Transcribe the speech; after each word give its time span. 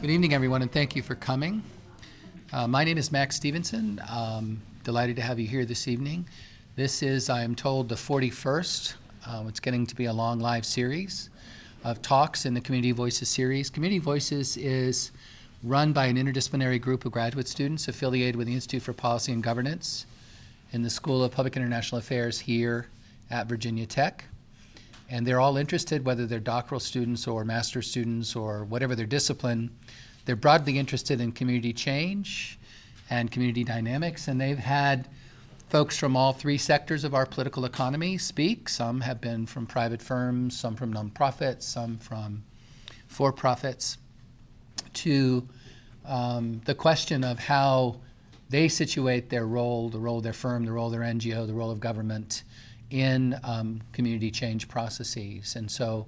Good 0.00 0.08
evening, 0.08 0.32
everyone, 0.32 0.62
and 0.62 0.72
thank 0.72 0.96
you 0.96 1.02
for 1.02 1.14
coming. 1.14 1.62
Uh, 2.54 2.66
my 2.66 2.84
name 2.84 2.96
is 2.96 3.12
Max 3.12 3.36
Stephenson. 3.36 4.00
Um, 4.08 4.62
delighted 4.82 5.14
to 5.16 5.20
have 5.20 5.38
you 5.38 5.46
here 5.46 5.66
this 5.66 5.86
evening. 5.86 6.26
This 6.74 7.02
is, 7.02 7.28
I 7.28 7.42
am 7.42 7.54
told, 7.54 7.90
the 7.90 7.96
41st. 7.96 8.94
Uh, 9.26 9.44
it's 9.46 9.60
getting 9.60 9.84
to 9.84 9.94
be 9.94 10.06
a 10.06 10.12
long 10.12 10.40
live 10.40 10.64
series 10.64 11.28
of 11.84 12.00
talks 12.00 12.46
in 12.46 12.54
the 12.54 12.62
Community 12.62 12.92
Voices 12.92 13.28
series. 13.28 13.68
Community 13.68 13.98
Voices 13.98 14.56
is 14.56 15.10
run 15.62 15.92
by 15.92 16.06
an 16.06 16.16
interdisciplinary 16.16 16.80
group 16.80 17.04
of 17.04 17.12
graduate 17.12 17.46
students 17.46 17.86
affiliated 17.86 18.36
with 18.36 18.46
the 18.46 18.54
Institute 18.54 18.82
for 18.82 18.94
Policy 18.94 19.32
and 19.32 19.42
Governance 19.42 20.06
in 20.72 20.80
the 20.80 20.88
School 20.88 21.22
of 21.22 21.30
Public 21.30 21.58
International 21.58 21.98
Affairs 21.98 22.40
here 22.40 22.86
at 23.30 23.48
Virginia 23.48 23.84
Tech. 23.84 24.24
And 25.10 25.26
they're 25.26 25.40
all 25.40 25.56
interested, 25.56 26.04
whether 26.06 26.24
they're 26.24 26.38
doctoral 26.38 26.80
students 26.80 27.26
or 27.26 27.44
master's 27.44 27.90
students 27.90 28.36
or 28.36 28.64
whatever 28.64 28.94
their 28.94 29.06
discipline, 29.06 29.70
they're 30.24 30.36
broadly 30.36 30.78
interested 30.78 31.20
in 31.20 31.32
community 31.32 31.72
change 31.72 32.58
and 33.10 33.30
community 33.30 33.64
dynamics. 33.64 34.28
And 34.28 34.40
they've 34.40 34.56
had 34.56 35.08
folks 35.68 35.98
from 35.98 36.16
all 36.16 36.32
three 36.32 36.58
sectors 36.58 37.02
of 37.02 37.14
our 37.14 37.26
political 37.26 37.64
economy 37.64 38.18
speak. 38.18 38.68
Some 38.68 39.00
have 39.00 39.20
been 39.20 39.46
from 39.46 39.66
private 39.66 40.00
firms, 40.00 40.56
some 40.56 40.76
from 40.76 40.94
nonprofits, 40.94 41.64
some 41.64 41.98
from 41.98 42.44
for 43.08 43.32
profits, 43.32 43.98
to 44.94 45.46
um, 46.06 46.60
the 46.64 46.74
question 46.74 47.24
of 47.24 47.40
how 47.40 47.96
they 48.48 48.68
situate 48.68 49.30
their 49.30 49.46
role, 49.46 49.88
the 49.88 49.98
role 49.98 50.18
of 50.18 50.24
their 50.24 50.32
firm, 50.32 50.64
the 50.64 50.72
role 50.72 50.86
of 50.86 50.92
their 50.92 51.02
NGO, 51.02 51.46
the 51.46 51.54
role 51.54 51.70
of 51.70 51.80
government 51.80 52.44
in 52.90 53.38
um, 53.44 53.80
community 53.92 54.30
change 54.30 54.68
processes. 54.68 55.56
And 55.56 55.70
so 55.70 56.06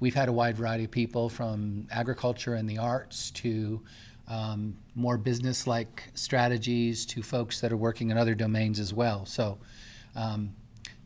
we've 0.00 0.14
had 0.14 0.28
a 0.28 0.32
wide 0.32 0.56
variety 0.56 0.84
of 0.84 0.90
people 0.90 1.28
from 1.28 1.86
agriculture 1.90 2.54
and 2.54 2.68
the 2.68 2.78
arts 2.78 3.30
to 3.32 3.80
um, 4.28 4.76
more 4.94 5.18
business 5.18 5.66
like 5.66 6.10
strategies 6.14 7.04
to 7.06 7.22
folks 7.22 7.60
that 7.60 7.72
are 7.72 7.76
working 7.76 8.10
in 8.10 8.16
other 8.16 8.34
domains 8.34 8.80
as 8.80 8.94
well. 8.94 9.26
So 9.26 9.58
um, 10.16 10.54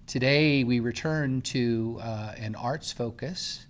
today 0.07 0.65
we 0.65 0.81
return 0.81 1.43
to 1.43 1.99
uh, 2.03 2.35
an 2.39 2.55
arts 2.55 2.93
focus 2.93 3.67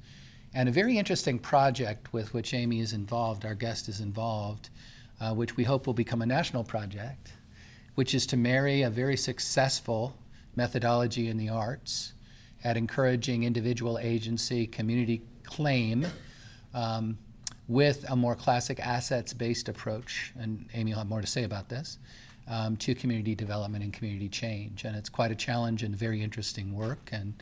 and 0.54 0.68
a 0.68 0.72
very 0.72 0.96
interesting 0.96 1.38
project 1.38 2.12
with 2.12 2.32
which 2.32 2.54
Amy 2.54 2.80
is 2.80 2.92
involved, 2.92 3.44
our 3.44 3.54
guest 3.54 3.88
is 3.88 4.00
involved, 4.00 4.70
uh, 5.20 5.34
which 5.34 5.56
we 5.56 5.64
hope 5.64 5.86
will 5.86 5.94
become 5.94 6.22
a 6.22 6.26
national 6.26 6.64
project, 6.64 7.32
which 7.94 8.14
is 8.14 8.26
to 8.26 8.36
marry 8.36 8.82
a 8.82 8.90
very 8.90 9.16
successful 9.16 10.16
methodology 10.56 11.28
in 11.28 11.36
the 11.36 11.48
arts 11.48 12.14
at 12.64 12.76
encouraging 12.76 13.44
individual 13.44 13.98
agency, 13.98 14.66
community 14.66 15.22
claim, 15.44 16.06
um, 16.74 17.16
with 17.68 18.04
a 18.10 18.16
more 18.16 18.34
classic 18.34 18.80
assets 18.80 19.32
based 19.32 19.68
approach. 19.68 20.32
And 20.38 20.66
Amy 20.74 20.92
will 20.92 20.98
have 20.98 21.08
more 21.08 21.20
to 21.20 21.26
say 21.26 21.44
about 21.44 21.68
this. 21.68 21.98
Um, 22.48 22.76
to 22.76 22.94
community 22.94 23.34
development 23.34 23.82
and 23.82 23.92
community 23.92 24.28
change. 24.28 24.84
And 24.84 24.94
it's 24.94 25.08
quite 25.08 25.32
a 25.32 25.34
challenge 25.34 25.82
and 25.82 25.96
very 25.96 26.22
interesting 26.22 26.72
work. 26.72 27.08
And 27.10 27.34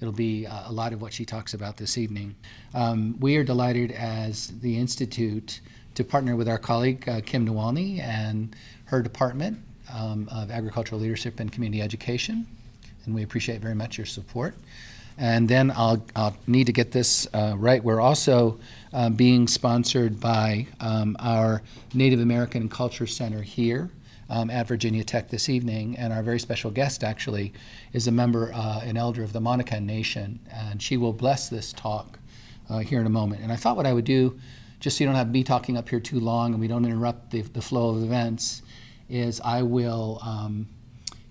it'll 0.00 0.10
be 0.10 0.46
a 0.46 0.70
lot 0.70 0.94
of 0.94 1.02
what 1.02 1.12
she 1.12 1.26
talks 1.26 1.52
about 1.52 1.76
this 1.76 1.98
evening. 1.98 2.34
Um, 2.72 3.18
we 3.20 3.36
are 3.36 3.44
delighted 3.44 3.92
as 3.92 4.58
the 4.60 4.78
Institute 4.78 5.60
to 5.96 6.02
partner 6.02 6.34
with 6.34 6.48
our 6.48 6.56
colleague 6.56 7.06
uh, 7.06 7.20
Kim 7.26 7.46
Niewolny 7.46 8.00
and 8.00 8.56
her 8.84 9.02
department 9.02 9.58
um, 9.92 10.28
of 10.32 10.50
Agricultural 10.50 11.00
Leadership 11.00 11.40
and 11.40 11.50
Community 11.50 11.82
Education. 11.82 12.46
And 13.04 13.14
we 13.14 13.22
appreciate 13.22 13.60
very 13.60 13.74
much 13.74 13.98
your 13.98 14.06
support. 14.06 14.54
And 15.16 15.48
then 15.48 15.72
I'll, 15.74 16.04
I'll 16.14 16.36
need 16.46 16.66
to 16.66 16.72
get 16.72 16.92
this 16.92 17.26
uh, 17.34 17.54
right. 17.56 17.82
We're 17.82 18.00
also 18.00 18.60
uh, 18.92 19.10
being 19.10 19.48
sponsored 19.48 20.20
by 20.20 20.66
um, 20.80 21.16
our 21.18 21.62
Native 21.92 22.20
American 22.20 22.68
Culture 22.68 23.06
Center 23.06 23.42
here. 23.42 23.90
Um, 24.30 24.50
at 24.50 24.68
Virginia 24.68 25.02
Tech 25.04 25.30
this 25.30 25.48
evening, 25.48 25.96
and 25.96 26.12
our 26.12 26.22
very 26.22 26.38
special 26.38 26.70
guest 26.70 27.02
actually 27.02 27.54
is 27.94 28.08
a 28.08 28.12
member, 28.12 28.52
uh, 28.52 28.80
an 28.84 28.98
elder 28.98 29.22
of 29.22 29.32
the 29.32 29.40
Monacan 29.40 29.86
Nation, 29.86 30.38
and 30.52 30.82
she 30.82 30.98
will 30.98 31.14
bless 31.14 31.48
this 31.48 31.72
talk 31.72 32.18
uh, 32.68 32.78
here 32.78 33.00
in 33.00 33.06
a 33.06 33.10
moment. 33.10 33.42
And 33.42 33.50
I 33.50 33.56
thought 33.56 33.76
what 33.76 33.86
I 33.86 33.92
would 33.92 34.04
do, 34.04 34.38
just 34.80 34.98
so 34.98 35.04
you 35.04 35.08
don't 35.08 35.16
have 35.16 35.30
me 35.30 35.42
talking 35.44 35.76
up 35.76 35.88
here 35.88 36.00
too 36.00 36.20
long 36.20 36.52
and 36.52 36.60
we 36.60 36.68
don't 36.68 36.84
interrupt 36.84 37.30
the, 37.30 37.42
the 37.42 37.62
flow 37.62 37.90
of 37.90 38.02
events, 38.02 38.62
is 39.08 39.40
I 39.40 39.62
will 39.62 40.20
um, 40.22 40.68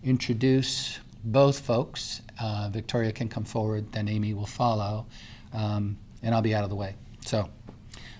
introduce 0.03 0.99
both 1.23 1.59
folks. 1.59 2.21
Uh, 2.39 2.69
Victoria 2.71 3.11
can 3.11 3.29
come 3.29 3.43
forward, 3.43 3.91
then 3.91 4.07
Amy 4.07 4.33
will 4.33 4.45
follow, 4.45 5.05
um, 5.53 5.97
and 6.23 6.33
I'll 6.33 6.41
be 6.41 6.55
out 6.55 6.63
of 6.63 6.69
the 6.69 6.75
way. 6.75 6.95
So, 7.25 7.49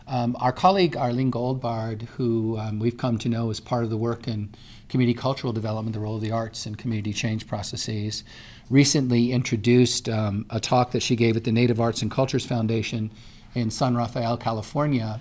um, 0.08 0.38
our 0.40 0.54
colleague 0.54 0.96
Arlene 0.96 1.32
Goldbard, 1.32 2.04
who 2.04 2.58
um, 2.58 2.80
we've 2.80 2.98
come 2.98 3.18
to 3.20 3.30
know 3.30 3.50
as 3.50 3.60
part 3.60 3.84
of 3.84 3.90
the 3.90 3.98
work 3.98 4.28
in 4.28 4.50
community 4.88 5.18
cultural 5.18 5.52
development, 5.52 5.94
the 5.94 6.00
role 6.00 6.16
of 6.16 6.22
the 6.22 6.32
arts 6.32 6.66
in 6.66 6.76
community 6.76 7.12
change 7.12 7.46
processes, 7.46 8.24
recently 8.70 9.32
introduced 9.32 10.08
um, 10.08 10.46
a 10.50 10.60
talk 10.60 10.92
that 10.92 11.02
she 11.02 11.16
gave 11.16 11.36
at 11.36 11.44
the 11.44 11.52
Native 11.52 11.82
Arts 11.82 12.02
and 12.02 12.10
Cultures 12.10 12.46
Foundation 12.46 13.12
in 13.54 13.70
San 13.70 13.96
Rafael, 13.96 14.38
California, 14.38 15.20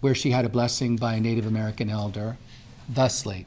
where 0.00 0.14
she 0.14 0.30
had 0.30 0.44
a 0.44 0.48
blessing 0.48 0.96
by 0.96 1.14
a 1.14 1.20
Native 1.20 1.46
American 1.46 1.90
elder, 1.90 2.36
thusly. 2.88 3.46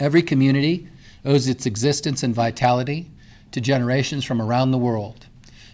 Every 0.00 0.22
community 0.22 0.88
owes 1.24 1.48
its 1.48 1.66
existence 1.66 2.22
and 2.22 2.34
vitality 2.34 3.10
to 3.52 3.60
generations 3.60 4.24
from 4.24 4.40
around 4.40 4.70
the 4.70 4.78
world 4.78 5.26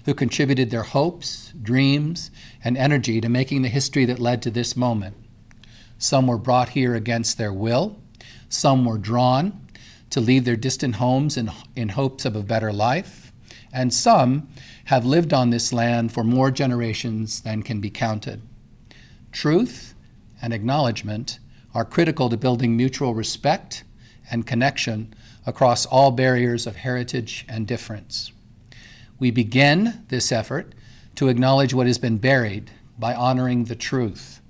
who 0.05 0.15
contributed 0.15 0.71
their 0.71 0.83
hopes, 0.83 1.53
dreams, 1.63 2.31
and 2.63 2.77
energy 2.77 3.21
to 3.21 3.29
making 3.29 3.63
the 3.63 3.69
history 3.69 4.05
that 4.05 4.19
led 4.19 4.43
to 4.43 4.51
this 4.51 4.77
moment. 4.77 5.17
Some 5.99 6.27
were 6.27 6.39
brought 6.39 6.71
here 6.71 6.95
against 6.95 7.39
their 7.39 7.53
will, 7.53 7.97
some 8.49 8.85
were 8.85 8.99
drawn 8.99 9.61
to 10.11 10.21
leave 10.21 10.45
their 10.45 10.57
distant 10.57 10.97
homes 10.97 11.37
in, 11.37 11.51
in 11.75 11.91
hopes 11.91 12.25
of 12.25 12.37
a 12.37 12.43
better 12.43 12.73
life, 12.73 13.33
and 13.73 13.93
some 13.93 14.49
have 14.85 15.07
lived 15.07 15.33
on 15.33 15.51
this 15.51 15.73
land 15.73 16.13
for 16.13 16.23
more 16.23 16.51
generations 16.51 17.41
than 17.41 17.63
can 17.63 17.81
be 17.81 17.91
counted. 17.91 18.43
Truth 19.33 19.95
and 20.41 20.53
acknowledgement 20.53 21.39
are 21.75 21.85
critical 21.85 22.29
to 22.29 22.37
building 22.37 22.77
mutual 22.77 23.15
respect 23.15 23.83
and 24.31 24.47
connection 24.47 25.15
across 25.47 25.87
all 25.87 26.11
barriers 26.11 26.67
of 26.67 26.77
heritage 26.77 27.45
and 27.49 27.67
difference. 27.67 28.33
We 29.19 29.31
begin 29.31 30.05
this 30.09 30.33
effort 30.33 30.75
to 31.17 31.29
acknowledge 31.29 31.75
what 31.75 31.87
has 31.87 31.99
been 31.99 32.19
buried 32.19 32.71
by 32.99 33.15
honoring 33.15 33.65
the 33.65 33.77
truth. 33.77 34.41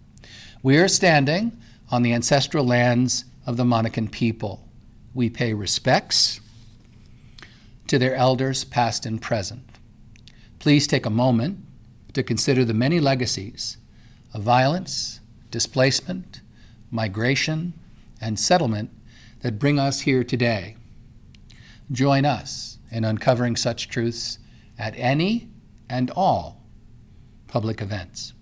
We 0.63 0.79
are 0.79 0.89
standing 0.89 1.59
on 1.91 2.03
the 2.03 2.13
ancestral 2.13 2.65
lands 2.65 3.25
of 3.47 3.57
the 3.57 3.65
Monacan 3.65 4.11
people. 4.11 4.67
We 5.15 5.31
pay 5.31 5.53
respects 5.53 6.41
to 7.87 7.99
their 7.99 8.15
elders, 8.15 8.65
past 8.65 9.05
and 9.05 9.21
present. 9.21 9.63
Please 10.59 10.87
take 10.87 11.05
a 11.05 11.11
moment 11.11 11.59
to 12.15 12.23
consider 12.23 12.65
the 12.65 12.73
many 12.73 13.01
legacies 13.01 13.77
of 14.33 14.43
violence, 14.43 15.21
displacement, 15.51 16.41
migration, 16.91 17.75
and 18.21 18.39
settlement 18.39 18.91
that 19.45 19.59
bring 19.59 19.79
us 19.79 20.01
here 20.01 20.25
today. 20.25 20.75
Join 21.93 22.25
us 22.25 22.79
in 22.91 23.05
uncovering 23.05 23.57
such 23.57 23.91
truths 23.91 24.39
at 24.79 24.95
any 24.97 25.51
and 25.87 26.11
all 26.17 26.63
public 27.47 27.83
events. 27.83 28.33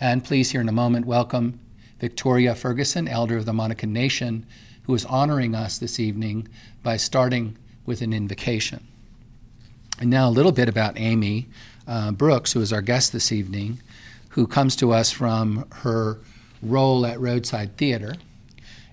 And 0.00 0.24
please, 0.24 0.50
here 0.50 0.60
in 0.60 0.68
a 0.68 0.72
moment, 0.72 1.06
welcome 1.06 1.60
Victoria 2.00 2.56
Ferguson, 2.56 3.06
Elder 3.06 3.36
of 3.36 3.46
the 3.46 3.52
Monacan 3.52 3.90
Nation, 3.90 4.44
who 4.82 4.94
is 4.96 5.04
honoring 5.04 5.54
us 5.54 5.78
this 5.78 6.00
evening 6.00 6.48
by 6.82 6.96
starting 6.96 7.56
with 7.86 8.02
an 8.02 8.12
invocation. 8.12 8.84
And 10.00 10.10
now, 10.10 10.28
a 10.28 10.30
little 10.30 10.50
bit 10.50 10.68
about 10.68 10.98
Amy 10.98 11.46
uh, 11.86 12.10
Brooks, 12.10 12.52
who 12.52 12.60
is 12.60 12.72
our 12.72 12.82
guest 12.82 13.12
this 13.12 13.30
evening, 13.30 13.80
who 14.30 14.48
comes 14.48 14.74
to 14.74 14.90
us 14.90 15.12
from 15.12 15.66
her 15.70 16.18
role 16.62 17.06
at 17.06 17.20
Roadside 17.20 17.76
Theater. 17.76 18.16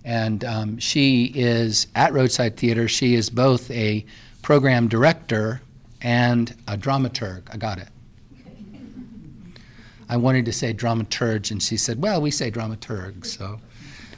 And 0.05 0.43
um, 0.43 0.77
she 0.79 1.25
is 1.35 1.87
at 1.95 2.13
Roadside 2.13 2.57
Theater, 2.57 2.87
she 2.87 3.15
is 3.15 3.29
both 3.29 3.71
a 3.71 4.05
program 4.41 4.87
director 4.87 5.61
and 6.01 6.53
a 6.67 6.77
dramaturg. 6.77 7.43
I 7.51 7.57
got 7.57 7.77
it. 7.79 7.87
I 10.09 10.17
wanted 10.17 10.45
to 10.45 10.53
say 10.53 10.73
dramaturge, 10.73 11.51
and 11.51 11.63
she 11.63 11.77
said, 11.77 12.01
well, 12.01 12.21
we 12.21 12.29
say 12.29 12.51
dramaturg. 12.51 13.25
So, 13.25 13.59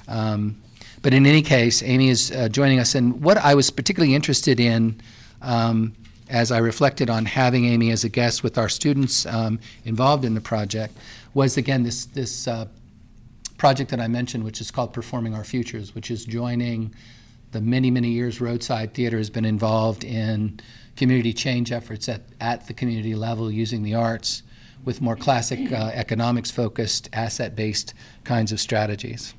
um, 0.08 0.62
but 1.04 1.14
in 1.14 1.26
any 1.26 1.44
case, 1.44 1.84
Amy 1.84 2.10
is 2.10 2.32
uh, 2.32 2.50
joining 2.50 2.80
us. 2.80 2.96
And 2.96 3.22
what 3.22 3.38
I 3.38 3.54
was 3.54 3.70
particularly 3.70 4.16
interested 4.16 4.60
in 4.60 5.00
um, 5.44 5.94
as 6.30 6.52
I 6.52 6.58
reflected 6.58 7.10
on 7.10 7.26
having 7.26 7.66
Amy 7.66 7.92
as 7.92 8.04
a 8.04 8.10
guest 8.10 8.44
with 8.44 8.58
our 8.58 8.70
students 8.70 9.26
um, 9.28 9.60
involved 9.86 10.26
in 10.26 10.34
the 10.34 10.42
project 10.42 10.98
was 11.34 11.58
again 11.58 11.84
this, 11.84 12.06
this 12.06 12.48
uh, 12.48 12.66
project 13.66 13.90
that 13.90 14.00
I 14.00 14.08
mentioned, 14.08 14.44
which 14.44 14.62
is 14.62 14.70
called 14.70 14.94
Performing 14.94 15.34
Our 15.34 15.44
Futures, 15.44 15.96
which 15.96 16.12
is 16.12 16.24
joining 16.24 16.94
the 17.52 17.60
many, 17.60 17.90
many 17.90 18.10
years 18.10 18.40
Roadside 18.40 18.94
Theater 18.94 19.18
has 19.18 19.32
been 19.32 19.44
involved 19.44 20.04
in 20.04 20.60
community 20.96 21.34
change 21.34 21.72
efforts 21.72 22.08
at, 22.08 22.22
at 22.40 22.68
the 22.68 22.76
community 22.76 23.16
level 23.16 23.50
using 23.50 23.82
the 23.82 23.96
arts 23.96 24.44
with 24.84 25.02
more 25.02 25.16
classic 25.16 25.72
uh, 25.72 25.90
economics 25.96 26.52
focused, 26.52 27.10
asset 27.12 27.56
based 27.56 27.96
kinds 28.24 28.52
of 28.52 28.60
strategies. 28.60 29.34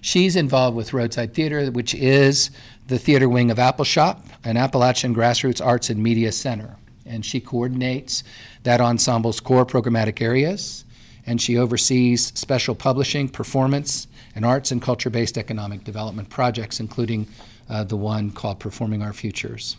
She's 0.00 0.34
involved 0.34 0.76
with 0.76 0.92
Roadside 0.92 1.32
Theater, 1.32 1.70
which 1.70 1.94
is 1.94 2.50
the 2.88 2.98
theater 2.98 3.28
wing 3.28 3.52
of 3.52 3.58
Appalshop, 3.58 4.20
an 4.42 4.56
Appalachian 4.56 5.14
grassroots 5.14 5.64
arts 5.64 5.90
and 5.90 6.02
media 6.02 6.32
center. 6.32 6.74
And 7.06 7.24
she 7.24 7.38
coordinates 7.38 8.24
that 8.64 8.80
ensemble's 8.80 9.38
core 9.38 9.64
programmatic 9.64 10.20
areas, 10.20 10.84
and 11.28 11.42
she 11.42 11.58
oversees 11.58 12.32
special 12.34 12.74
publishing, 12.74 13.28
performance, 13.28 14.08
and 14.34 14.46
arts 14.46 14.72
and 14.72 14.80
culture 14.80 15.10
based 15.10 15.36
economic 15.36 15.84
development 15.84 16.30
projects, 16.30 16.80
including 16.80 17.26
uh, 17.68 17.84
the 17.84 17.98
one 17.98 18.30
called 18.30 18.58
Performing 18.58 19.02
Our 19.02 19.12
Futures. 19.12 19.76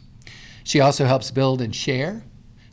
She 0.64 0.80
also 0.80 1.06
helps 1.06 1.32
build 1.32 1.60
and 1.60 1.76
share 1.76 2.22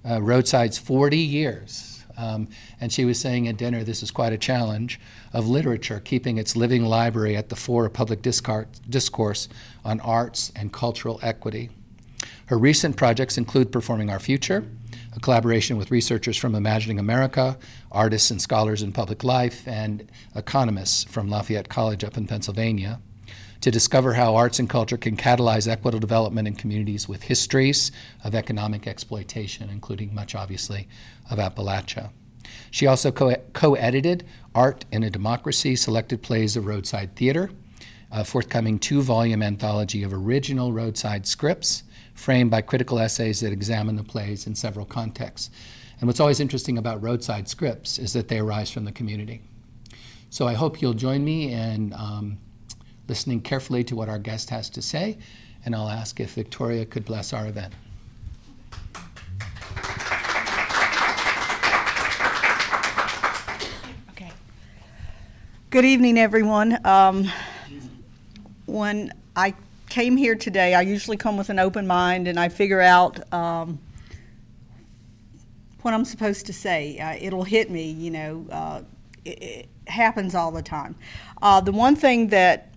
uh, 0.08 0.20
Roadside's 0.20 0.76
40 0.76 1.16
years. 1.16 2.04
Um, 2.18 2.48
and 2.78 2.92
she 2.92 3.06
was 3.06 3.18
saying 3.18 3.48
at 3.48 3.56
dinner, 3.56 3.82
this 3.82 4.02
is 4.02 4.10
quite 4.10 4.34
a 4.34 4.38
challenge 4.38 5.00
of 5.32 5.48
literature, 5.48 6.00
keeping 6.00 6.36
its 6.36 6.54
living 6.54 6.84
library 6.84 7.34
at 7.34 7.48
the 7.48 7.56
fore 7.56 7.86
of 7.86 7.94
public 7.94 8.20
discourse 8.20 9.48
on 9.86 10.00
arts 10.00 10.52
and 10.54 10.70
cultural 10.70 11.18
equity. 11.22 11.70
Her 12.46 12.58
recent 12.58 12.96
projects 12.96 13.38
include 13.38 13.72
Performing 13.72 14.10
Our 14.10 14.20
Future, 14.20 14.66
a 15.16 15.20
collaboration 15.20 15.78
with 15.78 15.90
researchers 15.90 16.36
from 16.36 16.54
Imagining 16.54 16.98
America, 16.98 17.58
artists 17.90 18.30
and 18.30 18.40
scholars 18.40 18.82
in 18.82 18.92
public 18.92 19.24
life, 19.24 19.66
and 19.66 20.10
economists 20.34 21.04
from 21.04 21.30
Lafayette 21.30 21.70
College 21.70 22.04
up 22.04 22.18
in 22.18 22.26
Pennsylvania 22.26 23.00
to 23.62 23.70
discover 23.70 24.12
how 24.12 24.36
arts 24.36 24.58
and 24.58 24.68
culture 24.68 24.98
can 24.98 25.16
catalyze 25.16 25.66
equitable 25.66 25.98
development 25.98 26.46
in 26.46 26.54
communities 26.54 27.08
with 27.08 27.22
histories 27.22 27.90
of 28.22 28.34
economic 28.34 28.86
exploitation, 28.86 29.70
including 29.70 30.14
much 30.14 30.34
obviously 30.34 30.86
of 31.30 31.38
Appalachia. 31.38 32.10
She 32.70 32.86
also 32.86 33.10
co 33.10 33.74
edited 33.74 34.26
Art 34.54 34.84
in 34.92 35.02
a 35.02 35.10
Democracy 35.10 35.76
Selected 35.76 36.22
Plays 36.22 36.56
of 36.56 36.66
Roadside 36.66 37.16
Theater, 37.16 37.50
a 38.12 38.24
forthcoming 38.24 38.78
two 38.78 39.00
volume 39.00 39.42
anthology 39.42 40.02
of 40.02 40.12
original 40.12 40.72
roadside 40.72 41.26
scripts 41.26 41.82
framed 42.16 42.50
by 42.50 42.62
critical 42.62 42.98
essays 42.98 43.40
that 43.40 43.52
examine 43.52 43.94
the 43.94 44.02
plays 44.02 44.46
in 44.46 44.54
several 44.54 44.84
contexts. 44.84 45.50
And 46.00 46.08
what's 46.08 46.18
always 46.18 46.40
interesting 46.40 46.78
about 46.78 47.02
roadside 47.02 47.48
scripts 47.48 47.98
is 47.98 48.12
that 48.14 48.28
they 48.28 48.38
arise 48.38 48.70
from 48.70 48.84
the 48.84 48.92
community. 48.92 49.42
So 50.30 50.48
I 50.48 50.54
hope 50.54 50.82
you'll 50.82 50.94
join 50.94 51.24
me 51.24 51.52
in 51.52 51.92
um, 51.92 52.38
listening 53.06 53.40
carefully 53.40 53.84
to 53.84 53.94
what 53.94 54.08
our 54.08 54.18
guest 54.18 54.50
has 54.50 54.68
to 54.70 54.82
say, 54.82 55.18
and 55.64 55.74
I'll 55.74 55.88
ask 55.88 56.18
if 56.18 56.34
Victoria 56.34 56.84
could 56.84 57.04
bless 57.04 57.32
our 57.32 57.46
event. 57.46 57.72
Okay. 64.10 64.32
Good 65.70 65.84
evening, 65.84 66.18
everyone. 66.18 66.84
Um, 66.84 67.30
when 68.66 69.12
I 69.36 69.54
came 69.88 70.16
here 70.16 70.34
today, 70.34 70.74
I 70.74 70.82
usually 70.82 71.16
come 71.16 71.36
with 71.36 71.50
an 71.50 71.58
open 71.58 71.86
mind 71.86 72.28
and 72.28 72.38
I 72.38 72.48
figure 72.48 72.80
out 72.80 73.32
um, 73.32 73.78
what 75.82 75.94
I'm 75.94 76.04
supposed 76.04 76.46
to 76.46 76.52
say. 76.52 76.98
Uh, 76.98 77.16
it'll 77.20 77.44
hit 77.44 77.70
me, 77.70 77.90
you 77.90 78.10
know. 78.10 78.46
Uh, 78.50 78.82
it, 79.24 79.42
it, 79.42 79.68
happens 79.88 80.34
all 80.34 80.50
the 80.50 80.62
time. 80.62 80.96
Uh, 81.40 81.60
the 81.60 81.70
one 81.70 81.94
thing 81.94 82.26
that 82.26 82.74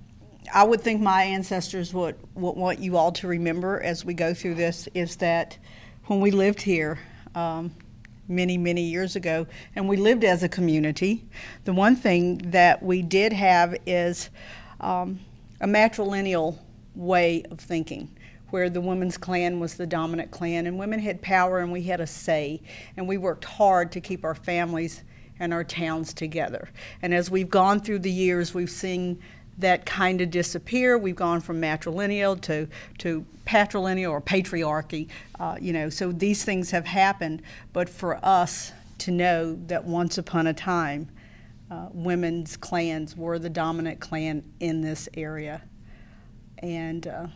I 0.53 0.63
would 0.63 0.81
think 0.81 1.01
my 1.01 1.23
ancestors 1.23 1.91
would, 1.91 2.15
would 2.35 2.56
want 2.56 2.77
you 2.77 2.97
all 2.97 3.11
to 3.13 3.27
remember 3.27 3.81
as 3.81 4.06
we 4.06 4.13
go 4.13 4.31
through 4.35 4.53
this 4.53 4.88
is 4.94 5.15
that 5.15 5.57
when 6.06 6.19
we 6.19 6.29
lived 6.29 6.61
here 6.61 7.00
um, 7.33 7.73
many, 8.27 8.59
many 8.59 8.83
years 8.83 9.15
ago, 9.15 9.47
and 9.75 9.89
we 9.89 9.97
lived 9.97 10.23
as 10.23 10.44
a 10.44 10.50
community, 10.50 11.25
the 11.65 11.73
one 11.73 11.95
thing 11.95 12.38
that 12.51 12.83
we 12.83 13.01
did 13.01 13.33
have 13.33 13.75
is 13.88 14.29
um, 14.79 15.19
a 15.61 15.67
matrilineal 15.67 16.59
way 17.00 17.44
of 17.50 17.60
thinking 17.60 18.10
where 18.50 18.69
the 18.69 18.81
women's 18.81 19.18
clan 19.18 19.60
was 19.60 19.75
the 19.75 19.86
dominant 19.86 20.31
clan 20.31 20.68
and 20.68 20.78
women 20.78 21.00
had 21.00 21.22
power 21.22 21.60
and 21.60 21.72
we 21.72 21.84
had 21.84 22.01
a 22.01 22.07
say 22.07 22.62
and 22.98 23.07
we 23.07 23.18
worked 23.18 23.46
hard 23.46 23.92
to 23.92 24.01
keep 24.01 24.25
our 24.25 24.36
families 24.36 25.04
and 25.40 25.54
our 25.54 25.63
towns 25.63 26.13
together. 26.13 26.69
And 27.01 27.13
as 27.13 27.31
we've 27.31 27.50
gone 27.50 27.80
through 27.80 28.00
the 28.00 28.12
years, 28.12 28.54
we've 28.54 28.69
seen 28.69 29.19
that 29.57 29.86
kind 29.86 30.19
of 30.22 30.31
disappear. 30.31 30.98
We've 30.98 31.16
gone 31.16 31.42
from 31.42 31.62
matrilineal 31.62 32.42
to, 32.42 32.68
to 33.00 33.25
patrilineal 33.45 34.12
or 34.12 34.22
patriarchy, 34.22 35.07
uh, 35.40 35.57
you 35.60 35.72
know, 35.72 35.90
so 35.90 36.12
these 36.12 36.44
things 36.44 36.72
have 36.72 36.86
happened. 36.86 37.42
But 37.72 37.88
for 37.88 38.24
us 38.25 38.72
to 39.00 39.12
know 39.12 39.56
that 39.68 39.86
once 39.86 40.18
upon 40.18 40.48
a 40.48 40.54
time, 40.54 41.10
uh, 41.72 41.88
women's 41.94 42.57
clans 42.57 43.16
were 43.16 43.38
the 43.38 43.50
dominant 43.50 44.00
clan 44.00 44.44
in 44.60 44.81
this 44.81 45.07
area. 45.16 45.62
And, 46.59 47.07
uh, 47.07 47.27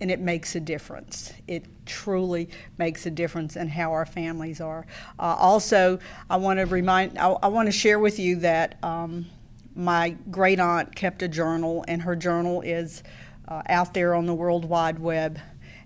and 0.00 0.10
it 0.10 0.20
makes 0.20 0.54
a 0.56 0.60
difference. 0.60 1.32
It 1.46 1.64
truly 1.86 2.48
makes 2.78 3.06
a 3.06 3.10
difference 3.10 3.56
in 3.56 3.68
how 3.68 3.92
our 3.92 4.04
families 4.04 4.60
are. 4.60 4.86
Uh, 5.18 5.36
also, 5.38 5.98
I 6.28 6.36
want 6.36 6.58
to 6.58 6.66
remind, 6.66 7.18
I, 7.18 7.28
I 7.28 7.48
want 7.48 7.66
to 7.66 7.72
share 7.72 7.98
with 7.98 8.18
you 8.18 8.36
that 8.36 8.78
um, 8.82 9.26
my 9.74 10.16
great 10.30 10.58
aunt 10.58 10.94
kept 10.94 11.22
a 11.22 11.28
journal, 11.28 11.84
and 11.86 12.02
her 12.02 12.16
journal 12.16 12.60
is 12.62 13.02
uh, 13.48 13.62
out 13.68 13.94
there 13.94 14.14
on 14.14 14.26
the 14.26 14.34
World 14.34 14.64
Wide 14.64 14.98
Web. 14.98 15.38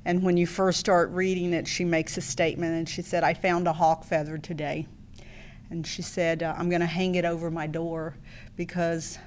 And 0.05 0.23
when 0.23 0.37
you 0.37 0.47
first 0.47 0.81
start 0.81 1.11
reading 1.11 1.53
it, 1.53 1.69
she 1.69 1.85
makes 1.85 2.17
a 2.17 2.23
statement, 2.23 2.73
and 2.75 2.89
she 2.89 3.03
said, 3.03 3.23
I 3.23 3.35
found 3.35 3.69
a 3.69 3.73
hawk 3.73 4.05
feather 4.05 4.39
today. 4.39 4.87
And 5.69 5.87
she 5.87 6.03
said, 6.03 6.43
uh, 6.43 6.55
I'm 6.57 6.69
going 6.69 6.81
to 6.81 6.87
hang 6.87 7.15
it 7.15 7.25
over 7.25 7.51
my 7.51 7.67
door 7.67 8.17
because 8.57 9.19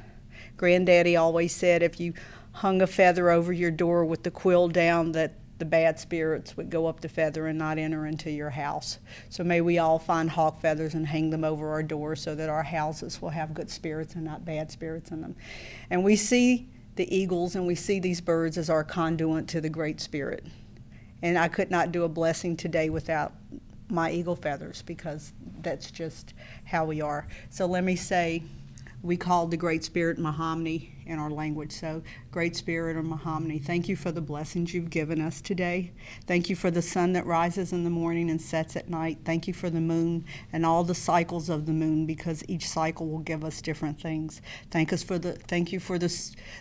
Granddaddy 0.57 1.15
always 1.15 1.55
said 1.55 1.83
if 1.83 1.99
you 1.99 2.13
hung 2.53 2.81
a 2.81 2.87
feather 2.87 3.29
over 3.29 3.51
your 3.51 3.71
door 3.71 4.05
with 4.05 4.23
the 4.23 4.31
quill 4.31 4.67
down, 4.67 5.11
that 5.11 5.33
the 5.59 5.65
bad 5.65 5.99
spirits 5.99 6.57
would 6.57 6.69
go 6.69 6.87
up 6.87 6.99
the 7.01 7.09
feather 7.09 7.47
and 7.47 7.57
not 7.57 7.77
enter 7.77 8.05
into 8.05 8.29
your 8.29 8.49
house. 8.49 8.99
So 9.29 9.43
may 9.43 9.61
we 9.61 9.77
all 9.77 9.99
find 9.99 10.29
hawk 10.29 10.59
feathers 10.59 10.93
and 10.93 11.07
hang 11.07 11.29
them 11.29 11.43
over 11.43 11.71
our 11.71 11.83
doors 11.83 12.21
so 12.21 12.35
that 12.35 12.49
our 12.49 12.63
houses 12.63 13.21
will 13.21 13.29
have 13.29 13.53
good 13.53 13.69
spirits 13.69 14.15
and 14.15 14.23
not 14.23 14.45
bad 14.45 14.71
spirits 14.71 15.11
in 15.11 15.21
them. 15.21 15.35
And 15.89 16.03
we 16.03 16.15
see 16.15 16.69
the 16.95 17.15
eagles 17.15 17.55
and 17.55 17.65
we 17.65 17.75
see 17.75 17.99
these 17.99 18.21
birds 18.21 18.57
as 18.57 18.69
our 18.69 18.83
conduit 18.83 19.47
to 19.49 19.61
the 19.61 19.69
Great 19.69 20.01
Spirit. 20.01 20.45
And 21.21 21.37
I 21.37 21.47
could 21.47 21.71
not 21.71 21.91
do 21.91 22.03
a 22.03 22.09
blessing 22.09 22.57
today 22.57 22.89
without 22.89 23.33
my 23.89 24.11
eagle 24.11 24.35
feathers 24.35 24.81
because 24.81 25.33
that's 25.61 25.91
just 25.91 26.33
how 26.65 26.85
we 26.85 26.99
are. 26.99 27.27
So 27.49 27.65
let 27.65 27.83
me 27.83 27.95
say, 27.95 28.43
we 29.01 29.17
called 29.17 29.51
the 29.51 29.57
Great 29.57 29.83
Spirit 29.83 30.17
Mahomny 30.17 30.92
in 31.05 31.19
our 31.19 31.29
language. 31.29 31.71
So, 31.71 32.01
Great 32.31 32.55
Spirit 32.55 32.97
or 32.97 33.03
Mahomny, 33.03 33.63
thank 33.63 33.87
you 33.87 33.95
for 33.95 34.11
the 34.11 34.21
blessings 34.21 34.73
you've 34.73 34.89
given 34.89 35.21
us 35.21 35.41
today. 35.41 35.91
Thank 36.27 36.49
you 36.49 36.55
for 36.55 36.71
the 36.71 36.81
sun 36.81 37.13
that 37.13 37.25
rises 37.25 37.73
in 37.73 37.83
the 37.83 37.89
morning 37.89 38.29
and 38.29 38.41
sets 38.41 38.75
at 38.75 38.89
night. 38.89 39.19
Thank 39.25 39.47
you 39.47 39.53
for 39.53 39.69
the 39.69 39.81
moon 39.81 40.25
and 40.51 40.65
all 40.65 40.83
the 40.83 40.95
cycles 40.95 41.49
of 41.49 41.65
the 41.65 41.71
moon 41.71 42.05
because 42.05 42.43
each 42.47 42.67
cycle 42.67 43.07
will 43.07 43.19
give 43.19 43.43
us 43.43 43.61
different 43.61 43.99
things. 43.99 44.41
Thank 44.71 44.93
us 44.93 45.03
for 45.03 45.17
the 45.17 45.33
thank 45.33 45.71
you 45.71 45.79
for 45.79 45.97
the 45.97 46.13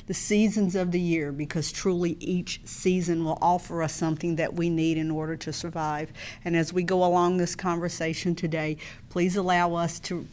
the 0.06 0.14
seasons 0.14 0.74
of 0.74 0.90
the 0.90 1.00
year 1.00 1.32
because 1.32 1.72
truly 1.72 2.16
each 2.20 2.60
season 2.64 3.24
will 3.24 3.38
offer 3.40 3.82
us 3.82 3.92
something 3.92 4.36
that 4.36 4.54
we 4.54 4.68
need 4.70 4.96
in 4.98 5.10
order 5.10 5.36
to 5.36 5.52
survive. 5.52 6.12
And 6.44 6.56
as 6.56 6.72
we 6.72 6.82
go 6.82 7.04
along 7.04 7.36
this 7.36 7.54
conversation 7.54 8.34
today, 8.34 8.76
please 9.10 9.36
allow 9.36 9.74
us 9.74 10.00
to 10.00 10.26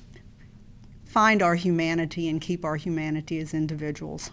find 1.09 1.41
our 1.41 1.55
humanity 1.55 2.29
and 2.29 2.39
keep 2.39 2.63
our 2.63 2.75
humanity 2.75 3.39
as 3.39 3.55
individuals. 3.55 4.29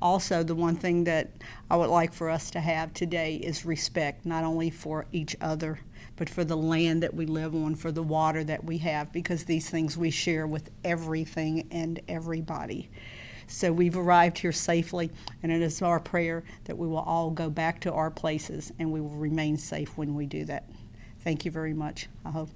Also, 0.00 0.42
the 0.42 0.54
one 0.54 0.76
thing 0.76 1.04
that 1.04 1.30
I 1.70 1.76
would 1.76 1.90
like 1.90 2.12
for 2.14 2.30
us 2.30 2.50
to 2.52 2.60
have 2.60 2.94
today 2.94 3.36
is 3.36 3.66
respect, 3.66 4.24
not 4.24 4.44
only 4.44 4.70
for 4.70 5.04
each 5.12 5.36
other, 5.42 5.80
but 6.16 6.30
for 6.30 6.42
the 6.42 6.56
land 6.56 7.02
that 7.02 7.12
we 7.12 7.26
live 7.26 7.54
on, 7.54 7.74
for 7.74 7.92
the 7.92 8.02
water 8.02 8.42
that 8.44 8.64
we 8.64 8.78
have, 8.78 9.12
because 9.12 9.44
these 9.44 9.68
things 9.68 9.96
we 9.96 10.10
share 10.10 10.46
with 10.46 10.70
everything 10.84 11.68
and 11.70 12.00
everybody. 12.08 12.88
So 13.46 13.70
we've 13.70 13.96
arrived 13.96 14.38
here 14.38 14.52
safely, 14.52 15.10
and 15.42 15.52
it 15.52 15.60
is 15.60 15.82
our 15.82 16.00
prayer 16.00 16.44
that 16.64 16.78
we 16.78 16.88
will 16.88 16.96
all 16.96 17.30
go 17.30 17.50
back 17.50 17.80
to 17.82 17.92
our 17.92 18.10
places 18.10 18.72
and 18.78 18.90
we 18.90 19.02
will 19.02 19.10
remain 19.10 19.58
safe 19.58 19.98
when 19.98 20.14
we 20.14 20.24
do 20.24 20.46
that. 20.46 20.70
Thank 21.20 21.44
you 21.44 21.50
very 21.50 21.74
much. 21.74 22.08
I 22.24 22.30
hope. 22.30 22.48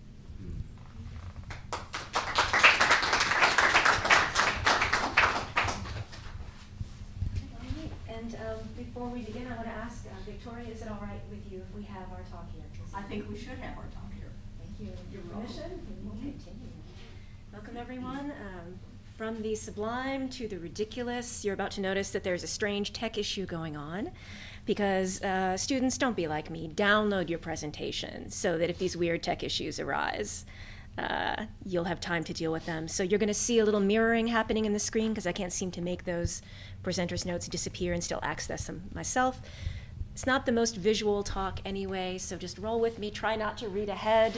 Before 8.98 9.14
we 9.14 9.22
begin, 9.22 9.46
I 9.46 9.54
want 9.54 9.68
to 9.68 9.74
ask 9.74 10.06
uh, 10.06 10.14
Victoria, 10.26 10.70
is 10.70 10.82
it 10.82 10.88
all 10.88 10.98
right 11.00 11.20
with 11.30 11.52
you 11.52 11.58
if 11.58 11.76
we 11.76 11.84
have 11.84 12.10
our 12.10 12.18
talk 12.32 12.46
here? 12.52 12.64
I 12.92 13.02
think 13.02 13.30
we 13.30 13.38
should 13.38 13.56
have 13.58 13.78
our 13.78 13.84
talk 13.94 14.12
here. 14.18 14.32
Thank 14.58 14.80
you. 14.80 14.88
Your 15.12 15.22
permission, 15.22 15.80
we 15.88 16.08
will 16.08 16.16
continue. 16.16 16.66
Welcome, 17.52 17.76
everyone. 17.76 18.32
Um, 18.32 18.80
from 19.16 19.40
the 19.40 19.54
sublime 19.54 20.28
to 20.30 20.48
the 20.48 20.58
ridiculous, 20.58 21.44
you're 21.44 21.54
about 21.54 21.70
to 21.72 21.80
notice 21.80 22.10
that 22.10 22.24
there's 22.24 22.42
a 22.42 22.48
strange 22.48 22.92
tech 22.92 23.16
issue 23.16 23.46
going 23.46 23.76
on 23.76 24.10
because 24.66 25.22
uh, 25.22 25.56
students 25.56 25.96
don't 25.96 26.16
be 26.16 26.26
like 26.26 26.50
me. 26.50 26.68
Download 26.68 27.30
your 27.30 27.38
presentation 27.38 28.30
so 28.30 28.58
that 28.58 28.68
if 28.68 28.78
these 28.78 28.96
weird 28.96 29.22
tech 29.22 29.44
issues 29.44 29.78
arise, 29.78 30.44
uh, 30.98 31.46
you'll 31.64 31.84
have 31.84 32.00
time 32.00 32.24
to 32.24 32.32
deal 32.32 32.50
with 32.50 32.66
them. 32.66 32.88
So 32.88 33.02
you're 33.02 33.18
going 33.18 33.28
to 33.28 33.34
see 33.34 33.58
a 33.58 33.64
little 33.64 33.80
mirroring 33.80 34.26
happening 34.26 34.64
in 34.64 34.72
the 34.72 34.78
screen 34.78 35.10
because 35.10 35.26
I 35.26 35.32
can't 35.32 35.52
seem 35.52 35.70
to 35.72 35.80
make 35.80 36.04
those 36.04 36.42
presenters' 36.82 37.24
notes 37.24 37.46
disappear 37.46 37.92
and 37.92 38.02
still 38.02 38.20
access 38.22 38.66
them 38.66 38.90
myself. 38.92 39.40
It's 40.12 40.26
not 40.26 40.46
the 40.46 40.52
most 40.52 40.74
visual 40.74 41.22
talk 41.22 41.60
anyway, 41.64 42.18
so 42.18 42.36
just 42.36 42.58
roll 42.58 42.80
with 42.80 42.98
me. 42.98 43.08
Try 43.08 43.36
not 43.36 43.56
to 43.58 43.68
read 43.68 43.88
ahead. 43.88 44.34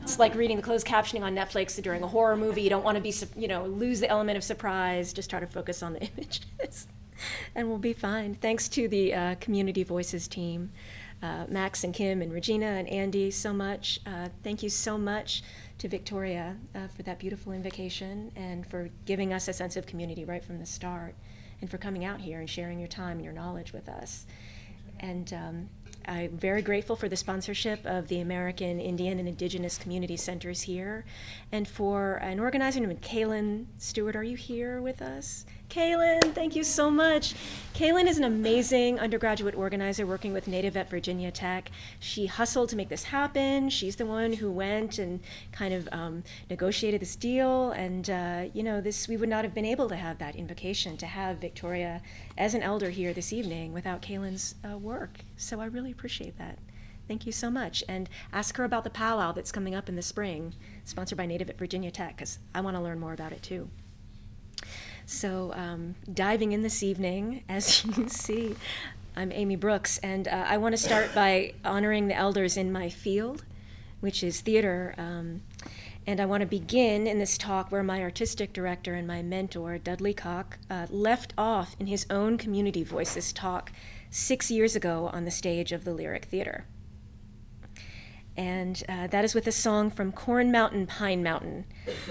it's 0.00 0.18
like 0.18 0.34
reading 0.34 0.56
the 0.56 0.62
closed 0.62 0.86
captioning 0.86 1.20
on 1.20 1.36
Netflix 1.36 1.80
during 1.82 2.02
a 2.02 2.08
horror 2.08 2.38
movie. 2.38 2.62
You 2.62 2.70
don't 2.70 2.82
want 2.82 2.96
to 2.96 3.02
be, 3.02 3.12
you 3.38 3.46
know, 3.46 3.66
lose 3.66 4.00
the 4.00 4.08
element 4.08 4.38
of 4.38 4.44
surprise. 4.44 5.12
Just 5.12 5.28
try 5.28 5.40
to 5.40 5.46
focus 5.46 5.82
on 5.82 5.92
the 5.92 6.00
images, 6.16 6.86
and 7.54 7.68
we'll 7.68 7.76
be 7.76 7.92
fine. 7.92 8.34
Thanks 8.34 8.66
to 8.70 8.88
the 8.88 9.12
uh, 9.12 9.34
Community 9.42 9.82
Voices 9.82 10.26
team, 10.26 10.72
uh, 11.22 11.46
Max 11.48 11.84
and 11.84 11.94
Kim 11.94 12.22
and 12.22 12.32
Regina 12.32 12.66
and 12.66 12.88
Andy, 12.88 13.30
so 13.30 13.52
much. 13.52 14.00
Uh, 14.06 14.28
thank 14.42 14.62
you 14.62 14.68
so 14.68 14.98
much 14.98 15.42
to 15.78 15.88
Victoria 15.88 16.56
uh, 16.74 16.86
for 16.88 17.02
that 17.02 17.18
beautiful 17.18 17.52
invocation 17.52 18.30
and 18.36 18.66
for 18.66 18.90
giving 19.06 19.32
us 19.32 19.48
a 19.48 19.52
sense 19.52 19.76
of 19.76 19.86
community 19.86 20.24
right 20.24 20.44
from 20.44 20.58
the 20.58 20.66
start, 20.66 21.14
and 21.60 21.70
for 21.70 21.78
coming 21.78 22.04
out 22.04 22.20
here 22.20 22.40
and 22.40 22.50
sharing 22.50 22.78
your 22.78 22.88
time 22.88 23.16
and 23.16 23.24
your 23.24 23.32
knowledge 23.32 23.72
with 23.72 23.88
us. 23.88 24.26
And 25.00 25.32
um, 25.32 25.68
I'm 26.06 26.36
very 26.36 26.62
grateful 26.62 26.96
for 26.96 27.08
the 27.08 27.16
sponsorship 27.16 27.84
of 27.86 28.08
the 28.08 28.20
American 28.20 28.78
Indian 28.78 29.18
and 29.18 29.26
Indigenous 29.26 29.78
Community 29.78 30.16
Centers 30.16 30.62
here, 30.62 31.04
and 31.50 31.66
for 31.66 32.16
an 32.16 32.38
organizer 32.38 32.80
named 32.80 33.00
Kaylin 33.00 33.66
Stewart. 33.78 34.14
Are 34.14 34.22
you 34.22 34.36
here 34.36 34.82
with 34.82 35.00
us? 35.00 35.46
Kaylin, 35.74 36.32
thank 36.34 36.54
you 36.54 36.62
so 36.62 36.88
much. 36.88 37.34
Kaylin 37.74 38.06
is 38.06 38.16
an 38.16 38.22
amazing 38.22 39.00
undergraduate 39.00 39.56
organizer 39.56 40.06
working 40.06 40.32
with 40.32 40.46
Native 40.46 40.76
at 40.76 40.88
Virginia 40.88 41.32
Tech. 41.32 41.68
She 41.98 42.26
hustled 42.26 42.68
to 42.68 42.76
make 42.76 42.88
this 42.88 43.02
happen. 43.02 43.68
She's 43.70 43.96
the 43.96 44.06
one 44.06 44.34
who 44.34 44.52
went 44.52 45.00
and 45.00 45.18
kind 45.50 45.74
of 45.74 45.88
um, 45.90 46.22
negotiated 46.48 47.00
this 47.00 47.16
deal. 47.16 47.72
And 47.72 48.08
uh, 48.08 48.44
you 48.54 48.62
know, 48.62 48.80
this 48.80 49.08
we 49.08 49.16
would 49.16 49.28
not 49.28 49.42
have 49.42 49.52
been 49.52 49.64
able 49.64 49.88
to 49.88 49.96
have 49.96 50.18
that 50.18 50.36
invocation 50.36 50.96
to 50.98 51.06
have 51.06 51.38
Victoria 51.38 52.00
as 52.38 52.54
an 52.54 52.62
elder 52.62 52.90
here 52.90 53.12
this 53.12 53.32
evening 53.32 53.72
without 53.72 54.00
Kaylin's 54.00 54.54
uh, 54.64 54.78
work. 54.78 55.24
So 55.36 55.60
I 55.60 55.64
really 55.64 55.90
appreciate 55.90 56.38
that. 56.38 56.60
Thank 57.08 57.26
you 57.26 57.32
so 57.32 57.50
much. 57.50 57.82
And 57.88 58.08
ask 58.32 58.56
her 58.58 58.64
about 58.64 58.84
the 58.84 58.90
powwow 58.90 59.32
that's 59.32 59.50
coming 59.50 59.74
up 59.74 59.88
in 59.88 59.96
the 59.96 60.02
spring, 60.02 60.54
sponsored 60.84 61.18
by 61.18 61.26
Native 61.26 61.50
at 61.50 61.58
Virginia 61.58 61.90
Tech, 61.90 62.16
because 62.16 62.38
I 62.54 62.60
want 62.60 62.76
to 62.76 62.82
learn 62.82 63.00
more 63.00 63.12
about 63.12 63.32
it 63.32 63.42
too. 63.42 63.70
So, 65.06 65.52
um, 65.54 65.96
diving 66.12 66.52
in 66.52 66.62
this 66.62 66.82
evening, 66.82 67.44
as 67.48 67.84
you 67.84 67.92
can 67.92 68.08
see, 68.08 68.56
I'm 69.14 69.30
Amy 69.32 69.56
Brooks, 69.56 69.98
and 69.98 70.26
uh, 70.26 70.46
I 70.48 70.56
want 70.56 70.72
to 70.72 70.78
start 70.82 71.14
by 71.14 71.54
honoring 71.64 72.08
the 72.08 72.16
elders 72.16 72.56
in 72.56 72.72
my 72.72 72.88
field, 72.88 73.44
which 74.00 74.22
is 74.22 74.40
theater. 74.40 74.94
Um, 74.96 75.42
and 76.06 76.20
I 76.20 76.26
want 76.26 76.40
to 76.40 76.46
begin 76.46 77.06
in 77.06 77.18
this 77.18 77.38
talk 77.38 77.70
where 77.70 77.82
my 77.82 78.02
artistic 78.02 78.52
director 78.52 78.94
and 78.94 79.06
my 79.06 79.22
mentor, 79.22 79.78
Dudley 79.78 80.14
Cocke, 80.14 80.58
uh, 80.70 80.86
left 80.90 81.32
off 81.38 81.76
in 81.78 81.86
his 81.86 82.06
own 82.10 82.36
Community 82.36 82.82
Voices 82.82 83.32
talk 83.32 83.72
six 84.10 84.50
years 84.50 84.74
ago 84.74 85.10
on 85.12 85.24
the 85.24 85.30
stage 85.30 85.72
of 85.72 85.84
the 85.84 85.92
Lyric 85.92 86.26
Theater 86.26 86.66
and 88.36 88.82
uh, 88.88 89.06
that 89.06 89.24
is 89.24 89.34
with 89.34 89.46
a 89.46 89.52
song 89.52 89.90
from 89.90 90.10
Corn 90.10 90.50
Mountain, 90.50 90.88
Pine 90.88 91.22
Mountain, 91.22 91.66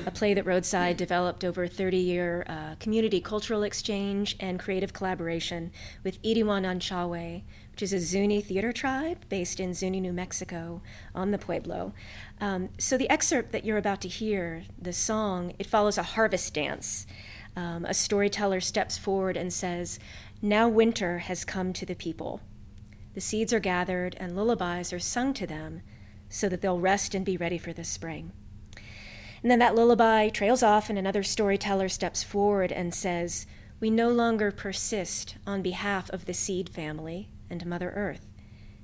a 0.06 0.12
play 0.12 0.34
that 0.34 0.46
Roadside 0.46 0.96
developed 0.96 1.44
over 1.44 1.63
a 1.63 1.68
30 1.68 1.98
year 1.98 2.46
uh, 2.48 2.75
community 2.80 3.20
cultural 3.20 3.63
exchange 3.63 4.38
and 4.39 4.58
creative 4.58 4.94
collaboration 4.94 5.72
with 6.01 6.22
Idiwanan 6.22 6.72
An 6.72 6.80
Chawe, 6.80 7.44
which 7.72 7.84
is 7.84 7.92
a 7.92 8.00
Zuni 8.00 8.39
theater 8.39 8.72
tribe 8.72 9.25
based 9.27 9.60
in 9.60 9.74
Zuni, 9.74 10.00
New 10.00 10.13
Mexico, 10.13 10.82
on 11.13 11.32
the 11.32 11.38
Pueblo. 11.38 11.94
Um, 12.39 12.70
so 12.77 12.98
the 12.98 13.10
excerpt 13.10 13.51
that 13.51 13.65
you're 13.65 13.77
about 13.77 14.00
to 14.01 14.08
hear, 14.08 14.63
the 14.82 14.94
song, 14.94 15.53
it 15.60 15.68
follows 15.68 15.98
a 15.98 16.03
harvest 16.03 16.53
dance. 16.53 17.06
Um, 17.56 17.84
a 17.84 17.94
storyteller 17.94 18.62
steps 18.62 18.98
forward 18.98 19.36
and 19.36 19.51
says, 19.51 20.00
Now 20.42 20.70
winter 20.70 21.20
has 21.20 21.44
come 21.44 21.74
to 21.74 21.86
the 21.86 21.96
people. 21.96 22.39
The 23.13 23.22
seeds 23.22 23.51
are 23.51 23.60
gathered 23.60 24.15
and 24.20 24.36
lullabies 24.36 24.94
are 24.94 25.00
sung 25.00 25.34
to 25.34 25.46
them 25.46 25.82
so 26.34 26.50
that 26.50 26.62
they'll 26.62 26.80
rest 26.80 27.13
and 27.13 27.24
be 27.24 27.38
ready 27.38 27.60
for 27.60 27.72
the 27.72 27.84
spring. 27.84 28.32
And 29.44 29.52
then 29.52 29.60
that 29.60 29.75
lullaby 29.75 30.30
trails 30.30 30.63
off, 30.63 30.90
and 30.90 30.98
another 30.98 31.22
storyteller 31.22 31.90
steps 31.90 32.24
forward 32.24 32.72
and 32.72 32.94
says, 32.94 33.46
We 33.80 33.92
no 33.92 34.10
longer 34.10 34.52
persist 34.52 35.36
on 35.46 35.62
behalf 35.62 36.10
of 36.10 36.25
the 36.25 36.34
seed 36.34 36.70
family 36.70 37.30
and 37.50 37.66
Mother 37.66 37.92
Earth. 37.92 38.25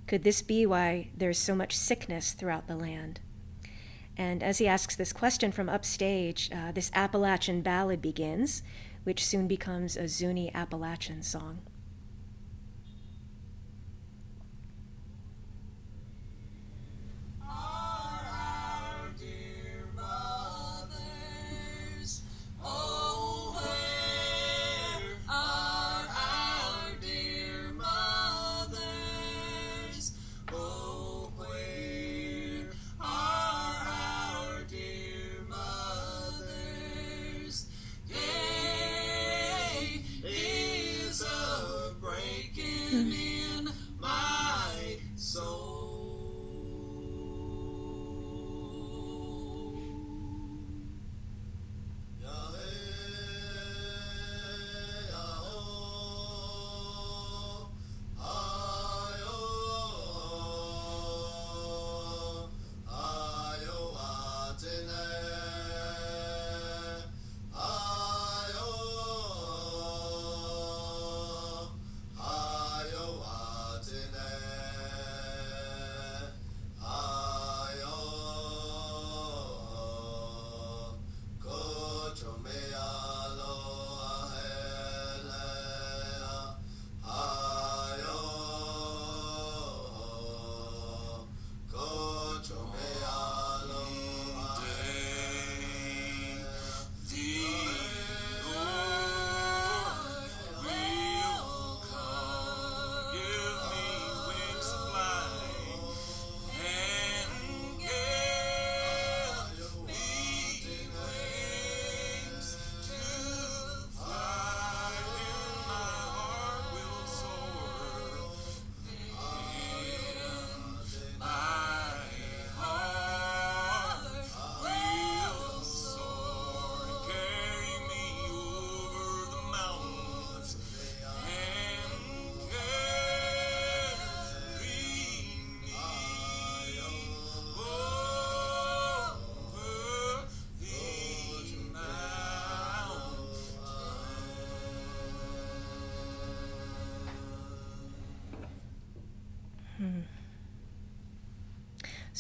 Could 0.06 0.24
this 0.24 0.44
be 0.44 0.66
why 0.66 1.10
there's 1.16 1.40
so 1.40 1.56
much 1.56 1.76
sickness 1.76 2.34
throughout 2.34 2.68
the 2.68 2.76
land? 2.76 3.20
And 4.16 4.44
as 4.44 4.60
he 4.60 4.68
asks 4.68 4.96
this 4.96 5.14
question 5.14 5.52
from 5.52 5.70
upstage, 5.70 6.52
uh, 6.54 6.72
this 6.72 6.92
Appalachian 6.94 7.62
ballad 7.62 8.02
begins, 8.02 8.62
which 9.06 9.26
soon 9.26 9.48
becomes 9.48 9.98
a 9.98 10.08
Zuni 10.08 10.54
Appalachian 10.54 11.24
song. 11.24 11.62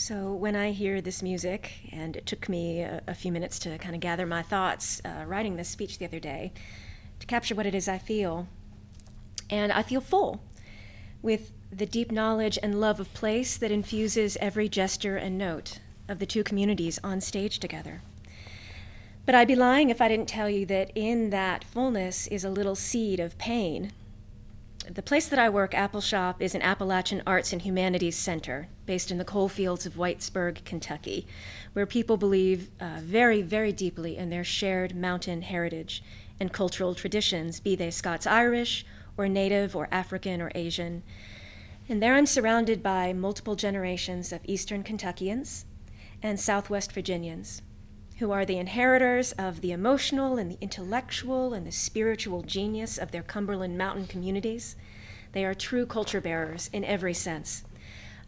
So 0.01 0.33
when 0.33 0.55
I 0.55 0.71
hear 0.71 1.01
this 1.01 1.21
music, 1.21 1.89
and 1.91 2.15
it 2.15 2.25
took 2.25 2.47
me 2.47 2.79
a, 2.79 3.01
a 3.05 3.13
few 3.13 3.33
minutes 3.33 3.59
to 3.59 3.77
kind 3.79 3.93
of 3.93 3.99
gather 3.99 4.25
my 4.25 4.41
thoughts 4.41 5.01
uh, 5.03 5.25
writing 5.27 5.57
this 5.57 5.67
speech 5.67 5.97
the 5.97 6.05
other 6.05 6.21
day 6.21 6.53
to 7.19 7.27
capture 7.27 7.53
what 7.53 7.65
it 7.65 7.75
is 7.75 7.89
I 7.89 7.97
feel, 7.97 8.47
and 9.49 9.73
I 9.73 9.83
feel 9.83 9.99
full 9.99 10.41
with 11.21 11.51
the 11.69 11.85
deep 11.85 12.13
knowledge 12.13 12.57
and 12.63 12.79
love 12.79 13.01
of 13.01 13.13
place 13.13 13.57
that 13.57 13.71
infuses 13.71 14.37
every 14.39 14.69
gesture 14.69 15.17
and 15.17 15.37
note 15.37 15.81
of 16.07 16.19
the 16.19 16.25
two 16.25 16.45
communities 16.45 16.97
on 17.03 17.19
stage 17.19 17.59
together. 17.59 18.01
But 19.25 19.35
I'd 19.35 19.49
be 19.49 19.55
lying 19.55 19.89
if 19.89 19.99
I 19.99 20.07
didn't 20.07 20.29
tell 20.29 20.49
you 20.49 20.65
that 20.67 20.93
in 20.95 21.29
that 21.31 21.65
fullness 21.65 22.25
is 22.27 22.45
a 22.45 22.49
little 22.49 22.75
seed 22.75 23.19
of 23.19 23.37
pain. 23.37 23.91
The 24.91 25.03
place 25.03 25.27
that 25.27 25.37
I 25.37 25.49
work, 25.49 25.73
Appalshop, 25.73 26.37
is 26.39 26.55
an 26.55 26.63
Appalachian 26.63 27.21
Arts 27.27 27.53
and 27.53 27.61
Humanities 27.61 28.15
Center 28.15 28.69
based 28.87 29.11
in 29.11 29.19
the 29.19 29.23
coal 29.23 29.47
fields 29.47 29.85
of 29.85 29.93
Whitesburg, 29.93 30.65
Kentucky, 30.65 31.27
where 31.73 31.85
people 31.85 32.17
believe 32.17 32.71
uh, 32.79 32.97
very, 33.03 33.43
very 33.43 33.71
deeply 33.71 34.17
in 34.17 34.31
their 34.31 34.43
shared 34.43 34.95
mountain 34.95 35.43
heritage 35.43 36.03
and 36.39 36.51
cultural 36.51 36.95
traditions, 36.95 37.59
be 37.59 37.75
they 37.75 37.91
Scots 37.91 38.25
Irish 38.25 38.83
or 39.15 39.29
Native 39.29 39.75
or 39.75 39.87
African 39.91 40.41
or 40.41 40.51
Asian. 40.55 41.03
And 41.87 42.01
there 42.01 42.15
I'm 42.15 42.25
surrounded 42.25 42.81
by 42.81 43.13
multiple 43.13 43.55
generations 43.55 44.33
of 44.33 44.41
Eastern 44.45 44.81
Kentuckians 44.81 45.65
and 46.23 46.39
Southwest 46.39 46.91
Virginians 46.93 47.61
who 48.19 48.31
are 48.31 48.45
the 48.45 48.57
inheritors 48.57 49.31
of 49.33 49.61
the 49.61 49.71
emotional 49.71 50.37
and 50.37 50.51
the 50.51 50.57
intellectual 50.59 51.53
and 51.53 51.65
the 51.65 51.71
spiritual 51.71 52.41
genius 52.41 52.97
of 52.97 53.11
their 53.11 53.23
Cumberland 53.23 53.77
Mountain 53.77 54.07
communities. 54.07 54.75
They 55.31 55.45
are 55.45 55.53
true 55.53 55.85
culture 55.85 56.19
bearers 56.19 56.69
in 56.73 56.83
every 56.83 57.13
sense, 57.13 57.63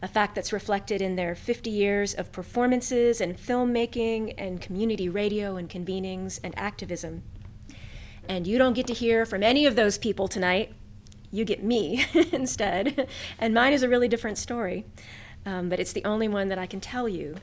a 0.00 0.08
fact 0.08 0.34
that's 0.34 0.52
reflected 0.52 1.02
in 1.02 1.16
their 1.16 1.34
50 1.34 1.68
years 1.68 2.14
of 2.14 2.32
performances 2.32 3.20
and 3.20 3.36
filmmaking 3.36 4.34
and 4.38 4.62
community 4.62 5.10
radio 5.10 5.56
and 5.56 5.68
convenings 5.68 6.40
and 6.42 6.58
activism. 6.58 7.22
And 8.26 8.46
you 8.46 8.56
don't 8.56 8.72
get 8.72 8.86
to 8.86 8.94
hear 8.94 9.26
from 9.26 9.42
any 9.42 9.66
of 9.66 9.76
those 9.76 9.98
people 9.98 10.26
tonight. 10.26 10.72
You 11.30 11.44
get 11.44 11.62
me 11.62 12.06
instead. 12.32 13.08
And 13.38 13.52
mine 13.52 13.74
is 13.74 13.82
a 13.82 13.90
really 13.90 14.08
different 14.08 14.38
story, 14.38 14.86
um, 15.44 15.68
but 15.68 15.80
it's 15.80 15.92
the 15.92 16.04
only 16.06 16.28
one 16.28 16.48
that 16.48 16.58
I 16.58 16.66
can 16.66 16.80
tell 16.80 17.10
you 17.10 17.36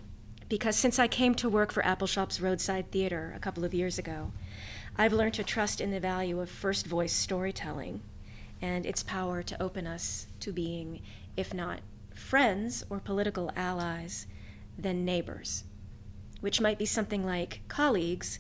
because 0.50 0.76
since 0.76 0.98
I 0.98 1.08
came 1.08 1.36
to 1.36 1.48
work 1.48 1.72
for 1.72 1.84
Appalshop's 1.84 2.42
Roadside 2.42 2.92
Theater 2.92 3.32
a 3.36 3.40
couple 3.40 3.64
of 3.64 3.74
years 3.74 4.00
ago, 4.00 4.32
I've 4.98 5.14
learned 5.14 5.36
to 5.36 5.44
trust 5.44 5.80
in 5.80 5.92
the 5.92 6.00
value 6.00 6.40
of 6.42 6.50
first 6.50 6.88
voice 6.88 7.14
storytelling 7.14 8.02
and 8.60 8.86
its 8.86 9.04
power 9.04 9.44
to 9.44 9.62
open 9.62 9.86
us 9.86 10.26
to 10.40 10.52
being, 10.52 11.02
if 11.38 11.54
not 11.54 11.82
friends 12.16 12.84
or 12.90 13.00
political 13.00 13.52
allies, 13.56 14.26
then 14.78 15.06
neighbors, 15.06 15.66
which 16.42 16.60
might 16.60 16.80
be 16.80 16.86
something 16.86 17.24
like 17.24 17.62
colleagues 17.68 18.40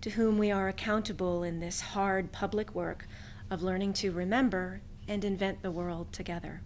to 0.00 0.10
whom 0.10 0.38
we 0.38 0.50
are 0.50 0.68
accountable 0.68 1.42
in 1.42 1.60
this 1.60 1.80
hard 1.80 2.32
public 2.32 2.74
work 2.74 3.06
of 3.50 3.62
learning 3.62 3.92
to 3.92 4.10
remember 4.10 4.80
and 5.06 5.24
invent 5.24 5.62
the 5.62 5.70
world 5.70 6.10
together. 6.10 6.62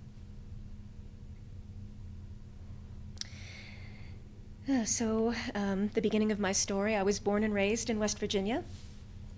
So, 4.87 5.35
um, 5.55 5.91
the 5.93 6.01
beginning 6.01 6.33
of 6.33 6.39
my 6.39 6.53
story, 6.53 6.97
I 6.97 7.03
was 7.03 7.19
born 7.19 7.45
and 7.45 7.53
raised 7.53 7.91
in 7.91 7.99
West 7.99 8.19
Virginia. 8.19 8.65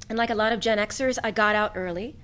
And 0.08 0.16
like 0.16 0.30
a 0.30 0.34
lot 0.34 0.52
of 0.52 0.60
Gen 0.60 0.78
Xers, 0.78 1.18
I 1.24 1.32
got 1.32 1.56
out 1.56 1.72
early 1.74 2.16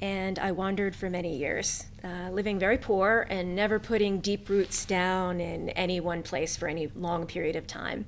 and 0.00 0.38
I 0.38 0.52
wandered 0.52 0.94
for 0.94 1.10
many 1.10 1.36
years, 1.36 1.86
uh, 2.04 2.30
living 2.30 2.58
very 2.58 2.78
poor 2.78 3.26
and 3.28 3.56
never 3.56 3.80
putting 3.80 4.20
deep 4.20 4.48
roots 4.48 4.84
down 4.84 5.40
in 5.40 5.70
any 5.70 5.98
one 5.98 6.22
place 6.22 6.56
for 6.56 6.68
any 6.68 6.88
long 6.94 7.26
period 7.26 7.56
of 7.56 7.66
time. 7.66 8.06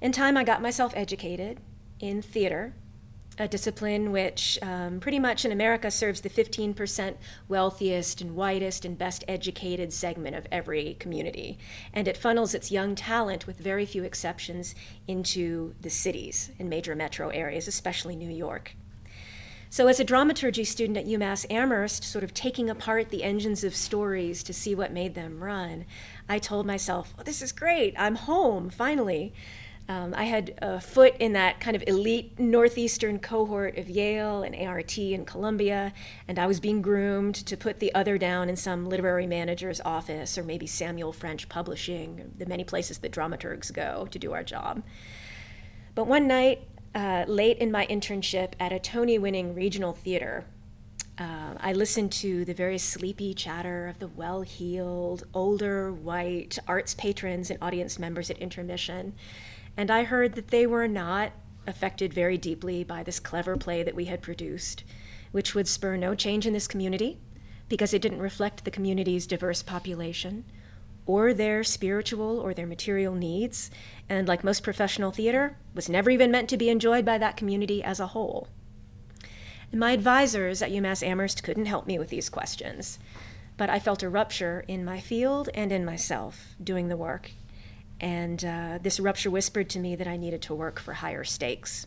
In 0.00 0.12
time, 0.12 0.36
I 0.36 0.44
got 0.44 0.62
myself 0.62 0.92
educated 0.94 1.58
in 1.98 2.22
theater 2.22 2.74
a 3.38 3.48
discipline 3.48 4.12
which 4.12 4.58
um, 4.62 5.00
pretty 5.00 5.18
much 5.18 5.44
in 5.44 5.52
America 5.52 5.90
serves 5.90 6.20
the 6.20 6.30
15% 6.30 7.16
wealthiest 7.48 8.20
and 8.20 8.36
whitest 8.36 8.84
and 8.84 8.96
best 8.96 9.24
educated 9.26 9.92
segment 9.92 10.36
of 10.36 10.46
every 10.52 10.94
community. 11.00 11.58
And 11.92 12.06
it 12.06 12.16
funnels 12.16 12.54
its 12.54 12.70
young 12.70 12.94
talent, 12.94 13.46
with 13.46 13.58
very 13.58 13.86
few 13.86 14.04
exceptions, 14.04 14.74
into 15.08 15.74
the 15.80 15.90
cities 15.90 16.50
and 16.58 16.70
major 16.70 16.94
metro 16.94 17.30
areas, 17.30 17.66
especially 17.66 18.16
New 18.16 18.30
York. 18.30 18.76
So, 19.74 19.88
as 19.88 19.98
a 19.98 20.04
dramaturgy 20.04 20.62
student 20.62 20.96
at 20.96 21.06
UMass 21.06 21.46
Amherst, 21.50 22.04
sort 22.04 22.22
of 22.22 22.32
taking 22.32 22.70
apart 22.70 23.10
the 23.10 23.24
engines 23.24 23.64
of 23.64 23.74
stories 23.74 24.44
to 24.44 24.52
see 24.52 24.72
what 24.72 24.92
made 24.92 25.16
them 25.16 25.42
run, 25.42 25.84
I 26.28 26.38
told 26.38 26.64
myself, 26.64 27.12
oh, 27.18 27.24
this 27.24 27.42
is 27.42 27.50
great, 27.50 27.92
I'm 27.98 28.14
home, 28.14 28.70
finally. 28.70 29.34
Um, 29.86 30.14
I 30.16 30.24
had 30.24 30.54
a 30.62 30.80
foot 30.80 31.14
in 31.18 31.34
that 31.34 31.60
kind 31.60 31.76
of 31.76 31.84
elite 31.86 32.38
northeastern 32.38 33.18
cohort 33.18 33.76
of 33.76 33.90
Yale 33.90 34.42
and 34.42 34.56
ART 34.56 34.96
and 34.96 35.26
Columbia, 35.26 35.92
and 36.26 36.38
I 36.38 36.46
was 36.46 36.58
being 36.58 36.80
groomed 36.80 37.34
to 37.34 37.56
put 37.56 37.80
the 37.80 37.94
other 37.94 38.16
down 38.16 38.48
in 38.48 38.56
some 38.56 38.86
literary 38.88 39.26
manager's 39.26 39.82
office 39.82 40.38
or 40.38 40.42
maybe 40.42 40.66
Samuel 40.66 41.12
French 41.12 41.50
Publishing, 41.50 42.32
the 42.38 42.46
many 42.46 42.64
places 42.64 42.98
that 42.98 43.12
dramaturgs 43.12 43.70
go 43.72 44.08
to 44.10 44.18
do 44.18 44.32
our 44.32 44.42
job. 44.42 44.82
But 45.94 46.06
one 46.06 46.26
night, 46.26 46.62
uh, 46.94 47.26
late 47.28 47.58
in 47.58 47.70
my 47.70 47.86
internship 47.86 48.52
at 48.58 48.72
a 48.72 48.78
Tony 48.78 49.18
winning 49.18 49.54
regional 49.54 49.92
theater, 49.92 50.46
uh, 51.18 51.54
I 51.60 51.74
listened 51.74 52.10
to 52.12 52.44
the 52.46 52.54
very 52.54 52.78
sleepy 52.78 53.34
chatter 53.34 53.86
of 53.86 53.98
the 53.98 54.08
well 54.08 54.40
heeled, 54.40 55.24
older, 55.34 55.92
white 55.92 56.58
arts 56.66 56.94
patrons 56.94 57.50
and 57.50 57.58
audience 57.62 57.98
members 57.98 58.30
at 58.30 58.38
intermission 58.38 59.12
and 59.76 59.90
I 59.90 60.04
heard 60.04 60.34
that 60.34 60.48
they 60.48 60.66
were 60.66 60.88
not 60.88 61.32
affected 61.66 62.12
very 62.12 62.38
deeply 62.38 62.84
by 62.84 63.02
this 63.02 63.20
clever 63.20 63.56
play 63.56 63.82
that 63.82 63.94
we 63.94 64.04
had 64.06 64.22
produced, 64.22 64.84
which 65.32 65.54
would 65.54 65.68
spur 65.68 65.96
no 65.96 66.14
change 66.14 66.46
in 66.46 66.52
this 66.52 66.68
community 66.68 67.18
because 67.68 67.94
it 67.94 68.02
didn't 68.02 68.20
reflect 68.20 68.64
the 68.64 68.70
community's 68.70 69.26
diverse 69.26 69.62
population 69.62 70.44
or 71.06 71.34
their 71.34 71.62
spiritual 71.62 72.38
or 72.38 72.54
their 72.54 72.66
material 72.66 73.14
needs, 73.14 73.70
and 74.08 74.26
like 74.26 74.42
most 74.42 74.62
professional 74.62 75.10
theater, 75.10 75.58
was 75.74 75.88
never 75.88 76.08
even 76.08 76.30
meant 76.30 76.48
to 76.48 76.56
be 76.56 76.70
enjoyed 76.70 77.04
by 77.04 77.18
that 77.18 77.36
community 77.36 77.82
as 77.82 78.00
a 78.00 78.08
whole. 78.08 78.48
And 79.70 79.78
my 79.80 79.92
advisors 79.92 80.62
at 80.62 80.70
UMass 80.70 81.06
Amherst 81.06 81.42
couldn't 81.42 81.66
help 81.66 81.86
me 81.86 81.98
with 81.98 82.08
these 82.08 82.30
questions, 82.30 82.98
but 83.56 83.68
I 83.68 83.78
felt 83.78 84.02
a 84.02 84.08
rupture 84.08 84.64
in 84.66 84.84
my 84.84 84.98
field 84.98 85.50
and 85.52 85.72
in 85.72 85.84
myself 85.84 86.54
doing 86.62 86.88
the 86.88 86.96
work 86.96 87.32
and 88.04 88.44
uh, 88.44 88.78
this 88.82 89.00
rupture 89.00 89.30
whispered 89.30 89.70
to 89.70 89.78
me 89.78 89.96
that 89.96 90.06
I 90.06 90.18
needed 90.18 90.42
to 90.42 90.54
work 90.54 90.78
for 90.78 90.92
higher 90.92 91.24
stakes. 91.24 91.86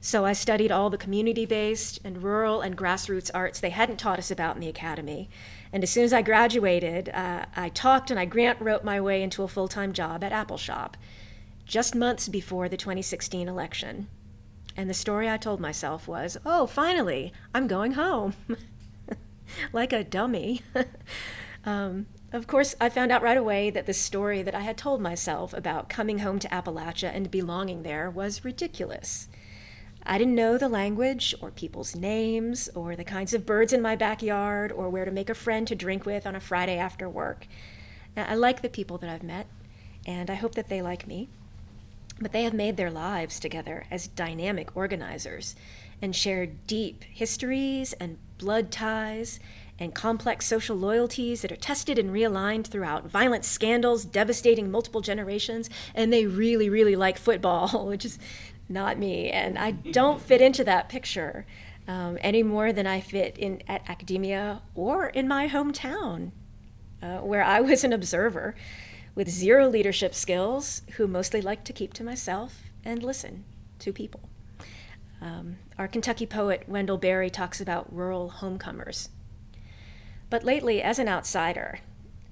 So 0.00 0.24
I 0.24 0.32
studied 0.32 0.72
all 0.72 0.88
the 0.88 0.96
community 0.96 1.44
based 1.44 2.00
and 2.02 2.22
rural 2.22 2.62
and 2.62 2.74
grassroots 2.74 3.30
arts 3.34 3.60
they 3.60 3.68
hadn't 3.68 3.98
taught 3.98 4.18
us 4.18 4.30
about 4.30 4.54
in 4.54 4.62
the 4.62 4.68
academy. 4.68 5.28
And 5.74 5.82
as 5.82 5.90
soon 5.90 6.04
as 6.04 6.14
I 6.14 6.22
graduated, 6.22 7.10
uh, 7.10 7.44
I 7.54 7.68
talked 7.68 8.10
and 8.10 8.18
I 8.18 8.24
grant 8.24 8.62
wrote 8.62 8.82
my 8.82 8.98
way 8.98 9.22
into 9.22 9.42
a 9.42 9.48
full 9.48 9.68
time 9.68 9.92
job 9.92 10.24
at 10.24 10.32
Apple 10.32 10.56
Shop, 10.56 10.96
just 11.66 11.94
months 11.94 12.28
before 12.28 12.70
the 12.70 12.78
2016 12.78 13.46
election. 13.46 14.08
And 14.74 14.88
the 14.88 14.94
story 14.94 15.28
I 15.28 15.36
told 15.36 15.60
myself 15.60 16.08
was, 16.08 16.38
oh, 16.46 16.66
finally, 16.66 17.30
I'm 17.54 17.66
going 17.66 17.92
home. 17.92 18.32
like 19.74 19.92
a 19.92 20.02
dummy. 20.02 20.62
um, 21.66 22.06
of 22.36 22.46
course, 22.46 22.74
I 22.80 22.88
found 22.88 23.10
out 23.10 23.22
right 23.22 23.36
away 23.36 23.70
that 23.70 23.86
the 23.86 23.94
story 23.94 24.42
that 24.42 24.54
I 24.54 24.60
had 24.60 24.76
told 24.76 25.00
myself 25.00 25.52
about 25.54 25.88
coming 25.88 26.18
home 26.18 26.38
to 26.40 26.48
Appalachia 26.48 27.10
and 27.14 27.30
belonging 27.30 27.82
there 27.82 28.10
was 28.10 28.44
ridiculous. 28.44 29.28
I 30.04 30.18
didn't 30.18 30.34
know 30.34 30.56
the 30.56 30.68
language 30.68 31.34
or 31.40 31.50
people's 31.50 31.96
names 31.96 32.68
or 32.74 32.94
the 32.94 33.04
kinds 33.04 33.34
of 33.34 33.46
birds 33.46 33.72
in 33.72 33.82
my 33.82 33.96
backyard 33.96 34.70
or 34.70 34.88
where 34.88 35.04
to 35.04 35.10
make 35.10 35.28
a 35.28 35.34
friend 35.34 35.66
to 35.66 35.74
drink 35.74 36.06
with 36.06 36.26
on 36.26 36.36
a 36.36 36.40
Friday 36.40 36.78
after 36.78 37.08
work. 37.08 37.46
Now, 38.16 38.26
I 38.28 38.34
like 38.34 38.62
the 38.62 38.68
people 38.68 38.98
that 38.98 39.10
I've 39.10 39.22
met, 39.24 39.48
and 40.06 40.30
I 40.30 40.34
hope 40.34 40.54
that 40.54 40.68
they 40.68 40.80
like 40.80 41.06
me. 41.06 41.28
But 42.20 42.32
they 42.32 42.44
have 42.44 42.54
made 42.54 42.76
their 42.76 42.90
lives 42.90 43.40
together 43.40 43.86
as 43.90 44.08
dynamic 44.08 44.76
organizers 44.76 45.56
and 46.00 46.14
shared 46.14 46.66
deep 46.66 47.02
histories 47.04 47.92
and 47.94 48.18
blood 48.38 48.70
ties 48.70 49.40
and 49.78 49.94
complex 49.94 50.46
social 50.46 50.76
loyalties 50.76 51.42
that 51.42 51.52
are 51.52 51.56
tested 51.56 51.98
and 51.98 52.10
realigned 52.10 52.66
throughout 52.66 53.08
violent 53.08 53.44
scandals 53.44 54.04
devastating 54.04 54.70
multiple 54.70 55.00
generations. 55.00 55.68
And 55.94 56.12
they 56.12 56.26
really, 56.26 56.68
really 56.68 56.96
like 56.96 57.18
football, 57.18 57.86
which 57.86 58.04
is 58.04 58.18
not 58.68 58.98
me. 58.98 59.30
And 59.30 59.58
I 59.58 59.72
don't 59.72 60.20
fit 60.20 60.40
into 60.40 60.64
that 60.64 60.88
picture 60.88 61.46
um, 61.86 62.18
any 62.20 62.42
more 62.42 62.72
than 62.72 62.86
I 62.86 63.00
fit 63.00 63.36
in 63.38 63.62
at 63.68 63.88
academia 63.88 64.62
or 64.74 65.06
in 65.08 65.28
my 65.28 65.48
hometown, 65.48 66.32
uh, 67.02 67.18
where 67.18 67.44
I 67.44 67.60
was 67.60 67.84
an 67.84 67.92
observer 67.92 68.54
with 69.14 69.28
zero 69.28 69.68
leadership 69.68 70.14
skills 70.14 70.82
who 70.96 71.06
mostly 71.06 71.40
liked 71.40 71.64
to 71.66 71.72
keep 71.72 71.92
to 71.94 72.04
myself 72.04 72.64
and 72.84 73.02
listen 73.02 73.44
to 73.78 73.92
people. 73.92 74.28
Um, 75.20 75.56
our 75.78 75.88
Kentucky 75.88 76.26
poet 76.26 76.64
Wendell 76.66 76.98
Berry 76.98 77.30
talks 77.30 77.60
about 77.60 77.92
rural 77.92 78.28
homecomers 78.28 79.08
but 80.30 80.44
lately, 80.44 80.82
as 80.82 80.98
an 80.98 81.08
outsider, 81.08 81.80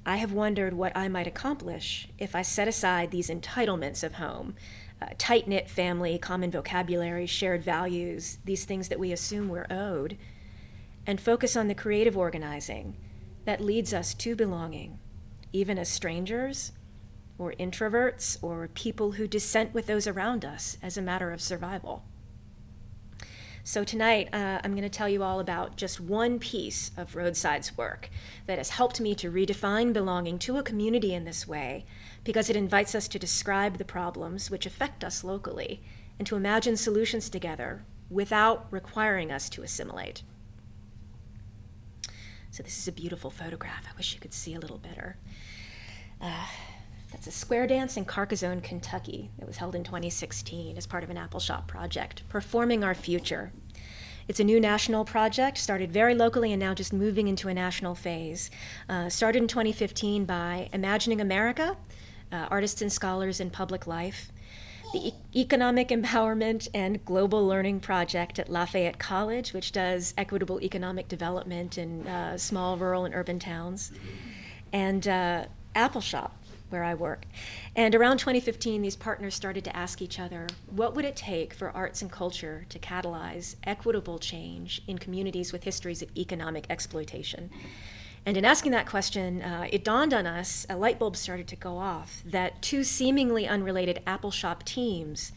I 0.06 0.16
have 0.16 0.32
wondered 0.32 0.74
what 0.74 0.96
I 0.96 1.08
might 1.08 1.26
accomplish 1.26 2.08
if 2.18 2.34
I 2.34 2.42
set 2.42 2.68
aside 2.68 3.10
these 3.10 3.30
entitlements 3.30 4.02
of 4.02 4.14
home 4.14 4.54
uh, 5.02 5.06
tight 5.18 5.48
knit 5.48 5.68
family, 5.68 6.18
common 6.18 6.50
vocabulary, 6.50 7.26
shared 7.26 7.62
values, 7.62 8.38
these 8.44 8.64
things 8.64 8.88
that 8.88 8.98
we 8.98 9.12
assume 9.12 9.48
we're 9.48 9.66
owed, 9.70 10.16
and 11.06 11.20
focus 11.20 11.56
on 11.56 11.68
the 11.68 11.74
creative 11.74 12.16
organizing 12.16 12.96
that 13.44 13.60
leads 13.60 13.92
us 13.92 14.14
to 14.14 14.36
belonging, 14.36 14.98
even 15.52 15.78
as 15.78 15.88
strangers 15.88 16.72
or 17.38 17.52
introverts 17.54 18.38
or 18.42 18.68
people 18.68 19.12
who 19.12 19.26
dissent 19.26 19.74
with 19.74 19.86
those 19.86 20.06
around 20.06 20.44
us 20.44 20.78
as 20.82 20.96
a 20.96 21.02
matter 21.02 21.32
of 21.32 21.40
survival. 21.42 22.04
So, 23.66 23.82
tonight 23.82 24.28
uh, 24.30 24.60
I'm 24.62 24.72
going 24.72 24.82
to 24.82 24.90
tell 24.90 25.08
you 25.08 25.22
all 25.22 25.40
about 25.40 25.76
just 25.76 25.98
one 25.98 26.38
piece 26.38 26.90
of 26.98 27.16
Roadside's 27.16 27.78
work 27.78 28.10
that 28.44 28.58
has 28.58 28.68
helped 28.68 29.00
me 29.00 29.14
to 29.14 29.32
redefine 29.32 29.94
belonging 29.94 30.38
to 30.40 30.58
a 30.58 30.62
community 30.62 31.14
in 31.14 31.24
this 31.24 31.48
way 31.48 31.86
because 32.24 32.50
it 32.50 32.56
invites 32.56 32.94
us 32.94 33.08
to 33.08 33.18
describe 33.18 33.78
the 33.78 33.84
problems 33.86 34.50
which 34.50 34.66
affect 34.66 35.02
us 35.02 35.24
locally 35.24 35.82
and 36.18 36.28
to 36.28 36.36
imagine 36.36 36.76
solutions 36.76 37.30
together 37.30 37.86
without 38.10 38.66
requiring 38.70 39.32
us 39.32 39.48
to 39.48 39.62
assimilate. 39.62 40.22
So, 42.50 42.62
this 42.62 42.76
is 42.76 42.86
a 42.86 42.92
beautiful 42.92 43.30
photograph. 43.30 43.86
I 43.90 43.96
wish 43.96 44.12
you 44.12 44.20
could 44.20 44.34
see 44.34 44.52
a 44.52 44.60
little 44.60 44.76
better. 44.76 45.16
Uh, 46.20 46.48
that's 47.14 47.28
a 47.28 47.30
square 47.30 47.68
dance 47.68 47.96
in 47.96 48.04
Carcassonne, 48.04 48.60
Kentucky, 48.60 49.30
that 49.38 49.46
was 49.46 49.58
held 49.58 49.76
in 49.76 49.84
2016 49.84 50.76
as 50.76 50.84
part 50.84 51.04
of 51.04 51.10
an 51.10 51.16
Appalshop 51.16 51.68
project, 51.68 52.28
Performing 52.28 52.82
Our 52.82 52.92
Future. 52.92 53.52
It's 54.26 54.40
a 54.40 54.44
new 54.44 54.58
national 54.58 55.04
project, 55.04 55.58
started 55.58 55.92
very 55.92 56.16
locally 56.16 56.52
and 56.52 56.58
now 56.58 56.74
just 56.74 56.92
moving 56.92 57.28
into 57.28 57.46
a 57.46 57.54
national 57.54 57.94
phase. 57.94 58.50
Uh, 58.88 59.08
started 59.08 59.42
in 59.42 59.46
2015 59.46 60.24
by 60.24 60.68
Imagining 60.72 61.20
America, 61.20 61.76
uh, 62.32 62.48
artists 62.50 62.82
and 62.82 62.92
scholars 62.92 63.38
in 63.38 63.48
public 63.48 63.86
life, 63.86 64.32
the 64.92 65.10
e- 65.10 65.14
Economic 65.36 65.90
Empowerment 65.90 66.66
and 66.74 67.04
Global 67.04 67.46
Learning 67.46 67.78
Project 67.78 68.40
at 68.40 68.48
Lafayette 68.48 68.98
College, 68.98 69.52
which 69.52 69.70
does 69.70 70.14
equitable 70.18 70.60
economic 70.60 71.06
development 71.06 71.78
in 71.78 72.08
uh, 72.08 72.36
small 72.36 72.76
rural 72.76 73.04
and 73.04 73.14
urban 73.14 73.38
towns, 73.38 73.92
and 74.72 75.06
uh, 75.06 75.44
Appalshop, 75.76 76.30
where 76.74 76.84
I 76.84 76.94
work. 76.94 77.24
And 77.76 77.94
around 77.94 78.18
2015, 78.18 78.82
these 78.82 78.96
partners 78.96 79.34
started 79.34 79.62
to 79.64 79.76
ask 79.76 80.02
each 80.02 80.18
other 80.18 80.48
what 80.66 80.94
would 80.94 81.04
it 81.04 81.14
take 81.14 81.54
for 81.54 81.70
arts 81.70 82.02
and 82.02 82.10
culture 82.10 82.66
to 82.68 82.78
catalyze 82.80 83.54
equitable 83.62 84.18
change 84.18 84.82
in 84.88 84.98
communities 84.98 85.52
with 85.52 85.62
histories 85.62 86.02
of 86.02 86.10
economic 86.18 86.66
exploitation? 86.68 87.48
And 88.26 88.36
in 88.36 88.44
asking 88.44 88.72
that 88.72 88.86
question, 88.86 89.40
uh, 89.40 89.68
it 89.70 89.84
dawned 89.84 90.12
on 90.12 90.26
us, 90.26 90.66
a 90.68 90.76
light 90.76 90.98
bulb 90.98 91.16
started 91.16 91.46
to 91.48 91.56
go 91.56 91.78
off, 91.78 92.22
that 92.26 92.60
two 92.60 92.82
seemingly 92.82 93.46
unrelated 93.46 94.00
Appalshop 94.04 94.64
teams 94.64 95.30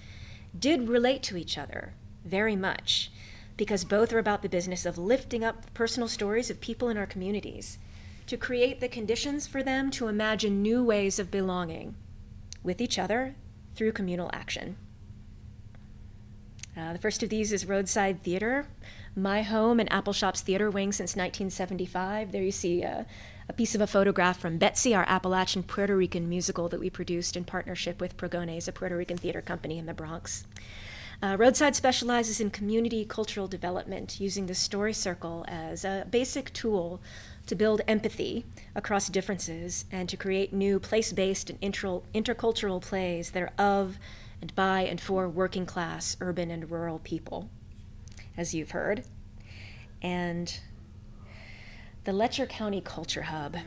did 0.58 0.89
relate 0.89 1.21
to 1.23 1.38
each 1.38 1.56
other 1.58 1.93
very 2.26 2.56
much, 2.56 3.12
because 3.58 3.84
both 3.84 4.12
are 4.12 4.19
about 4.19 4.41
the 4.41 4.50
business 4.50 4.88
of 4.88 4.97
lifting 4.97 5.43
up 5.43 5.71
personal 5.76 6.08
stories 6.08 6.50
of 6.50 6.62
people 6.62 6.89
in 6.89 6.97
our 6.97 7.06
communities 7.06 7.78
to 8.28 8.38
create 8.38 8.80
the 8.80 8.90
conditions 8.90 9.48
for 9.48 9.63
them 9.63 9.90
to 9.92 10.08
imagine 10.08 10.62
new 10.62 10.84
ways 10.84 11.18
of 11.18 11.32
belonging 11.32 11.96
with 12.62 12.82
each 12.82 13.00
other 13.00 13.36
through 13.74 13.94
communal 13.94 14.30
action. 14.34 14.78
Uh, 16.78 16.94
the 16.94 17.00
first 17.00 17.24
of 17.24 17.30
these 17.30 17.52
is 17.52 17.66
Roadside 17.66 18.22
Theater, 18.22 18.68
my 19.16 19.42
home 19.42 19.80
and 19.80 19.90
Appalshop's 19.90 20.42
theater 20.42 20.70
wing 20.70 20.92
since 20.92 21.16
1975. 21.16 22.32
There 22.32 22.44
you 22.44 22.52
see 22.52 22.84
a, 22.84 23.08
a 23.50 23.54
piece 23.54 23.74
of 23.74 23.82
a 23.82 23.88
photograph 23.88 24.40
from 24.40 24.60
Betsy, 24.60 24.94
our 24.94 25.06
Appalachian 25.08 25.63
Puerto 25.63 25.96
Rican 25.96 26.30
musical 26.30 26.70
that 26.70 26.80
we 26.80 26.92
produced 26.92 27.36
in 27.36 27.46
partnership 27.46 28.00
with 28.00 28.16
Pregones, 28.16 28.68
a 28.68 28.72
Puerto 28.72 28.96
Rican 28.96 29.18
theater 29.18 29.42
company 29.42 29.80
in 29.80 29.88
the 29.88 29.94
Bronx. 29.94 30.46
Uh, 31.24 31.36
Roadside 31.40 31.76
specializes 31.76 32.40
in 32.40 32.52
community 32.52 33.04
cultural 33.04 33.48
development, 33.48 34.20
using 34.20 34.46
the 34.46 34.54
story 34.54 34.94
circle 34.94 35.46
as 35.48 35.84
a 35.84 36.06
basic 36.12 36.54
tool 36.54 37.02
to 37.48 37.56
build 37.56 37.82
empathy 37.88 38.46
across 38.76 39.10
differences 39.10 39.86
and 39.92 40.08
to 40.10 40.18
create 40.18 40.54
new 40.54 40.80
place 40.80 41.12
based 41.12 41.50
and 41.50 41.58
inter- 41.62 42.02
intercultural 42.14 42.82
plays 42.82 43.32
that 43.32 43.42
are 43.42 43.54
of 43.58 43.98
and 44.42 44.54
by 44.54 44.82
and 44.82 45.02
for 45.02 45.28
working 45.28 45.66
class, 45.66 46.16
urban, 46.22 46.52
and 46.52 46.70
rural 46.70 47.00
people, 47.00 47.50
as 48.36 48.54
you've 48.54 48.72
heard. 48.72 49.04
And 50.02 50.60
the 52.04 52.14
Letcher 52.14 52.46
County 52.46 52.82
Culture 52.82 53.24
Hub. 53.24 53.58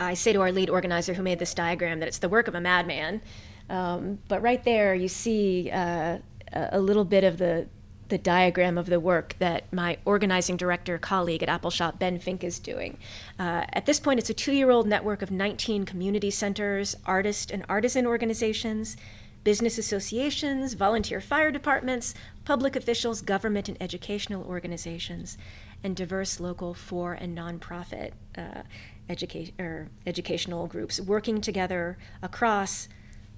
I 0.00 0.14
say 0.14 0.32
to 0.32 0.40
our 0.40 0.50
lead 0.50 0.70
organizer 0.70 1.14
who 1.14 1.22
made 1.22 1.38
this 1.38 1.54
diagram 1.54 2.00
that 2.00 2.08
it's 2.08 2.18
the 2.18 2.28
work 2.28 2.48
of 2.48 2.54
a 2.54 2.60
madman. 2.60 3.22
Um, 3.68 4.18
but 4.28 4.42
right 4.42 4.62
there, 4.64 4.94
you 4.94 5.08
see 5.08 5.70
uh, 5.70 6.18
a 6.52 6.80
little 6.80 7.04
bit 7.04 7.22
of 7.22 7.38
the 7.38 7.68
the 8.10 8.18
diagram 8.18 8.76
of 8.76 8.86
the 8.86 9.00
work 9.00 9.34
that 9.38 9.72
my 9.72 9.96
organizing 10.04 10.56
director 10.56 10.98
colleague 10.98 11.42
at 11.42 11.48
Appalshop, 11.48 11.98
Ben 11.98 12.18
Fink, 12.18 12.44
is 12.44 12.58
doing. 12.58 12.98
Uh, 13.38 13.64
at 13.72 13.86
this 13.86 13.98
point, 13.98 14.18
it's 14.20 14.30
a 14.30 14.34
two 14.34 14.52
year 14.52 14.70
old 14.70 14.86
network 14.86 15.22
of 15.22 15.30
19 15.30 15.84
community 15.84 16.30
centers, 16.30 16.96
artist 17.06 17.50
and 17.50 17.64
artisan 17.68 18.06
organizations, 18.06 18.96
business 19.44 19.78
associations, 19.78 20.74
volunteer 20.74 21.20
fire 21.20 21.50
departments, 21.50 22.14
public 22.44 22.76
officials, 22.76 23.22
government 23.22 23.68
and 23.68 23.80
educational 23.80 24.44
organizations, 24.44 25.38
and 25.82 25.96
diverse 25.96 26.40
local 26.40 26.74
for 26.74 27.14
and 27.14 27.36
nonprofit 27.36 28.10
uh, 28.36 28.62
educa- 29.08 29.52
er, 29.58 29.88
educational 30.06 30.66
groups 30.66 31.00
working 31.00 31.40
together 31.40 31.96
across 32.22 32.88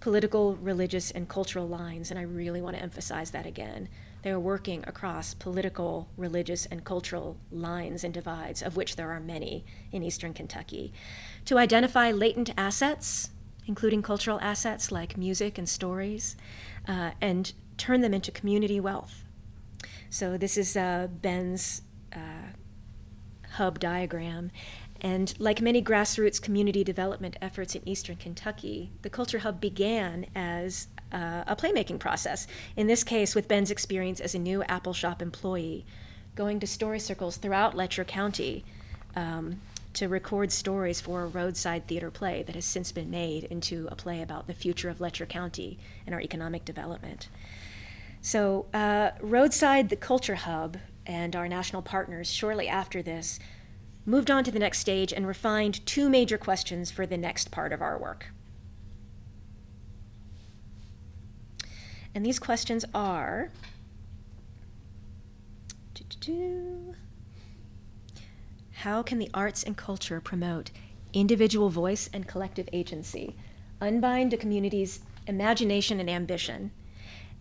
political, 0.00 0.56
religious, 0.56 1.12
and 1.12 1.28
cultural 1.28 1.68
lines. 1.68 2.10
And 2.10 2.18
I 2.18 2.24
really 2.24 2.60
want 2.60 2.76
to 2.76 2.82
emphasize 2.82 3.30
that 3.30 3.46
again. 3.46 3.88
They're 4.22 4.38
working 4.40 4.84
across 4.86 5.34
political, 5.34 6.08
religious, 6.16 6.66
and 6.66 6.84
cultural 6.84 7.38
lines 7.50 8.04
and 8.04 8.14
divides, 8.14 8.62
of 8.62 8.76
which 8.76 8.96
there 8.96 9.10
are 9.10 9.20
many 9.20 9.64
in 9.90 10.02
eastern 10.02 10.32
Kentucky, 10.32 10.92
to 11.44 11.58
identify 11.58 12.12
latent 12.12 12.50
assets, 12.56 13.30
including 13.66 14.02
cultural 14.02 14.38
assets 14.40 14.92
like 14.92 15.16
music 15.16 15.58
and 15.58 15.68
stories, 15.68 16.36
uh, 16.86 17.12
and 17.20 17.52
turn 17.76 18.00
them 18.00 18.14
into 18.14 18.30
community 18.30 18.78
wealth. 18.78 19.24
So, 20.08 20.36
this 20.36 20.56
is 20.56 20.76
uh, 20.76 21.08
Ben's 21.10 21.82
uh, 22.14 22.52
hub 23.52 23.80
diagram. 23.80 24.50
And 25.02 25.34
like 25.40 25.60
many 25.60 25.82
grassroots 25.82 26.40
community 26.40 26.84
development 26.84 27.36
efforts 27.42 27.74
in 27.74 27.86
eastern 27.86 28.16
Kentucky, 28.16 28.92
the 29.02 29.10
Culture 29.10 29.40
Hub 29.40 29.60
began 29.60 30.26
as 30.34 30.86
uh, 31.12 31.42
a 31.46 31.56
playmaking 31.56 31.98
process. 31.98 32.46
In 32.76 32.86
this 32.86 33.02
case, 33.02 33.34
with 33.34 33.48
Ben's 33.48 33.72
experience 33.72 34.20
as 34.20 34.34
a 34.36 34.38
new 34.38 34.60
Appalshop 34.68 35.20
employee, 35.20 35.84
going 36.36 36.60
to 36.60 36.68
story 36.68 37.00
circles 37.00 37.36
throughout 37.36 37.76
Letcher 37.76 38.04
County 38.04 38.64
um, 39.16 39.60
to 39.94 40.08
record 40.08 40.52
stories 40.52 41.00
for 41.00 41.22
a 41.22 41.26
roadside 41.26 41.88
theater 41.88 42.10
play 42.10 42.44
that 42.44 42.54
has 42.54 42.64
since 42.64 42.92
been 42.92 43.10
made 43.10 43.44
into 43.44 43.88
a 43.90 43.96
play 43.96 44.22
about 44.22 44.46
the 44.46 44.54
future 44.54 44.88
of 44.88 45.00
Letcher 45.00 45.26
County 45.26 45.78
and 46.06 46.14
our 46.14 46.20
economic 46.20 46.64
development. 46.64 47.28
So, 48.22 48.66
uh, 48.72 49.10
Roadside, 49.20 49.88
the 49.88 49.96
Culture 49.96 50.36
Hub, 50.36 50.78
and 51.04 51.34
our 51.34 51.48
national 51.48 51.82
partners 51.82 52.30
shortly 52.30 52.68
after 52.68 53.02
this 53.02 53.40
moved 54.04 54.30
on 54.30 54.44
to 54.44 54.50
the 54.50 54.58
next 54.58 54.78
stage 54.78 55.12
and 55.12 55.26
refined 55.26 55.84
two 55.86 56.08
major 56.08 56.38
questions 56.38 56.90
for 56.90 57.06
the 57.06 57.16
next 57.16 57.50
part 57.50 57.72
of 57.72 57.80
our 57.80 57.98
work. 57.98 58.32
And 62.14 62.26
these 62.26 62.38
questions 62.38 62.84
are 62.94 63.50
How 68.82 69.02
can 69.02 69.18
the 69.18 69.30
arts 69.32 69.62
and 69.62 69.76
culture 69.76 70.20
promote 70.20 70.70
individual 71.12 71.68
voice 71.68 72.08
and 72.12 72.26
collective 72.26 72.68
agency, 72.72 73.36
unbind 73.80 74.32
a 74.32 74.36
community's 74.36 75.00
imagination 75.26 76.00
and 76.00 76.10
ambition, 76.10 76.72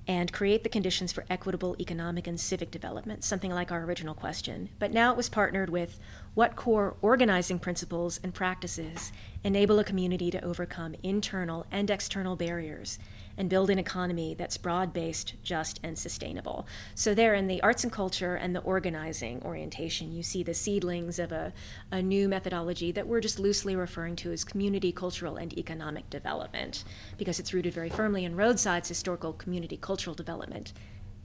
and 0.07 0.33
create 0.33 0.63
the 0.63 0.69
conditions 0.69 1.11
for 1.11 1.25
equitable 1.29 1.75
economic 1.79 2.27
and 2.27 2.39
civic 2.39 2.71
development, 2.71 3.23
something 3.23 3.51
like 3.51 3.71
our 3.71 3.83
original 3.83 4.13
question. 4.13 4.69
But 4.79 4.91
now 4.91 5.11
it 5.11 5.17
was 5.17 5.29
partnered 5.29 5.69
with 5.69 5.99
what 6.33 6.55
core 6.55 6.95
organizing 7.01 7.59
principles 7.59 8.19
and 8.23 8.33
practices 8.33 9.11
enable 9.43 9.79
a 9.79 9.83
community 9.83 10.31
to 10.31 10.43
overcome 10.43 10.95
internal 11.03 11.65
and 11.71 11.89
external 11.89 12.37
barriers 12.37 12.97
and 13.37 13.49
build 13.49 13.69
an 13.69 13.79
economy 13.79 14.33
that's 14.33 14.57
broad 14.57 14.93
based, 14.93 15.33
just, 15.43 15.79
and 15.83 15.97
sustainable. 15.97 16.65
So, 16.95 17.13
there 17.13 17.33
in 17.33 17.47
the 17.47 17.61
arts 17.61 17.83
and 17.83 17.91
culture 17.91 18.35
and 18.35 18.55
the 18.55 18.61
organizing 18.61 19.41
orientation, 19.43 20.11
you 20.11 20.23
see 20.23 20.43
the 20.43 20.53
seedlings 20.53 21.17
of 21.19 21.31
a, 21.31 21.53
a 21.91 22.01
new 22.01 22.29
methodology 22.29 22.91
that 22.91 23.07
we're 23.07 23.21
just 23.21 23.39
loosely 23.39 23.75
referring 23.75 24.15
to 24.17 24.31
as 24.31 24.43
community, 24.43 24.91
cultural, 24.91 25.37
and 25.37 25.57
economic 25.57 26.09
development, 26.09 26.83
because 27.17 27.39
it's 27.39 27.53
rooted 27.53 27.73
very 27.73 27.89
firmly 27.89 28.23
in 28.23 28.35
Roadside's 28.35 28.89
historical 28.89 29.33
community 29.33 29.77
cultural 29.77 30.15
development 30.15 30.73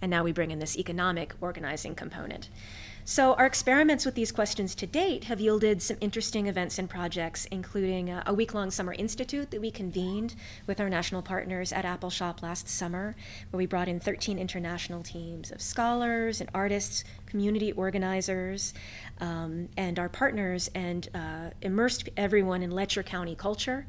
And 0.02 0.10
now 0.10 0.22
we 0.24 0.32
bring 0.32 0.50
in 0.50 0.58
this 0.58 0.76
economic 0.76 1.34
organizing 1.40 1.94
component. 1.94 2.50
So, 3.08 3.34
our 3.34 3.46
experiments 3.46 4.04
with 4.04 4.16
these 4.16 4.32
questions 4.32 4.74
to 4.74 4.84
date 4.84 5.24
have 5.24 5.40
yielded 5.40 5.80
some 5.80 5.96
interesting 6.00 6.48
events 6.48 6.76
and 6.76 6.90
projects, 6.90 7.44
including 7.52 8.10
a, 8.10 8.34
week 8.34 8.52
long 8.52 8.72
summer 8.72 8.94
institute 8.94 9.52
that 9.52 9.60
we 9.60 9.70
convened 9.70 10.34
with 10.66 10.80
our 10.80 10.90
national 10.90 11.22
partners 11.22 11.72
at 11.72 11.84
Appalshop 11.84 12.42
last 12.42 12.68
summer, 12.68 13.14
where 13.50 13.58
we 13.58 13.66
brought 13.66 13.86
in 13.86 14.00
13 14.00 14.40
international 14.40 15.04
teams 15.04 15.52
of 15.52 15.62
scholars 15.62 16.40
and 16.40 16.50
artists, 16.52 17.04
community 17.26 17.70
organizers, 17.70 18.74
um, 19.20 19.68
and 19.76 20.00
our 20.00 20.08
partners, 20.08 20.68
and 20.74 21.08
uh, 21.14 21.50
immersed 21.62 22.08
everyone 22.16 22.60
in 22.60 22.72
Letcher 22.72 23.04
County 23.04 23.36
culture 23.36 23.86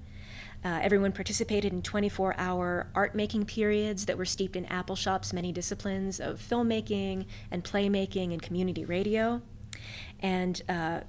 uh, 0.63 0.79
everyone 0.81 1.11
participated 1.11 1.71
in 1.71 1.81
24 1.81 2.35
hour 2.37 2.87
art 2.95 3.15
making 3.15 3.45
periods 3.45 4.05
that 4.05 4.17
were 4.17 4.25
steeped 4.25 4.55
in 4.55 4.65
Appalshop's 4.65 5.33
many 5.33 5.51
disciplines 5.51 6.19
of 6.19 6.39
filmmaking 6.39 7.25
and 7.51 7.63
playmaking 7.63 8.33
and 8.33 8.41
community 8.41 8.85
radio, 8.85 9.41
and 10.19 10.61
uh, 10.67 11.01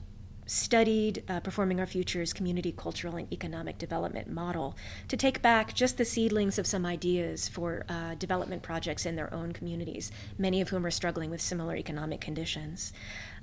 studied 0.48 1.22
uh, 1.28 1.40
Performing 1.40 1.78
Our 1.78 1.86
Future's 1.86 2.32
community 2.32 2.72
cultural 2.72 3.16
and 3.16 3.30
economic 3.32 3.76
development 3.76 4.30
model 4.30 4.76
to 5.08 5.16
take 5.16 5.42
back 5.42 5.74
just 5.74 5.98
the 5.98 6.04
seedlings 6.04 6.58
of 6.58 6.66
some 6.66 6.86
ideas 6.86 7.48
for 7.48 7.84
uh, 7.88 8.14
development 8.14 8.62
projects 8.62 9.04
in 9.04 9.14
their 9.14 9.32
own 9.32 9.52
communities, 9.52 10.10
many 10.38 10.60
of 10.62 10.70
whom 10.70 10.86
are 10.86 10.90
struggling 10.90 11.30
with 11.30 11.42
similar 11.42 11.76
economic 11.76 12.20
conditions. 12.20 12.92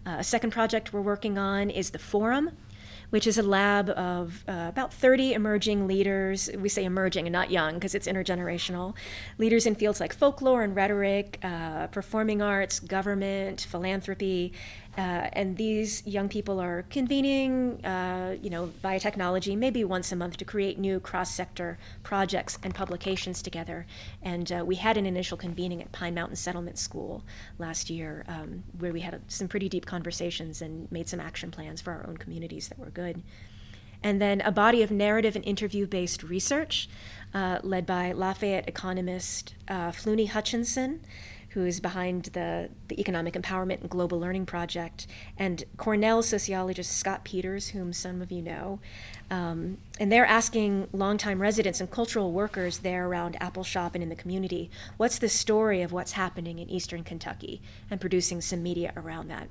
Uh, 0.05 0.17
a 0.19 0.23
second 0.23 0.51
project 0.51 0.93
we're 0.93 1.01
working 1.01 1.37
on 1.37 1.69
is 1.69 1.91
the 1.91 1.99
Forum, 1.99 2.51
which 3.15 3.27
is 3.27 3.37
a 3.37 3.43
lab 3.43 3.89
of 3.91 4.43
uh, 4.45 4.65
about 4.67 4.93
30 4.93 5.31
emerging 5.31 5.87
leaders. 5.87 6.49
We 6.53 6.67
say 6.67 6.83
emerging 6.83 7.27
and 7.27 7.31
not 7.31 7.49
young 7.49 7.75
because 7.75 7.95
it's 7.95 8.09
intergenerational. 8.09 8.93
Leaders 9.37 9.65
in 9.65 9.75
fields 9.75 10.01
like 10.01 10.13
folklore 10.13 10.63
and 10.63 10.75
rhetoric, 10.75 11.39
uh, 11.41 11.87
performing 11.87 12.41
arts, 12.41 12.81
government, 12.81 13.67
philanthropy, 13.71 14.51
uh, 14.97 15.29
and 15.33 15.57
these 15.57 16.05
young 16.07 16.29
people 16.29 16.59
are 16.61 16.83
convening, 16.89 17.83
uh, 17.85 18.35
you 18.41 18.49
know, 18.49 18.71
via 18.81 18.99
technology, 18.99 19.55
maybe 19.55 19.83
once 19.83 20.11
a 20.11 20.15
month, 20.15 20.37
to 20.37 20.45
create 20.45 20.79
new 20.79 20.99
cross-sector 20.99 21.77
projects 22.03 22.57
and 22.63 22.73
publications 22.73 23.41
together. 23.41 23.85
And 24.21 24.51
uh, 24.51 24.63
we 24.65 24.75
had 24.75 24.95
an 24.97 25.05
initial 25.05 25.37
convening 25.37 25.81
at 25.81 25.91
Pine 25.91 26.13
Mountain 26.13 26.37
Settlement 26.37 26.77
School 26.77 27.23
last 27.57 27.89
year, 27.89 28.23
um, 28.27 28.63
where 28.77 28.93
we 28.93 29.01
had 29.01 29.21
some 29.27 29.47
pretty 29.47 29.67
deep 29.67 29.85
conversations 29.85 30.61
and 30.61 30.89
made 30.91 31.09
some 31.09 31.19
action 31.19 31.51
plans 31.51 31.81
for 31.81 31.91
our 31.91 32.07
own 32.07 32.17
communities 32.17 32.69
that 32.69 32.79
were 32.79 32.89
good. 32.89 33.21
And 34.03 34.21
then 34.21 34.41
a 34.41 34.51
body 34.51 34.83
of 34.83 34.91
narrative 34.91 35.35
and 35.35 35.43
interview-based 35.43 36.23
research, 36.23 36.87
uh, 37.33 37.59
led 37.63 37.85
by 37.85 38.11
Lafayette 38.11 38.67
economist 38.67 39.55
uh, 39.67 39.89
Fluney 39.89 40.29
Hutchinson 40.29 41.01
who 41.55 41.65
is 41.65 41.79
behind 41.79 42.25
the, 42.33 42.69
the 42.89 42.99
Economic 42.99 43.33
Empowerment 43.33 43.79
and 43.79 43.89
Global 43.89 44.19
Learning 44.19 44.45
Project, 44.45 45.07
and 45.37 45.63
Cornell 45.77 46.21
sociologist 46.21 46.91
Scott 46.91 47.23
Peters, 47.23 47.69
whom 47.69 47.93
some 47.93 48.21
of 48.21 48.29
you 48.29 48.41
know. 48.41 48.81
Um, 49.31 49.77
and 49.97 50.11
they're 50.11 50.25
asking 50.25 50.89
longtime 50.91 51.41
residents 51.41 51.79
and 51.79 51.89
cultural 51.89 52.33
workers 52.33 52.79
there 52.79 53.07
around 53.07 53.37
Appalshop 53.39 53.91
and 53.93 54.03
in 54.03 54.09
the 54.09 54.15
community 54.15 54.69
what's 54.97 55.17
the 55.17 55.29
story 55.29 55.81
of 55.81 55.93
what's 55.93 56.11
happening 56.11 56.59
in 56.59 56.69
eastern 56.69 57.05
Kentucky, 57.05 57.61
and 57.89 58.01
producing 58.01 58.41
some 58.41 58.61
media 58.61 58.91
around 58.97 59.29
that. 59.29 59.47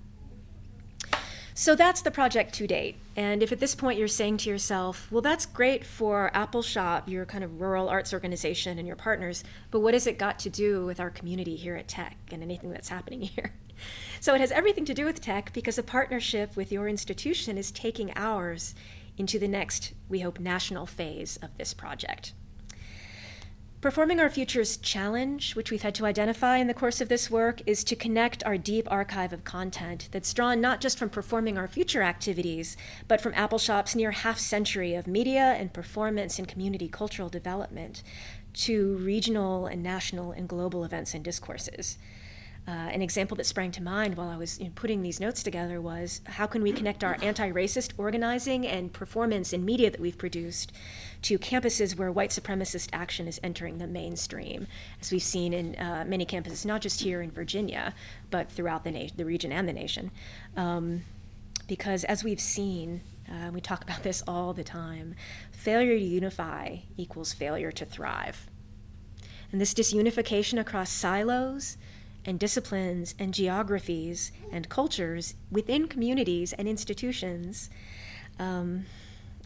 So 1.56 1.76
that's 1.76 2.02
the 2.02 2.10
project 2.10 2.52
to 2.54 2.66
date. 2.66 2.96
And 3.14 3.40
if 3.40 3.52
at 3.52 3.60
this 3.60 3.76
point 3.76 3.96
you're 3.96 4.08
saying 4.08 4.38
to 4.38 4.50
yourself, 4.50 5.06
well, 5.12 5.22
that's 5.22 5.46
great 5.46 5.86
for 5.86 6.32
Appalshop, 6.34 7.08
your 7.08 7.24
kind 7.24 7.44
of 7.44 7.60
rural 7.60 7.88
arts 7.88 8.12
organization 8.12 8.76
and 8.76 8.88
your 8.88 8.96
partners, 8.96 9.44
but 9.70 9.78
what 9.78 9.94
has 9.94 10.08
it 10.08 10.18
got 10.18 10.40
to 10.40 10.50
do 10.50 10.84
with 10.84 10.98
our 10.98 11.10
community 11.10 11.54
here 11.54 11.76
at 11.76 11.86
Tech 11.86 12.16
and 12.32 12.42
anything 12.42 12.70
that's 12.70 12.88
happening 12.88 13.22
here? 13.22 13.52
So 14.20 14.34
it 14.34 14.40
has 14.40 14.50
everything 14.50 14.84
to 14.86 14.94
do 14.94 15.04
with 15.04 15.20
Tech 15.20 15.52
because 15.52 15.78
a 15.78 15.84
partnership 15.84 16.56
with 16.56 16.72
your 16.72 16.88
institution 16.88 17.56
is 17.56 17.70
taking 17.70 18.12
ours 18.16 18.74
into 19.16 19.38
the 19.38 19.46
next, 19.46 19.92
we 20.08 20.20
hope, 20.20 20.40
national 20.40 20.86
phase 20.86 21.36
of 21.40 21.56
this 21.56 21.72
project. 21.72 22.32
Performing 23.84 24.18
Our 24.18 24.30
Future's 24.30 24.78
challenge, 24.78 25.54
which 25.54 25.70
we've 25.70 25.82
had 25.82 25.94
to 25.96 26.06
identify 26.06 26.56
in 26.56 26.68
the 26.68 26.72
course 26.72 27.02
of 27.02 27.10
this 27.10 27.30
work, 27.30 27.60
is 27.66 27.84
to 27.84 27.94
connect 27.94 28.42
our 28.44 28.56
deep 28.56 28.90
archive 28.90 29.30
of 29.30 29.44
content 29.44 30.08
that's 30.10 30.32
drawn 30.32 30.58
not 30.58 30.80
just 30.80 30.98
from 30.98 31.10
Performing 31.10 31.58
Our 31.58 31.68
Future 31.68 32.00
activities, 32.00 32.78
but 33.08 33.20
from 33.20 33.34
Appalshop's 33.34 33.94
near 33.94 34.12
half 34.12 34.38
century 34.38 34.94
of 34.94 35.06
media 35.06 35.54
and 35.58 35.70
performance 35.70 36.38
and 36.38 36.48
community 36.48 36.88
cultural 36.88 37.28
development 37.28 38.02
to 38.54 38.96
regional 38.96 39.66
and 39.66 39.82
national 39.82 40.32
and 40.32 40.48
global 40.48 40.82
events 40.82 41.12
and 41.12 41.22
discourses. 41.22 41.98
Uh, 42.66 42.70
an 42.70 43.02
example 43.02 43.36
that 43.36 43.44
sprang 43.44 43.70
to 43.70 43.82
mind 43.82 44.16
while 44.16 44.30
I 44.30 44.38
was 44.38 44.58
you 44.58 44.64
know, 44.64 44.72
putting 44.74 45.02
these 45.02 45.20
notes 45.20 45.42
together 45.42 45.82
was 45.82 46.22
how 46.24 46.46
can 46.46 46.62
we 46.62 46.72
connect 46.72 47.04
our 47.04 47.18
anti 47.20 47.50
racist 47.50 47.92
organizing 47.98 48.66
and 48.66 48.90
performance 48.90 49.52
in 49.52 49.66
media 49.66 49.90
that 49.90 50.00
we've 50.00 50.16
produced 50.16 50.72
to 51.22 51.38
campuses 51.38 51.94
where 51.94 52.10
white 52.10 52.30
supremacist 52.30 52.88
action 52.92 53.28
is 53.28 53.38
entering 53.42 53.76
the 53.76 53.86
mainstream, 53.86 54.66
as 54.98 55.12
we've 55.12 55.22
seen 55.22 55.52
in 55.52 55.76
uh, 55.76 56.04
many 56.06 56.24
campuses, 56.24 56.64
not 56.64 56.80
just 56.80 57.02
here 57.02 57.20
in 57.20 57.30
Virginia, 57.30 57.94
but 58.30 58.50
throughout 58.50 58.82
the, 58.82 58.90
na- 58.90 59.08
the 59.14 59.26
region 59.26 59.52
and 59.52 59.68
the 59.68 59.72
nation. 59.72 60.10
Um, 60.56 61.02
because 61.68 62.04
as 62.04 62.24
we've 62.24 62.40
seen, 62.40 63.02
uh, 63.30 63.50
we 63.52 63.60
talk 63.60 63.82
about 63.82 64.02
this 64.02 64.22
all 64.26 64.54
the 64.54 64.64
time 64.64 65.14
failure 65.52 65.98
to 65.98 66.04
unify 66.04 66.76
equals 66.96 67.34
failure 67.34 67.72
to 67.72 67.84
thrive. 67.84 68.48
And 69.52 69.60
this 69.60 69.74
disunification 69.74 70.58
across 70.58 70.90
silos, 70.90 71.76
and 72.24 72.38
disciplines 72.38 73.14
and 73.18 73.34
geographies 73.34 74.32
and 74.50 74.68
cultures 74.68 75.34
within 75.50 75.88
communities 75.88 76.52
and 76.54 76.68
institutions, 76.68 77.70
um, 78.38 78.86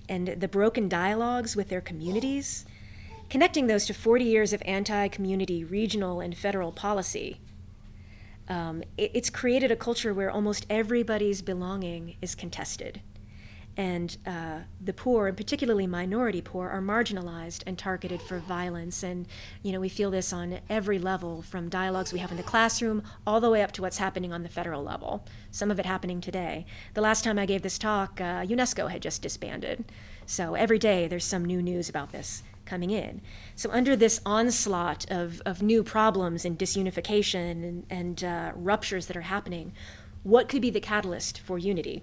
and 0.09 0.29
the 0.29 0.49
broken 0.49 0.89
dialogues 0.89 1.55
with 1.55 1.69
their 1.69 1.81
communities, 1.81 2.65
connecting 3.29 3.67
those 3.67 3.85
to 3.87 3.95
40 3.95 4.25
years 4.25 4.53
of 4.53 4.63
anti 4.65 5.09
community 5.09 5.65
regional 5.65 6.21
and 6.21 6.37
federal 6.37 6.73
policy. 6.73 7.41
Um, 8.49 8.83
it, 8.97 9.11
it's 9.13 9.31
created 9.31 9.71
a 9.71 9.77
culture 9.77 10.15
where 10.15 10.31
almost 10.31 10.65
everybody's 10.71 11.43
belonging 11.43 12.17
is 12.23 12.35
contested 12.35 13.03
and 13.79 14.17
uh, 14.27 14.59
the 14.81 14.93
poor, 14.93 15.29
and 15.29 15.37
particularly 15.37 15.87
minority 15.87 16.43
poor, 16.43 16.69
are 16.69 16.83
marginalized 16.83 17.63
and 17.65 17.79
targeted 17.79 18.21
for 18.21 18.41
violence. 18.41 19.05
And 19.05 19.29
you 19.63 19.71
know, 19.71 19.79
we 19.79 19.89
feel 19.89 20.11
this 20.11 20.33
on 20.33 20.59
every 20.69 20.99
level, 20.99 21.43
from 21.43 21.69
dialogues 21.69 22.13
we 22.13 22.19
have 22.19 22.33
in 22.33 22.37
the 22.37 22.43
classroom 22.43 23.05
all 23.25 23.41
the 23.41 23.49
way 23.49 23.63
up 23.63 23.71
to 23.73 23.83
what's 23.83 23.99
happening 23.99 24.33
on 24.33 24.43
the 24.43 24.49
federal 24.49 24.83
level. 24.83 25.25
Some 25.53 25.71
of 25.71 25.79
it 25.79 25.87
happening 25.87 26.21
today. 26.21 26.67
The 26.95 27.01
last 27.01 27.23
time 27.23 27.39
I 27.39 27.47
gave 27.47 27.63
this 27.63 27.79
talk, 27.79 28.21
uh, 28.21 28.43
UNESCO 28.43 28.91
had 28.91 29.01
just 29.01 29.23
disbanded. 29.23 29.85
So 30.27 30.55
every 30.55 30.81
day 30.81 31.07
there's 31.07 31.25
some 31.25 31.45
new 31.45 31.63
news 31.63 31.89
about 31.89 32.11
this 32.11 32.43
coming 32.67 32.91
in. 32.91 33.23
So 33.55 33.71
under 33.71 33.95
this 33.95 34.21
onslaught 34.27 35.09
of, 35.09 35.41
of 35.47 35.63
new 35.63 35.85
problems 35.85 36.45
and 36.45 36.59
disunification 36.59 37.53
and, 37.53 37.87
and 37.89 38.25
uh, 38.25 38.53
ruptures 38.57 39.07
that 39.07 39.17
are 39.17 39.23
happening, 39.23 39.73
what 40.25 40.49
could 40.49 40.63
be 40.63 40.71
the 40.71 40.81
catalyst 40.81 41.39
for 41.39 41.59
unity? 41.59 42.03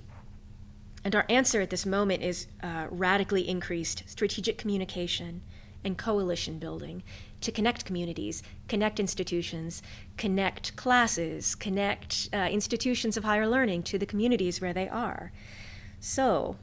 And 1.05 1.13
our 1.13 1.25
answer 1.29 1.61
at 1.61 1.69
this 1.69 1.85
moment 1.85 2.23
is 2.23 2.47
uh, 2.63 2.87
radically 2.89 3.47
increased 3.47 4.01
strategic 4.07 4.57
communication 4.57 5.43
and 5.83 5.99
coalition 5.99 6.57
building 6.57 7.03
to 7.41 7.51
connect 7.51 7.85
communities, 7.85 8.41
connect 8.67 8.99
institutions, 8.99 9.83
connect 10.17 10.75
classes, 10.75 11.53
connect 11.53 12.27
uh, 12.33 12.49
institutions 12.51 13.17
of 13.17 13.23
higher 13.23 13.47
learning 13.47 13.83
to 13.83 13.99
the 13.99 14.07
communities 14.07 14.59
where 14.59 14.73
they 14.73 14.89
are. 14.89 15.31
So, 15.99 16.57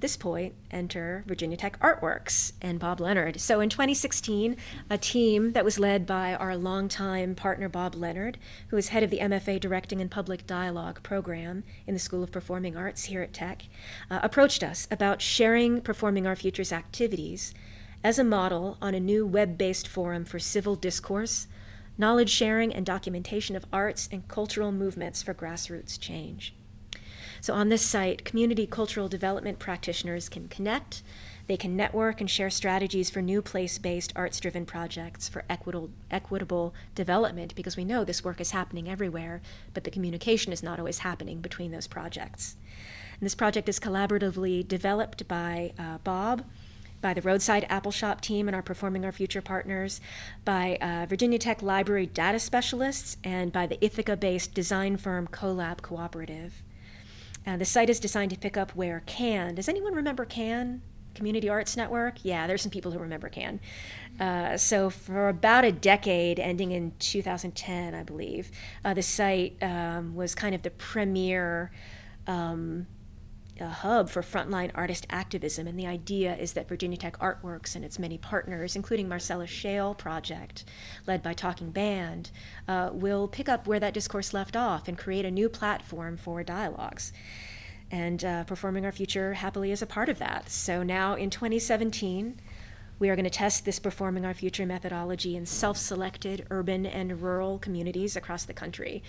at 0.00 0.02
this 0.02 0.16
point, 0.16 0.54
enter 0.70 1.24
Virginia 1.26 1.58
Tech 1.58 1.78
Artworks 1.80 2.52
and 2.62 2.80
Bob 2.80 3.00
Leonard. 3.00 3.38
So 3.38 3.60
in 3.60 3.68
2016, 3.68 4.56
a 4.88 4.96
team 4.96 5.52
that 5.52 5.62
was 5.62 5.78
led 5.78 6.06
by 6.06 6.32
our 6.32 6.56
longtime 6.56 7.34
partner 7.34 7.68
Bob 7.68 7.94
Leonard, 7.94 8.38
who 8.68 8.78
is 8.78 8.88
head 8.88 9.02
of 9.02 9.10
the 9.10 9.18
MFA 9.18 9.60
Directing 9.60 10.00
and 10.00 10.10
Public 10.10 10.46
Dialogue 10.46 11.02
program 11.02 11.64
in 11.86 11.92
the 11.92 12.00
School 12.00 12.22
of 12.22 12.32
Performing 12.32 12.78
Arts 12.78 13.04
here 13.04 13.20
at 13.20 13.34
Tech, 13.34 13.64
uh, 14.10 14.20
approached 14.22 14.62
us 14.62 14.88
about 14.90 15.20
sharing 15.20 15.82
Performing 15.82 16.26
Our 16.26 16.34
Futures 16.34 16.72
activities 16.72 17.52
as 18.02 18.18
a 18.18 18.24
model 18.24 18.78
on 18.80 18.94
a 18.94 19.00
new 19.00 19.26
web 19.26 19.58
based 19.58 19.86
forum 19.86 20.24
for 20.24 20.38
civil 20.38 20.76
discourse, 20.76 21.46
knowledge 21.98 22.30
sharing, 22.30 22.72
and 22.72 22.86
documentation 22.86 23.54
of 23.54 23.66
arts 23.70 24.08
and 24.10 24.26
cultural 24.28 24.72
movements 24.72 25.22
for 25.22 25.34
grassroots 25.34 26.00
change. 26.00 26.54
So 27.40 27.54
on 27.54 27.68
this 27.68 27.82
site, 27.82 28.24
community 28.24 28.66
cultural 28.66 29.08
development 29.08 29.58
practitioners 29.58 30.28
can 30.28 30.48
connect, 30.48 31.02
they 31.46 31.56
can 31.56 31.74
network 31.74 32.20
and 32.20 32.30
share 32.30 32.50
strategies 32.50 33.10
for 33.10 33.20
new 33.20 33.42
place 33.42 33.76
based 33.78 34.12
arts 34.14 34.38
driven 34.38 34.66
projects 34.66 35.28
for 35.28 35.44
equitable, 35.48 35.90
equitable 36.10 36.74
development 36.94 37.54
because 37.54 37.76
we 37.76 37.84
know 37.84 38.04
this 38.04 38.22
work 38.22 38.40
is 38.40 38.52
happening 38.52 38.88
everywhere, 38.88 39.40
but 39.74 39.84
the 39.84 39.90
communication 39.90 40.52
is 40.52 40.62
not 40.62 40.78
always 40.78 41.00
happening 41.00 41.40
between 41.40 41.72
those 41.72 41.86
projects. 41.86 42.56
And 43.18 43.26
this 43.26 43.34
project 43.34 43.68
is 43.68 43.80
collaboratively 43.80 44.68
developed 44.68 45.26
by 45.26 45.72
uh, 45.78 45.98
Bob 46.04 46.44
by 47.00 47.14
the 47.14 47.22
Roadside 47.22 47.66
Appalshop 47.68 48.20
team 48.20 48.46
and 48.46 48.54
our 48.54 48.62
Performing 48.62 49.04
Our 49.04 49.12
Future 49.12 49.40
partners, 49.40 50.00
by 50.44 50.76
uh, 50.80 51.06
Virginia 51.06 51.38
Tech 51.38 51.62
Library 51.62 52.06
data 52.06 52.38
specialists, 52.38 53.16
and 53.24 53.52
by 53.52 53.66
the 53.66 53.82
Ithaca 53.84 54.16
based 54.16 54.54
design 54.54 54.96
firm 54.96 55.26
CoLab 55.26 55.82
Cooperative. 55.82 56.62
Uh, 57.46 57.56
the 57.56 57.64
site 57.64 57.90
is 57.90 58.00
designed 58.00 58.30
to 58.30 58.38
pick 58.38 58.56
up 58.56 58.74
where 58.74 59.02
CAN, 59.06 59.54
does 59.54 59.68
anyone 59.68 59.94
remember 59.94 60.24
CAN? 60.24 60.82
Community 61.14 61.48
Arts 61.48 61.76
Network? 61.76 62.24
Yeah, 62.24 62.46
there's 62.46 62.62
some 62.62 62.70
people 62.70 62.92
who 62.92 62.98
remember 62.98 63.28
CAN. 63.28 63.60
Uh, 64.18 64.56
so, 64.56 64.90
for 64.90 65.28
about 65.28 65.64
a 65.64 65.72
decade, 65.72 66.38
ending 66.38 66.70
in 66.70 66.92
2010, 66.98 67.94
I 67.94 68.02
believe, 68.02 68.50
uh, 68.84 68.94
the 68.94 69.02
site 69.02 69.56
um, 69.62 70.14
was 70.14 70.34
kind 70.34 70.54
of 70.54 70.62
the 70.62 70.70
premier 70.70 71.72
um, 72.26 72.86
a 73.60 73.68
hub 73.68 74.10
for 74.10 74.22
frontline 74.22 74.70
artist 74.74 75.06
activism, 75.10 75.66
and 75.66 75.78
the 75.78 75.86
idea 75.86 76.36
is 76.36 76.52
that 76.54 76.68
Virginia 76.68 76.96
Tech 76.96 77.18
Artworks 77.18 77.74
and 77.74 77.84
its 77.84 77.98
many 77.98 78.18
partners, 78.18 78.76
including 78.76 79.08
Marcellus 79.08 79.50
Shale 79.50 79.94
Project, 79.94 80.64
led 81.06 81.22
by 81.22 81.32
Talking 81.32 81.70
Band, 81.70 82.30
uh, 82.68 82.90
will 82.92 83.28
pick 83.28 83.48
up 83.48 83.66
where 83.66 83.80
that 83.80 83.94
discourse 83.94 84.32
left 84.32 84.56
off 84.56 84.88
and 84.88 84.98
create 84.98 85.24
a 85.24 85.30
new 85.30 85.48
platform 85.48 86.16
for 86.16 86.42
dialogues. 86.42 87.12
And 87.90 88.24
uh, 88.24 88.44
Performing 88.44 88.84
Our 88.84 88.92
Future 88.92 89.34
happily 89.34 89.72
is 89.72 89.82
a 89.82 89.86
part 89.86 90.08
of 90.08 90.18
that. 90.18 90.48
So 90.48 90.82
now 90.82 91.14
in 91.14 91.30
2017, 91.30 92.40
we 93.00 93.08
are 93.08 93.16
going 93.16 93.24
to 93.24 93.30
test 93.30 93.64
this 93.64 93.78
Performing 93.78 94.24
Our 94.24 94.34
Future 94.34 94.66
methodology 94.66 95.34
in 95.34 95.46
self 95.46 95.76
selected 95.76 96.46
urban 96.50 96.86
and 96.86 97.20
rural 97.20 97.58
communities 97.58 98.14
across 98.14 98.44
the 98.44 98.52
country. 98.52 99.02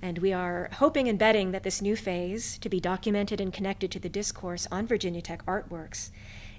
And 0.00 0.18
we 0.18 0.32
are 0.32 0.70
hoping 0.74 1.08
and 1.08 1.18
betting 1.18 1.50
that 1.50 1.64
this 1.64 1.82
new 1.82 1.96
phase, 1.96 2.58
to 2.58 2.68
be 2.68 2.80
documented 2.80 3.40
and 3.40 3.52
connected 3.52 3.90
to 3.90 3.98
the 3.98 4.08
discourse 4.08 4.66
on 4.70 4.86
Virginia 4.86 5.20
Tech 5.20 5.44
artworks, 5.46 6.10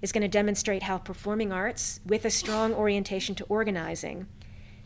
is 0.01 0.11
going 0.11 0.21
to 0.21 0.27
demonstrate 0.27 0.83
how 0.83 0.97
performing 0.97 1.51
arts, 1.51 1.99
with 2.05 2.25
a 2.25 2.29
strong 2.29 2.73
orientation 2.73 3.35
to 3.35 3.45
organizing, 3.45 4.27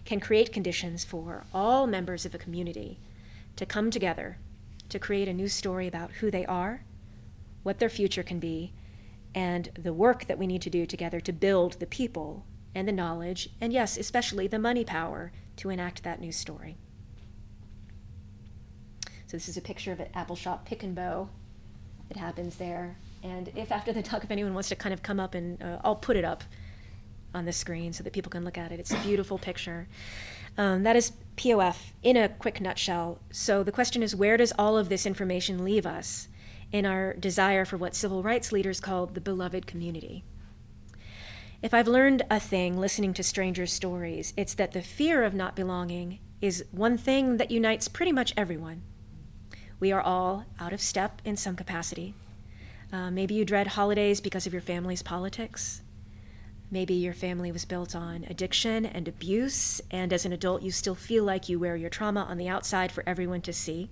can 0.06 0.20
create 0.20 0.54
conditions 0.54 1.04
for 1.04 1.46
all 1.54 1.88
members 1.88 2.26
of 2.26 2.36
a 2.36 2.40
community 2.40 3.00
to 3.56 3.66
come 3.66 3.90
together 3.90 4.38
to 4.90 5.00
create 5.00 5.28
a 5.28 5.34
new 5.34 5.48
story 5.48 5.88
about 5.88 6.12
who 6.12 6.30
they 6.30 6.46
are, 6.46 6.84
what 7.64 7.80
their 7.80 7.90
future 7.90 8.24
can 8.24 8.40
be, 8.40 8.74
and 9.34 9.70
the 9.74 9.94
work 9.94 10.28
that 10.28 10.38
we 10.38 10.46
need 10.46 10.62
to 10.62 10.70
do 10.70 10.86
together 10.86 11.20
to 11.20 11.34
build 11.34 11.74
the 11.74 11.88
people 11.88 12.46
and 12.76 12.88
the 12.88 12.92
knowledge, 12.92 13.50
and 13.60 13.74
yes, 13.74 13.98
especially 13.98 14.48
the 14.48 14.60
money 14.60 14.84
power 14.84 15.32
to 15.56 15.70
enact 15.70 16.04
that 16.04 16.20
new 16.20 16.32
story. 16.32 16.78
So 19.34 19.38
this 19.38 19.48
is 19.48 19.58
a 19.58 19.62
picture 19.62 19.92
of 19.92 20.00
an 20.00 20.10
Appalshop 20.16 20.64
pick 20.64 20.84
and 20.84 20.94
bow 20.94 21.28
that 22.08 22.18
happens 22.18 22.58
there. 22.58 22.98
And 23.24 23.52
if 23.56 23.72
after 23.72 23.92
the 23.92 24.04
talk, 24.04 24.24
if 24.24 24.30
anyone 24.30 24.54
wants 24.54 24.70
to 24.70 24.76
kind 24.76 24.94
of 24.94 25.02
come 25.02 25.20
up 25.20 25.34
and 25.34 25.60
uh, 25.60 25.80
I'll 25.84 25.96
put 25.96 26.16
it 26.16 26.24
up 26.24 26.44
on 27.34 27.46
the 27.46 27.52
screen 27.52 27.94
so 27.94 28.04
that 28.04 28.14
people 28.14 28.30
can 28.30 28.46
look 28.46 28.60
at 28.60 28.72
it. 28.72 28.80
It's 28.80 28.92
a 28.92 29.00
beautiful 29.00 29.40
picture. 29.40 29.88
Um, 30.56 30.84
that 30.84 30.96
is 30.96 31.14
POF 31.36 31.94
in 32.04 32.16
a 32.16 32.30
quick 32.30 32.62
nutshell. 32.62 33.18
So 33.32 33.64
the 33.64 33.72
question 33.72 34.04
is 34.04 34.16
where 34.16 34.38
does 34.38 34.54
all 34.60 34.78
of 34.78 34.90
this 34.90 35.04
information 35.04 35.66
leave 35.66 35.88
us 35.88 36.28
in 36.72 36.86
our 36.86 37.16
desire 37.16 37.66
for 37.66 37.78
what 37.78 37.96
civil 37.96 38.22
rights 38.22 38.52
leaders 38.52 38.80
called 38.80 39.16
the 39.16 39.22
beloved 39.22 39.66
community? 39.66 40.24
If 41.64 41.74
I've 41.74 41.88
learned 41.88 42.22
a 42.30 42.40
thing 42.40 42.78
listening 42.78 43.16
to 43.16 43.24
strangers' 43.24 43.74
stories, 43.74 44.32
it's 44.38 44.54
that 44.54 44.74
the 44.74 44.84
fear 44.84 45.24
of 45.24 45.34
not 45.34 45.56
belonging 45.56 46.20
is 46.40 46.66
one 46.70 47.00
thing 47.00 47.38
that 47.38 47.50
unites 47.50 47.88
pretty 47.88 48.12
much 48.12 48.32
everyone. 48.38 48.84
We 49.84 49.92
are 49.92 50.02
all 50.02 50.46
out 50.62 50.72
of 50.72 50.80
step 50.80 51.22
in 51.26 51.36
some 51.36 51.58
capacity. 51.58 52.14
Uh, 52.94 53.12
maybe 53.12 53.34
you 53.34 53.44
dread 53.44 53.68
holidays 53.68 54.22
because 54.22 54.48
of 54.48 54.54
your 54.54 54.62
family's 54.62 55.04
politics. 55.04 55.82
Maybe 56.72 56.94
your 56.94 57.14
family 57.14 57.52
was 57.52 57.66
built 57.66 57.94
on 57.94 58.26
addiction 58.30 58.86
and 58.86 59.10
abuse, 59.10 59.82
and 59.92 60.14
as 60.14 60.24
an 60.24 60.32
adult, 60.32 60.62
you 60.62 60.72
still 60.72 60.96
feel 60.96 61.26
like 61.26 61.50
you 61.50 61.60
wear 61.60 61.76
your 61.76 61.90
trauma 61.90 62.22
on 62.22 62.38
the 62.38 62.48
outside 62.48 62.94
for 62.94 63.04
everyone 63.06 63.42
to 63.42 63.52
see. 63.52 63.90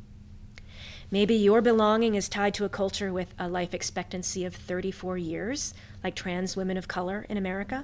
Maybe 1.12 1.36
your 1.36 1.60
belonging 1.60 2.16
is 2.16 2.30
tied 2.30 2.54
to 2.54 2.64
a 2.64 2.70
culture 2.70 3.12
with 3.12 3.34
a 3.38 3.50
life 3.50 3.74
expectancy 3.74 4.46
of 4.46 4.56
34 4.56 5.18
years, 5.18 5.74
like 6.06 6.16
trans 6.16 6.56
women 6.56 6.78
of 6.78 6.88
color 6.88 7.26
in 7.28 7.36
America. 7.36 7.84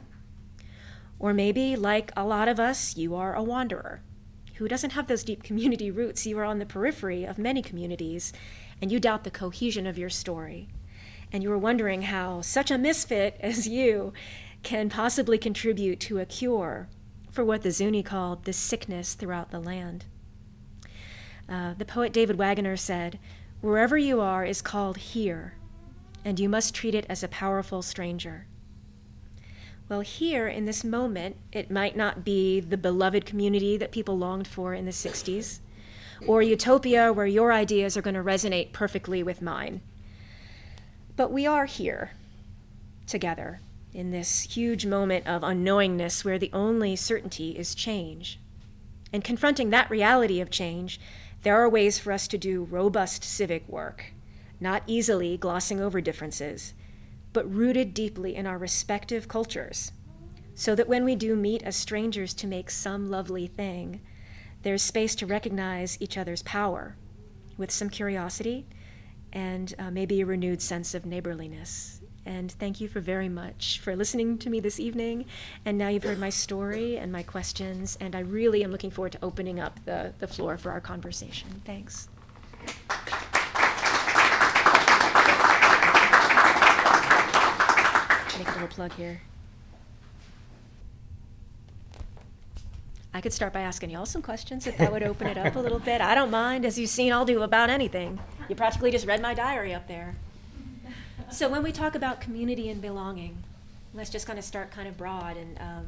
Or 1.20 1.34
maybe, 1.34 1.76
like 1.76 2.13
a 2.15 2.24
lot 2.24 2.48
of 2.48 2.58
us, 2.58 2.96
you 2.96 3.15
are 3.15 3.36
a 3.36 3.43
wanderer 3.43 4.02
who 4.58 4.67
doesn't 4.67 4.91
have 4.91 5.08
those 5.08 5.24
deep 5.24 5.43
community 5.43 5.91
roots. 5.91 6.26
You 6.26 6.38
are 6.39 6.46
on 6.46 6.60
the 6.60 6.65
periphery 6.65 7.24
of 7.24 7.38
many 7.38 7.62
communities, 7.62 8.34
and 8.82 8.91
you 8.91 9.00
doubt 9.00 9.24
the 9.24 9.32
cohesion 9.32 9.88
of 9.88 9.98
your 9.98 10.10
story. 10.10 10.67
And 11.32 11.43
you 11.43 11.52
are 11.52 11.58
wondering 11.58 12.04
how 12.04 12.41
such 12.41 12.72
a 12.72 12.78
misfit 12.78 13.38
as 13.41 13.67
you 13.67 14.13
can 14.63 14.89
possibly 14.89 15.38
contribute 15.38 16.00
to 16.02 16.20
a 16.20 16.26
cure 16.26 16.89
for 17.30 17.46
what 17.46 17.62
the 17.62 17.72
Zuni 17.72 18.02
called 18.02 18.46
the 18.46 18.54
sickness 18.54 19.13
throughout 19.13 19.52
the 19.52 19.60
land. 19.60 20.06
Uh, 21.48 21.74
the 21.76 21.86
poet 21.86 22.12
David 22.12 22.38
Wagoner 22.38 22.76
said, 22.76 23.20
Wherever 23.62 23.98
you 23.98 24.22
are 24.22 24.43
is 24.43 24.62
called 24.62 24.98
here, 24.98 25.54
and 26.26 26.39
you 26.39 26.50
must 26.50 26.76
treat 26.76 26.96
it 26.96 27.06
as 27.08 27.24
a 27.24 27.28
powerful 27.28 27.82
stranger. 27.82 28.48
Well, 29.89 30.02
here 30.02 30.50
in 30.50 30.65
this 30.65 30.84
moment, 30.84 31.38
it 31.54 31.71
might 31.71 31.95
not 31.95 32.26
be 32.26 32.60
the 32.60 32.78
beloved 32.78 33.26
community 33.26 33.78
that 33.78 33.93
people 33.93 34.17
longed 34.17 34.47
for 34.47 34.73
in 34.73 34.84
the 34.84 34.91
60s, 34.91 35.60
or 36.26 36.41
utopia 36.41 37.13
where 37.13 37.26
your 37.26 37.54
ideas 37.54 37.95
are 37.95 38.02
going 38.02 38.15
to 38.15 38.23
resonate 38.23 38.73
perfectly 38.73 39.23
with 39.23 39.41
mine. 39.41 39.80
But 41.15 41.32
we 41.32 41.47
are 41.47 41.65
here 41.65 42.12
together 43.06 43.62
in 43.93 44.12
this 44.12 44.41
huge 44.41 44.86
moment 44.86 45.26
of 45.26 45.41
unknowingness 45.41 46.26
where 46.26 46.38
the 46.38 46.52
only 46.52 46.97
certainty 46.97 47.52
is 47.52 47.73
change. 47.73 48.39
And 49.13 49.23
confronting 49.23 49.69
that 49.69 49.89
reality 49.89 50.41
of 50.41 50.50
change, 50.50 51.00
there 51.43 51.56
are 51.56 51.69
ways 51.69 51.97
for 51.97 52.12
us 52.12 52.28
to 52.28 52.38
do 52.38 52.65
robust 52.65 53.23
civic 53.23 53.65
work, 53.69 54.12
not 54.60 54.84
easily 54.86 55.38
glossing 55.38 55.80
over 55.80 56.02
differences 56.02 56.73
but 57.34 57.52
rooted 57.54 57.94
deeply 57.94 58.36
in 58.36 58.48
our 58.48 58.58
respective 58.58 59.28
cultures, 59.28 59.92
so 60.56 60.74
that 60.76 60.88
when 60.88 61.06
we 61.06 61.16
do 61.16 61.36
meet 61.36 61.62
as 61.63 61.76
strangers 61.76 62.34
to 62.34 62.48
make 62.48 62.70
some 62.72 63.10
lovely 63.10 63.48
thing, 63.48 64.02
there's 64.63 64.82
space 64.82 65.16
to 65.16 65.26
recognize 65.26 65.98
each 66.02 66.18
other's 66.18 66.42
power 66.44 66.96
with 67.58 67.72
some 67.72 67.90
curiosity 67.90 68.66
and 69.32 69.76
uh, 69.78 69.92
maybe 69.92 70.22
a 70.22 70.26
renewed 70.26 70.62
sense 70.62 70.96
of 70.96 71.06
neighborliness. 71.06 72.02
And 72.26 72.52
thank 72.52 72.82
you 72.82 72.90
for 72.90 73.00
very 73.00 73.30
much 73.30 73.80
for 73.80 73.96
listening 73.96 74.38
to 74.40 74.50
me 74.50 74.60
this 74.60 74.80
evening. 74.80 75.26
And 75.63 75.78
now 75.78 75.88
you've 75.88 76.04
heard 76.04 76.20
my 76.20 76.30
story 76.30 76.98
and 76.98 77.12
my 77.12 77.24
questions, 77.24 77.98
and 78.02 78.16
I 78.16 78.20
really 78.20 78.63
am 78.63 78.72
looking 78.72 78.92
forward 78.92 79.13
to 79.13 79.20
opening 79.22 79.60
up 79.60 79.80
the, 79.86 80.13
the 80.20 80.28
floor 80.28 80.58
for 80.58 80.72
our 80.72 80.82
conversation. 80.82 81.62
Thanks. 81.63 82.10
Make 88.38 88.47
a 88.47 88.52
little 88.54 88.67
plug 88.67 88.93
here. 88.93 89.21
I 93.13 93.21
could 93.21 93.34
start 93.34 93.52
by 93.52 93.62
asking 93.62 93.89
y'all 93.89 94.06
some 94.06 94.21
questions 94.21 94.67
if 94.67 94.78
that 94.78 94.91
would 94.91 95.02
open 95.02 95.28
it 95.28 95.38
up 95.38 95.56
a 95.56 95.60
little 95.60 95.80
bit. 95.80 96.02
I 96.02 96.13
don't 96.13 96.30
mind. 96.30 96.65
As 96.65 96.78
you've 96.78 96.89
seen, 96.89 97.12
I'll 97.12 97.26
do 97.26 97.41
about 97.41 97.69
anything. 97.69 98.19
You 98.47 98.56
practically 98.56 98.91
just 98.91 99.08
read 99.08 99.21
my 99.21 99.34
diary 99.34 99.73
up 99.73 99.88
there. 99.88 100.15
So 101.32 101.50
when 101.50 101.63
we 101.63 101.71
talk 101.71 101.95
about 101.95 102.21
community 102.21 102.69
and 102.69 102.82
belonging, 102.82 103.38
let's 103.93 104.10
just 104.10 104.28
kind 104.28 104.38
of 104.38 104.45
start 104.45 104.71
kind 104.71 104.88
of 104.88 104.97
broad 104.97 105.36
and 105.36 105.60
um, 105.60 105.86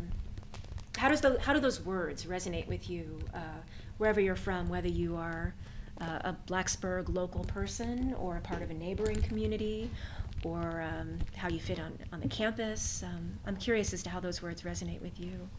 how 0.97 1.07
does 1.07 1.21
the, 1.21 1.39
how 1.39 1.53
do 1.53 1.59
those 1.59 1.79
words 1.79 2.25
resonate 2.25 2.67
with 2.67 2.89
you 2.89 3.19
uh, 3.33 3.61
wherever 3.99 4.19
you're 4.19 4.35
from, 4.35 4.67
whether 4.67 4.89
you 4.89 5.15
are 5.15 5.53
uh, 6.01 6.19
a 6.25 6.35
Blacksburg 6.47 7.13
local 7.13 7.45
person 7.45 8.13
or 8.19 8.37
a 8.37 8.41
part 8.41 8.61
of 8.61 8.69
a 8.69 8.73
neighboring 8.73 9.21
community 9.21 9.89
or 10.43 10.81
um, 10.81 11.19
how 11.35 11.49
you 11.49 11.59
fit 11.59 11.79
on, 11.79 11.97
on 12.11 12.19
the 12.21 12.27
campus. 12.27 13.03
Um, 13.03 13.39
I'm 13.45 13.55
curious 13.55 13.93
as 13.93 14.03
to 14.03 14.09
how 14.09 14.19
those 14.19 14.41
words 14.41 14.61
resonate 14.63 15.01
with 15.01 15.19
you. 15.19 15.49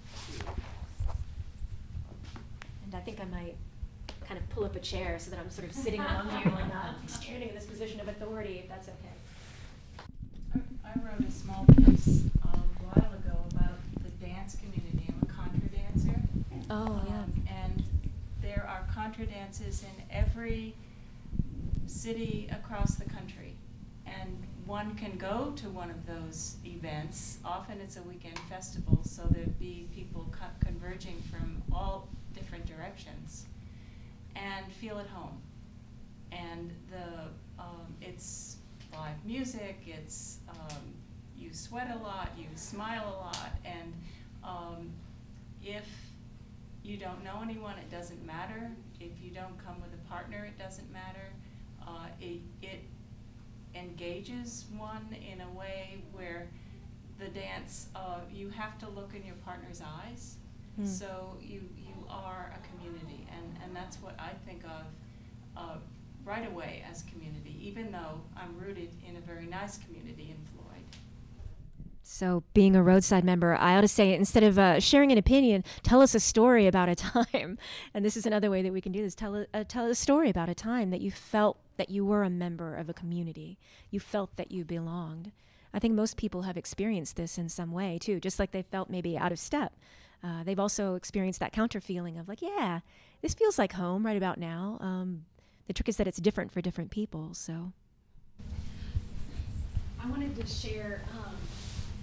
And 2.85 2.95
I 2.95 3.01
think 3.01 3.21
I 3.21 3.25
might 3.25 3.57
kind 4.27 4.39
of 4.41 4.49
pull 4.51 4.65
up 4.65 4.77
a 4.77 4.81
chair 4.81 5.19
so 5.19 5.31
that 5.31 5.41
I'm 5.41 5.51
sort 5.51 5.69
of 5.69 5.75
sitting 5.75 6.01
among 6.01 6.27
you 6.27 6.51
and 6.51 6.69
not 6.69 6.95
standing 7.07 7.49
in 7.49 7.55
this 7.55 7.67
position 7.67 8.01
of 8.01 8.09
authority, 8.09 8.61
if 8.63 8.69
that's 8.69 8.89
okay. 8.89 10.63
I 10.85 10.99
wrote 11.05 11.29
a 11.29 11.31
small 11.31 11.65
piece 11.77 12.25
um, 12.43 12.65
a 12.81 13.01
while 13.01 13.13
ago 13.13 13.39
about 13.53 13.79
the 14.03 14.11
dance 14.25 14.57
community. 14.57 15.07
I'm 15.09 15.29
a 15.29 15.33
contra 15.33 15.69
dancer. 15.69 16.21
Oh, 16.71 17.01
yeah. 17.07 17.15
Um, 17.15 17.33
and 17.49 17.85
there 18.43 18.67
are 18.69 18.85
contra 18.93 19.27
dances 19.27 19.83
in 19.85 20.03
every 20.11 20.75
city 21.87 22.49
across 22.51 22.95
the 22.95 23.09
country. 23.09 23.55
And 24.07 24.45
one 24.67 24.95
can 24.95 25.17
go 25.17 25.53
to 25.57 25.69
one 25.69 25.91
of 25.91 26.07
those 26.07 26.57
events. 26.65 27.39
Often 27.45 27.81
it's 27.81 27.97
a 27.97 28.03
weekend 28.03 28.39
festival, 28.49 29.01
so 29.05 29.23
there'd 29.31 29.59
be 29.59 29.89
people 29.95 30.29
co- 30.33 30.47
converging 30.65 31.23
from 31.31 31.63
all 31.73 32.09
different 32.35 32.67
directions 32.67 33.47
and 34.37 34.71
feel 34.73 34.99
at 34.99 35.07
home. 35.09 35.41
And 36.33 36.73
the 36.91 37.63
um, 37.63 37.95
it's 38.01 38.57
live 38.93 39.25
music. 39.25 39.81
It's 39.87 40.39
um, 40.49 40.95
you 41.37 41.53
sweat 41.53 41.91
a 41.95 42.03
lot, 42.03 42.31
you 42.39 42.47
smile 42.55 43.05
a 43.07 43.17
lot, 43.25 43.51
and 43.65 43.93
um, 44.45 44.91
if 45.63 45.87
you 46.83 46.97
don't 46.97 47.23
know 47.25 47.41
anyone, 47.43 47.77
it 47.79 47.91
doesn't 47.91 48.25
matter. 48.25 48.71
If 49.01 49.11
you 49.23 49.31
don't 49.31 49.57
come 49.65 49.81
with 49.81 49.93
a 49.93 50.09
partner, 50.09 50.45
it 50.45 50.59
doesn't 50.59 50.91
matter. 50.93 51.29
Uh, 51.87 52.07
it, 52.21 52.41
it 52.63 52.81
engages 53.75 54.65
one 54.77 55.17
in 55.31 55.41
a 55.41 55.51
way 55.51 56.03
where 56.13 56.49
the 57.19 57.29
dance, 57.29 57.89
uh, 57.95 58.21
you 58.33 58.51
have 58.51 58.79
to 58.79 58.89
look 58.89 59.15
in 59.15 59.25
your 59.25 59.37
partner's 59.37 59.81
eyes. 59.81 60.37
Hmm. 60.77 60.87
So 60.87 61.37
you, 61.41 61.61
you 61.77 61.95
are 62.09 62.53
a 62.57 62.69
community, 62.69 63.27
and, 63.37 63.59
and 63.63 63.77
that's 63.77 63.97
what 63.97 64.15
I 64.19 64.31
think 64.47 64.65
of 64.65 64.87
uh, 65.57 65.77
right 66.25 66.47
away 66.47 66.85
as 66.91 67.03
community, 67.03 67.57
even 67.61 67.93
though 67.93 68.21
I'm 68.37 68.57
rooted 68.59 68.91
in 69.07 69.17
a 69.17 69.21
very 69.21 69.47
nice 69.47 69.79
community 69.79 70.31
in 70.31 70.37
Floyd. 70.55 70.61
So, 72.03 72.43
being 72.55 72.75
a 72.75 72.83
roadside 72.83 73.25
member, 73.25 73.55
I 73.55 73.77
ought 73.77 73.83
to 73.83 73.89
say, 73.89 74.13
instead 74.15 74.43
of 74.43 74.59
uh, 74.59 74.81
sharing 74.81 75.13
an 75.13 75.19
opinion, 75.19 75.63
tell 75.83 76.03
us 76.03 76.15
a 76.15 76.21
story 76.21 76.67
about 76.67 76.89
a 76.89 76.95
time. 76.97 77.57
And 77.95 78.05
this 78.05 78.17
is 78.17 78.27
another 78.27 78.51
way 78.51 78.63
that 78.63 78.73
we 78.73 78.81
can 78.81 78.93
do 78.93 79.03
this. 79.03 79.15
Tell 79.15 79.37
a, 79.37 79.47
uh, 79.55 79.65
tell 79.67 79.87
a 79.87 79.95
story 79.95 80.29
about 80.29 80.49
a 80.49 80.55
time 80.55 80.91
that 80.91 81.01
you 81.01 81.11
felt 81.11 81.59
that 81.81 81.89
you 81.89 82.05
were 82.05 82.23
a 82.23 82.29
member 82.29 82.77
of 82.77 82.91
a 82.91 82.93
community. 82.93 83.59
You 83.91 84.01
felt 84.01 84.37
that 84.37 84.53
you 84.53 84.67
belonged. 84.67 85.33
I 85.73 85.79
think 85.79 85.95
most 85.95 86.19
people 86.19 86.43
have 86.43 86.59
experienced 86.59 87.17
this 87.17 87.39
in 87.39 87.49
some 87.49 87.73
way 87.73 87.97
too, 87.99 88.21
just 88.21 88.39
like 88.39 88.51
they 88.51 88.61
felt 88.61 88.91
maybe 88.91 89.17
out 89.17 89.33
of 89.33 89.39
step. 89.39 89.73
Uh, 90.23 90.45
they've 90.45 90.61
also 90.61 90.95
experienced 90.95 91.41
that 91.41 91.55
counter 91.55 91.81
feeling 91.81 92.19
of 92.19 92.29
like, 92.29 92.43
yeah, 92.43 92.81
this 93.23 93.33
feels 93.33 93.59
like 93.59 93.73
home 93.73 94.05
right 94.05 94.19
about 94.19 94.37
now. 94.37 94.77
Um, 94.83 95.25
the 95.69 95.73
trick 95.73 95.89
is 95.89 95.97
that 95.97 96.07
it's 96.07 96.19
different 96.19 96.53
for 96.53 96.61
different 96.61 96.91
people. 96.91 97.33
So, 97.33 97.73
I 99.99 100.11
wanted 100.11 100.37
to 100.37 100.47
share 100.47 101.01
um, 101.13 101.35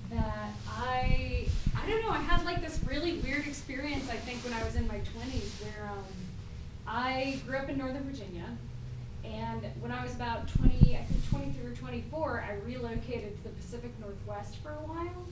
that 0.10 0.54
I 0.68 1.48
I 1.76 1.88
don't 1.88 2.02
know 2.02 2.10
I 2.10 2.18
had 2.18 2.44
like 2.46 2.62
this 2.62 2.80
really 2.84 3.20
weird 3.20 3.46
experience 3.46 4.10
I 4.10 4.16
think 4.16 4.44
when 4.44 4.54
I 4.54 4.64
was 4.64 4.76
in 4.76 4.88
my 4.88 4.98
20s 4.98 5.62
where 5.62 5.88
um, 5.88 6.04
I 6.88 7.40
grew 7.46 7.58
up 7.58 7.70
in 7.70 7.78
Northern 7.78 8.04
Virginia 8.06 8.46
and 9.28 9.64
when 9.80 9.92
I 9.92 10.04
was 10.04 10.14
about 10.16 10.48
20 10.58 10.98
I 10.98 11.04
think 11.04 11.30
23 11.30 11.72
or 11.72 11.76
24 11.76 12.46
I 12.48 12.66
relocated 12.66 13.38
to 13.38 13.44
the 13.44 13.50
Pacific 13.50 13.92
Northwest 14.00 14.58
for 14.58 14.70
a 14.70 14.88
while 14.88 15.28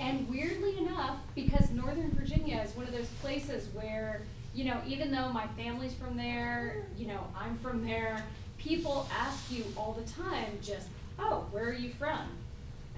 and 0.00 0.28
weirdly 0.28 0.78
enough 0.78 1.16
because 1.34 1.70
Northern 1.70 2.10
Virginia 2.12 2.60
is 2.64 2.76
one 2.76 2.86
of 2.86 2.92
those 2.92 3.08
places 3.20 3.68
where 3.74 4.22
you 4.54 4.64
know 4.64 4.80
even 4.86 5.10
though 5.10 5.28
my 5.30 5.46
family's 5.48 5.94
from 5.94 6.16
there 6.16 6.86
you 6.96 7.06
know 7.06 7.26
I'm 7.36 7.58
from 7.58 7.84
there 7.84 8.22
people 8.58 9.08
ask 9.16 9.50
you 9.50 9.64
all 9.76 9.92
the 9.92 10.10
time 10.10 10.58
just 10.62 10.88
oh 11.18 11.46
where 11.50 11.68
are 11.68 11.72
you 11.72 11.90
from 11.90 12.28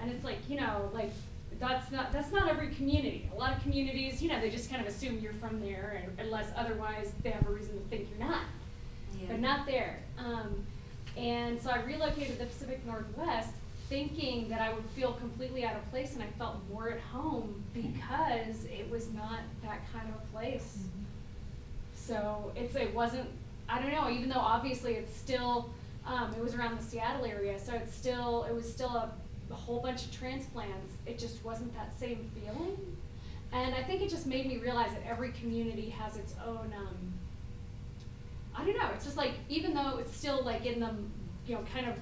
and 0.00 0.10
it's 0.10 0.24
like, 0.24 0.38
you 0.48 0.58
know, 0.58 0.90
like 0.94 1.12
that's 1.58 1.90
not 1.90 2.12
that's 2.12 2.32
not 2.32 2.48
every 2.48 2.68
community. 2.68 3.28
A 3.34 3.38
lot 3.38 3.56
of 3.56 3.62
communities, 3.62 4.22
you 4.22 4.28
know, 4.28 4.40
they 4.40 4.50
just 4.50 4.70
kind 4.70 4.80
of 4.80 4.88
assume 4.88 5.18
you're 5.20 5.34
from 5.34 5.60
there, 5.60 6.02
and, 6.02 6.18
unless 6.18 6.48
otherwise 6.56 7.12
they 7.22 7.30
have 7.30 7.46
a 7.46 7.50
reason 7.50 7.78
to 7.78 7.84
think 7.88 8.08
you're 8.10 8.26
not. 8.26 8.44
But 9.28 9.40
not 9.40 9.66
there. 9.66 9.98
Um, 10.18 10.66
and 11.16 11.60
so 11.60 11.70
I 11.70 11.82
relocated 11.82 12.34
to 12.34 12.38
the 12.38 12.46
Pacific 12.46 12.84
Northwest, 12.86 13.50
thinking 13.88 14.48
that 14.48 14.60
I 14.60 14.72
would 14.72 14.84
feel 14.96 15.12
completely 15.14 15.64
out 15.64 15.76
of 15.76 15.90
place, 15.90 16.14
and 16.14 16.22
I 16.22 16.28
felt 16.38 16.56
more 16.72 16.90
at 16.90 17.00
home 17.00 17.62
because 17.74 18.64
it 18.64 18.88
was 18.90 19.12
not 19.12 19.40
that 19.62 19.80
kind 19.92 20.08
of 20.08 20.14
a 20.14 20.26
place. 20.36 20.78
So 21.94 22.52
it's 22.56 22.74
it 22.76 22.94
wasn't 22.94 23.28
I 23.68 23.80
don't 23.80 23.92
know 23.92 24.10
even 24.10 24.28
though 24.28 24.36
obviously 24.38 24.94
it's 24.94 25.14
still 25.16 25.70
um, 26.06 26.32
it 26.36 26.42
was 26.42 26.54
around 26.54 26.78
the 26.78 26.82
Seattle 26.82 27.24
area, 27.24 27.58
so 27.58 27.74
it's 27.74 27.94
still 27.94 28.44
it 28.44 28.54
was 28.54 28.70
still 28.70 28.90
a 28.90 29.10
a 29.50 29.54
whole 29.54 29.80
bunch 29.80 30.04
of 30.04 30.12
transplants, 30.12 30.94
it 31.06 31.18
just 31.18 31.44
wasn't 31.44 31.74
that 31.74 31.98
same 31.98 32.30
feeling. 32.34 32.96
And 33.52 33.74
I 33.74 33.82
think 33.82 34.00
it 34.00 34.08
just 34.08 34.26
made 34.26 34.46
me 34.46 34.58
realize 34.58 34.90
that 34.92 35.02
every 35.08 35.32
community 35.32 35.90
has 35.90 36.16
its 36.16 36.34
own, 36.46 36.72
um, 36.76 37.12
I 38.54 38.64
don't 38.64 38.76
know, 38.76 38.90
it's 38.94 39.04
just 39.04 39.16
like, 39.16 39.32
even 39.48 39.74
though 39.74 39.98
it's 39.98 40.14
still 40.14 40.44
like 40.44 40.66
in 40.66 40.80
the, 40.80 40.94
you 41.46 41.54
know, 41.54 41.64
kind 41.72 41.88
of, 41.88 41.96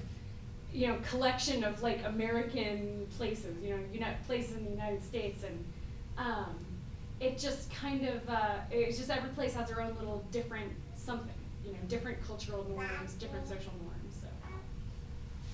you 0.73 0.87
know, 0.87 0.97
collection 1.09 1.63
of 1.63 1.81
like 1.81 2.03
American 2.05 3.07
places, 3.17 3.55
you 3.63 3.75
know, 3.75 3.79
United, 3.91 4.23
places 4.25 4.57
in 4.57 4.65
the 4.65 4.71
United 4.71 5.03
States, 5.03 5.43
and 5.43 5.65
um, 6.17 6.55
it 7.19 7.37
just 7.37 7.73
kind 7.73 8.07
of, 8.07 8.27
uh, 8.29 8.55
it's 8.71 8.97
just 8.97 9.09
every 9.09 9.29
place 9.31 9.53
has 9.53 9.69
their 9.69 9.81
own 9.81 9.95
little 9.95 10.23
different 10.31 10.71
something, 10.95 11.33
you 11.65 11.71
know, 11.71 11.79
different 11.87 12.21
cultural 12.25 12.65
norms, 12.69 13.13
different 13.13 13.47
social 13.47 13.71
norms. 13.83 14.15
So 14.21 14.27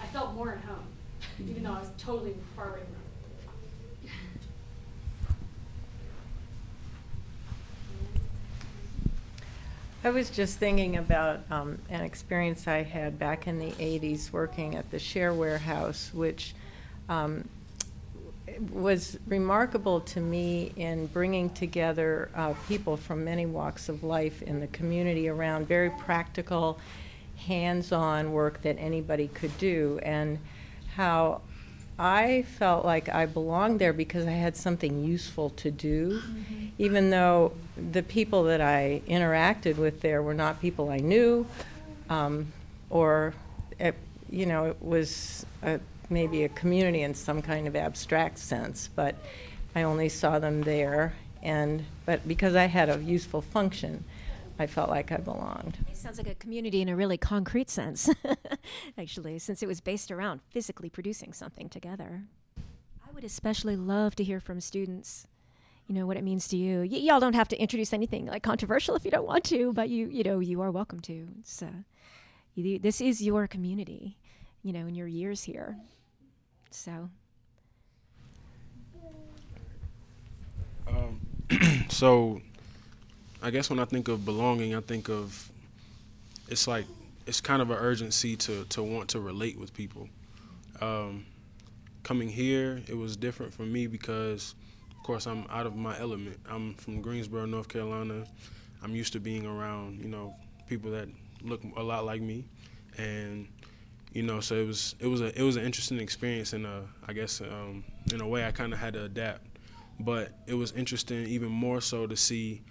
I 0.02 0.06
felt 0.08 0.34
more 0.34 0.54
at 0.54 0.62
home 0.62 0.88
even 1.40 1.64
though 1.64 1.74
I 1.74 1.80
was 1.80 1.90
totally 1.98 2.36
far 2.56 2.70
away 2.70 2.82
from. 2.82 4.10
I 10.06 10.12
was 10.12 10.30
just 10.30 10.60
thinking 10.60 10.98
about 10.98 11.40
um, 11.50 11.80
an 11.90 12.02
experience 12.02 12.68
I 12.68 12.84
had 12.84 13.18
back 13.18 13.48
in 13.48 13.58
the 13.58 13.72
80s 13.72 14.32
working 14.32 14.76
at 14.76 14.92
the 14.92 15.00
Share 15.00 15.34
Warehouse, 15.34 16.12
which 16.14 16.54
um, 17.10 17.50
was 18.72 19.18
remarkable 19.26 20.02
to 20.02 20.20
me 20.20 20.74
in 20.76 21.08
bringing 21.08 21.50
together 21.50 22.30
uh, 22.36 22.54
people 22.68 22.98
from 22.98 23.26
many 23.26 23.48
walks 23.48 23.90
of 23.90 24.04
life 24.04 24.44
in 24.44 24.60
the 24.60 24.68
community 24.68 25.28
around 25.28 25.68
very 25.68 25.90
practical, 25.90 26.80
hands 27.38 27.92
on 27.92 28.32
work 28.32 28.62
that 28.62 28.78
anybody 28.78 29.28
could 29.30 29.58
do. 29.58 30.00
And 30.04 30.38
how 30.94 31.42
I 31.98 32.44
felt 32.58 32.84
like 32.84 33.08
I 33.08 33.26
belonged 33.26 33.80
there 33.80 33.94
because 33.94 34.26
I 34.26 34.32
had 34.32 34.58
something 34.58 35.06
useful 35.06 35.52
to 35.52 35.72
do, 35.72 36.20
mm-hmm. 36.20 36.68
even 36.78 37.10
though 37.10 37.54
the 37.92 38.04
people 38.04 38.44
that 38.44 38.60
I 38.60 39.02
interacted 39.08 39.78
with 39.78 40.02
there 40.02 40.22
were 40.22 40.34
not 40.34 40.62
people 40.62 40.90
I 40.90 40.98
knew, 40.98 41.48
um, 42.10 42.52
or, 42.90 43.34
it, 43.80 43.96
you 44.30 44.46
know, 44.46 44.66
it 44.66 44.78
was 44.82 45.46
a, 45.64 45.80
maybe 46.10 46.44
a 46.44 46.50
community 46.50 47.02
in 47.02 47.14
some 47.14 47.42
kind 47.42 47.66
of 47.66 47.76
abstract 47.76 48.40
sense, 48.40 48.90
but 48.94 49.16
I 49.74 49.84
only 49.84 50.10
saw 50.10 50.40
them 50.40 50.64
there, 50.64 51.14
and 51.42 51.86
but 52.06 52.28
because 52.28 52.56
I 52.56 52.66
had 52.66 52.90
a 52.90 53.00
useful 53.00 53.42
function, 53.42 54.04
I 54.58 54.68
felt 54.68 54.90
like 54.90 55.12
I 55.12 55.18
belonged. 55.18 55.78
It 55.90 55.98
sounds 55.98 56.18
like 56.18 56.28
a 56.28 56.36
community 56.36 56.82
in 56.82 56.88
a 56.88 56.96
really 56.96 57.18
concrete 57.18 57.70
sense, 57.70 58.10
actually, 58.98 59.38
since 59.40 59.62
it 59.62 59.68
was 59.68 59.82
based 59.82 60.12
around 60.12 60.42
physically 60.50 60.90
producing 60.90 61.34
something 61.34 61.68
together. 61.68 62.24
I 62.58 63.12
would 63.14 63.26
especially 63.26 63.76
love 63.76 64.16
to 64.16 64.24
hear 64.24 64.40
from 64.40 64.62
students. 64.62 65.28
You 65.88 65.96
know 65.96 66.08
what 66.08 66.18
it 66.18 66.24
means 66.24 66.48
to 66.50 66.58
you. 66.58 66.80
Y- 66.80 66.98
y'all 66.98 67.20
don't 67.20 67.36
have 67.36 67.50
to 67.50 67.62
introduce 67.62 67.92
anything 67.94 68.28
like 68.28 68.44
controversial 68.44 68.96
if 68.96 69.04
you 69.04 69.12
don't 69.12 69.28
want 69.28 69.44
to, 69.46 69.74
but 69.74 69.90
you 69.90 70.08
you 70.08 70.24
know 70.24 70.40
you 70.40 70.62
are 70.62 70.72
welcome 70.72 71.00
to. 71.02 71.28
It's, 71.40 71.62
uh, 71.62 71.68
you, 72.56 72.80
this 72.80 73.02
is 73.02 73.22
your 73.22 73.48
community, 73.48 74.18
you 74.64 74.72
know, 74.72 74.88
in 74.88 74.96
your 74.96 75.08
years 75.08 75.44
here. 75.44 75.78
So. 76.72 77.10
Um, 80.88 81.20
so 81.90 82.42
I 83.46 83.52
guess 83.52 83.70
when 83.70 83.78
I 83.78 83.86
think 83.86 84.08
of 84.08 84.26
belonging, 84.26 84.74
I 84.74 84.82
think 84.82 85.08
of 85.08 85.52
it's 86.48 86.68
like 86.68 86.86
it's 87.28 87.42
kind 87.42 87.62
of 87.62 87.70
an 87.70 87.78
urgency 87.78 88.36
to 88.38 88.66
to 88.70 88.82
want 88.82 89.10
to 89.10 89.20
relate 89.20 89.60
with 89.60 89.72
people. 89.72 90.10
Um, 90.82 91.28
coming 92.02 92.28
here, 92.28 92.82
it 92.88 92.98
was 92.98 93.16
different 93.16 93.54
for 93.54 93.62
me 93.62 93.86
because, 93.86 94.56
of 94.98 95.04
course, 95.04 95.28
I'm 95.28 95.46
out 95.52 95.68
of 95.68 95.76
my 95.76 95.96
element. 96.00 96.40
I'm 96.50 96.74
from 96.74 97.04
Greensboro, 97.04 97.46
North 97.46 97.68
Carolina. 97.68 98.26
I'm 98.82 98.96
used 98.96 99.14
to 99.14 99.20
being 99.20 99.46
around, 99.46 100.00
you 100.00 100.10
know, 100.10 100.34
people 100.68 100.90
that 100.92 101.08
look 101.44 101.62
a 101.78 101.84
lot 101.84 102.04
like 102.04 102.24
me, 102.24 102.46
and 102.98 103.48
you 104.12 104.24
know, 104.24 104.40
so 104.40 104.56
it 104.56 104.66
was 104.66 104.96
it 105.00 105.06
was 105.06 105.22
a 105.22 105.40
it 105.40 105.44
was 105.44 105.56
an 105.56 105.64
interesting 105.64 106.00
experience, 106.00 106.54
and 106.54 106.66
I 107.08 107.14
guess 107.14 107.42
um, 107.42 107.84
in 108.12 108.22
a 108.22 108.28
way 108.28 108.44
I 108.48 108.50
kind 108.50 108.74
of 108.74 108.80
had 108.80 108.96
to 108.96 109.04
adapt. 109.04 109.46
But 110.00 110.32
it 110.48 110.56
was 110.56 110.72
interesting, 110.72 111.28
even 111.28 111.50
more 111.50 111.80
so, 111.80 112.08
to 112.08 112.18
see 112.18 112.64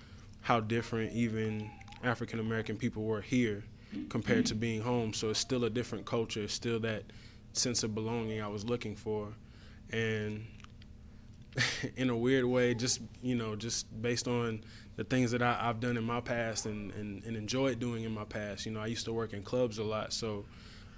how 0.45 0.61
different 0.61 1.11
even 1.15 1.71
African 2.03 2.39
American 2.39 2.77
people 2.77 3.03
were 3.03 3.23
here 3.23 3.65
compared 4.11 4.45
to 4.45 4.55
being 4.55 4.83
home. 4.83 5.15
So 5.15 5.31
it's 5.31 5.39
still 5.39 5.65
a 5.65 5.71
different 5.71 6.05
culture. 6.05 6.43
It's 6.43 6.53
still 6.53 6.79
that 6.81 7.05
sense 7.55 7.83
of 7.83 7.95
belonging 7.95 8.43
I 8.43 8.49
was 8.49 8.63
looking 8.63 8.95
for, 8.95 9.33
and 9.91 10.45
in 11.97 12.11
a 12.11 12.17
weird 12.17 12.45
way, 12.45 12.75
just 12.75 13.01
you 13.23 13.35
know, 13.35 13.57
just 13.57 13.87
based 14.03 14.29
on 14.29 14.63
the 14.97 15.05
things 15.05 15.31
that 15.31 15.41
I, 15.41 15.55
have 15.55 15.81
done 15.81 15.97
in 15.97 16.05
my 16.05 16.21
past 16.21 16.67
and, 16.67 16.93
and, 16.93 17.25
and, 17.25 17.37
enjoyed 17.37 17.81
doing 17.81 18.05
in 18.05 18.13
my 18.13 18.25
past. 18.25 18.65
You 18.67 18.73
know, 18.73 18.81
I 18.81 18.87
used 18.87 19.07
to 19.07 19.13
work 19.13 19.33
in 19.33 19.43
clubs 19.43 19.79
a 19.79 19.83
lot, 19.83 20.13
so 20.13 20.45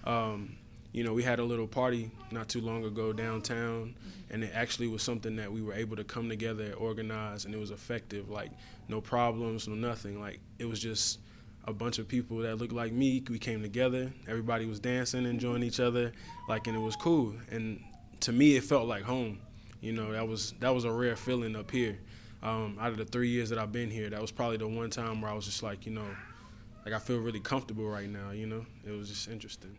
um, 0.04 0.56
you 0.96 1.04
know, 1.04 1.12
we 1.12 1.22
had 1.22 1.40
a 1.40 1.44
little 1.44 1.66
party 1.66 2.10
not 2.30 2.48
too 2.48 2.62
long 2.62 2.82
ago 2.86 3.12
downtown, 3.12 3.94
and 4.30 4.42
it 4.42 4.50
actually 4.54 4.88
was 4.88 5.02
something 5.02 5.36
that 5.36 5.52
we 5.52 5.60
were 5.60 5.74
able 5.74 5.94
to 5.94 6.04
come 6.04 6.26
together 6.26 6.64
and 6.64 6.74
organize, 6.76 7.44
and 7.44 7.54
it 7.54 7.58
was 7.58 7.70
effective. 7.70 8.30
Like, 8.30 8.50
no 8.88 9.02
problems, 9.02 9.68
no 9.68 9.74
nothing. 9.74 10.18
Like, 10.18 10.40
it 10.58 10.64
was 10.64 10.80
just 10.80 11.18
a 11.66 11.72
bunch 11.74 11.98
of 11.98 12.08
people 12.08 12.38
that 12.38 12.56
looked 12.56 12.72
like 12.72 12.94
me. 12.94 13.22
We 13.28 13.38
came 13.38 13.60
together. 13.60 14.10
Everybody 14.26 14.64
was 14.64 14.80
dancing, 14.80 15.26
enjoying 15.26 15.62
each 15.62 15.80
other, 15.80 16.12
like, 16.48 16.66
and 16.66 16.74
it 16.74 16.80
was 16.80 16.96
cool. 16.96 17.34
And 17.50 17.78
to 18.20 18.32
me, 18.32 18.56
it 18.56 18.64
felt 18.64 18.88
like 18.88 19.02
home. 19.02 19.38
You 19.82 19.92
know, 19.92 20.12
that 20.12 20.26
was 20.26 20.54
that 20.60 20.74
was 20.74 20.84
a 20.84 20.90
rare 20.90 21.14
feeling 21.14 21.56
up 21.56 21.70
here. 21.70 21.98
Um, 22.42 22.78
out 22.80 22.92
of 22.92 22.96
the 22.96 23.04
three 23.04 23.28
years 23.28 23.50
that 23.50 23.58
I've 23.58 23.70
been 23.70 23.90
here, 23.90 24.08
that 24.08 24.22
was 24.22 24.32
probably 24.32 24.56
the 24.56 24.66
one 24.66 24.88
time 24.88 25.20
where 25.20 25.30
I 25.30 25.34
was 25.34 25.44
just 25.44 25.62
like, 25.62 25.84
you 25.84 25.92
know, 25.92 26.08
like 26.86 26.94
I 26.94 26.98
feel 26.98 27.18
really 27.18 27.40
comfortable 27.40 27.84
right 27.84 28.08
now. 28.08 28.30
You 28.30 28.46
know, 28.46 28.64
it 28.82 28.92
was 28.92 29.10
just 29.10 29.28
interesting. 29.28 29.76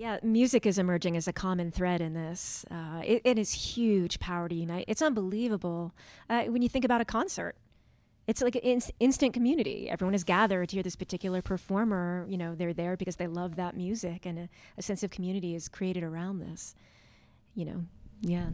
Yeah, 0.00 0.18
music 0.22 0.64
is 0.64 0.78
emerging 0.78 1.18
as 1.18 1.28
a 1.28 1.32
common 1.34 1.70
thread 1.70 2.00
in 2.00 2.14
this. 2.14 2.64
Uh, 2.70 3.02
it, 3.04 3.20
it 3.22 3.38
is 3.38 3.52
huge 3.52 4.18
power 4.18 4.48
to 4.48 4.54
unite. 4.54 4.86
It's 4.88 5.02
unbelievable 5.02 5.92
uh, 6.30 6.44
when 6.44 6.62
you 6.62 6.70
think 6.70 6.86
about 6.86 7.02
a 7.02 7.04
concert. 7.04 7.54
It's 8.26 8.40
like 8.40 8.54
an 8.54 8.62
in- 8.62 8.80
instant 8.98 9.34
community. 9.34 9.90
Everyone 9.90 10.14
is 10.14 10.24
gathered 10.24 10.70
to 10.70 10.76
hear 10.76 10.82
this 10.82 10.96
particular 10.96 11.42
performer. 11.42 12.24
You 12.30 12.38
know, 12.38 12.54
they're 12.54 12.72
there 12.72 12.96
because 12.96 13.16
they 13.16 13.26
love 13.26 13.56
that 13.56 13.76
music, 13.76 14.24
and 14.24 14.38
a, 14.38 14.48
a 14.78 14.82
sense 14.82 15.02
of 15.02 15.10
community 15.10 15.54
is 15.54 15.68
created 15.68 16.02
around 16.02 16.38
this. 16.38 16.74
You 17.54 17.66
know, 17.66 17.84
yeah. 18.22 18.46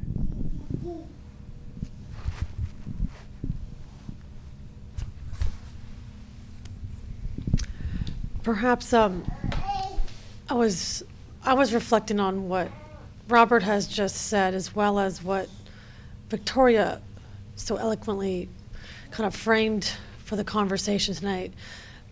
Perhaps 8.42 8.92
um, 8.92 9.24
I 10.50 10.54
was 10.54 11.04
I 11.46 11.54
was 11.54 11.72
reflecting 11.72 12.18
on 12.18 12.48
what 12.48 12.72
Robert 13.28 13.62
has 13.62 13.86
just 13.86 14.16
said, 14.16 14.52
as 14.52 14.74
well 14.74 14.98
as 14.98 15.22
what 15.22 15.48
Victoria 16.28 17.00
so 17.54 17.76
eloquently 17.76 18.48
kind 19.12 19.28
of 19.28 19.34
framed 19.34 19.92
for 20.24 20.34
the 20.34 20.42
conversation 20.42 21.14
tonight. 21.14 21.54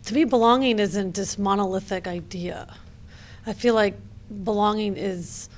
To 0.05 0.15
me, 0.15 0.23
belonging 0.23 0.79
isn't 0.79 1.17
this 1.17 1.37
monolithic 1.37 2.07
idea. 2.07 2.73
I 3.45 3.55
feel 3.55 3.75
like 3.75 3.97
belonging 4.45 4.97
is 4.97 5.49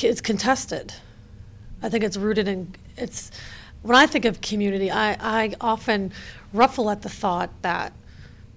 it's 0.00 0.22
contested. 0.22 0.94
I 1.82 1.90
think 1.90 2.04
it's 2.04 2.16
rooted 2.16 2.48
in 2.48 2.74
it's 2.96 3.30
when 3.82 3.96
I 3.96 4.06
think 4.06 4.24
of 4.24 4.40
community, 4.40 4.90
I, 4.90 5.12
I 5.20 5.54
often 5.60 6.10
ruffle 6.54 6.88
at 6.88 7.02
the 7.02 7.10
thought 7.10 7.50
that 7.60 7.92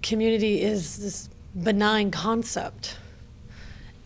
community 0.02 0.62
is 0.62 0.96
this 0.96 1.28
benign 1.62 2.10
concept. 2.10 2.96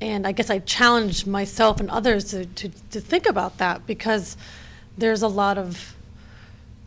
And 0.05 0.27
I 0.27 0.33
guess 0.33 0.51
I 0.51 0.59
challenge 0.59 1.25
myself 1.25 1.81
and 1.81 1.89
others 1.89 2.25
to, 2.27 2.45
to, 2.45 2.69
to 2.91 3.01
think 3.01 3.27
about 3.27 3.57
that 3.57 3.87
because 3.87 4.37
there's 4.99 5.23
a 5.23 5.29
lot 5.29 5.57
of 5.57 5.95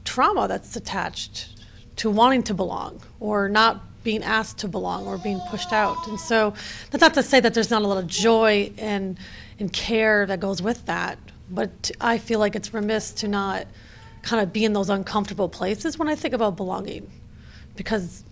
trauma 0.05 0.47
that's 0.47 0.75
attached 0.75 1.47
to 1.95 2.11
wanting 2.11 2.43
to 2.43 2.53
belong 2.53 3.01
or 3.19 3.49
not 3.49 3.81
being 4.03 4.21
asked 4.21 4.59
to 4.59 4.67
belong 4.67 5.07
or 5.07 5.17
being 5.17 5.39
pushed 5.49 5.73
out. 5.73 6.07
And 6.07 6.19
so 6.19 6.53
that's 6.91 7.01
not 7.01 7.15
to 7.15 7.23
say 7.23 7.39
that 7.39 7.55
there's 7.55 7.71
not 7.71 7.81
a 7.81 7.87
lot 7.87 7.97
of 7.97 8.05
joy 8.05 8.71
and, 8.77 9.17
and 9.57 9.73
care 9.73 10.27
that 10.27 10.39
goes 10.39 10.61
with 10.61 10.85
that, 10.85 11.17
but 11.49 11.89
I 11.99 12.19
feel 12.19 12.37
like 12.37 12.55
it's 12.55 12.71
remiss 12.71 13.13
to 13.13 13.27
not 13.27 13.65
kind 14.21 14.43
of 14.43 14.53
be 14.53 14.63
in 14.63 14.73
those 14.73 14.91
uncomfortable 14.91 15.49
places 15.49 15.97
when 15.97 16.07
I 16.07 16.13
think 16.13 16.35
about 16.35 16.55
belonging 16.55 17.09
because 17.75 18.23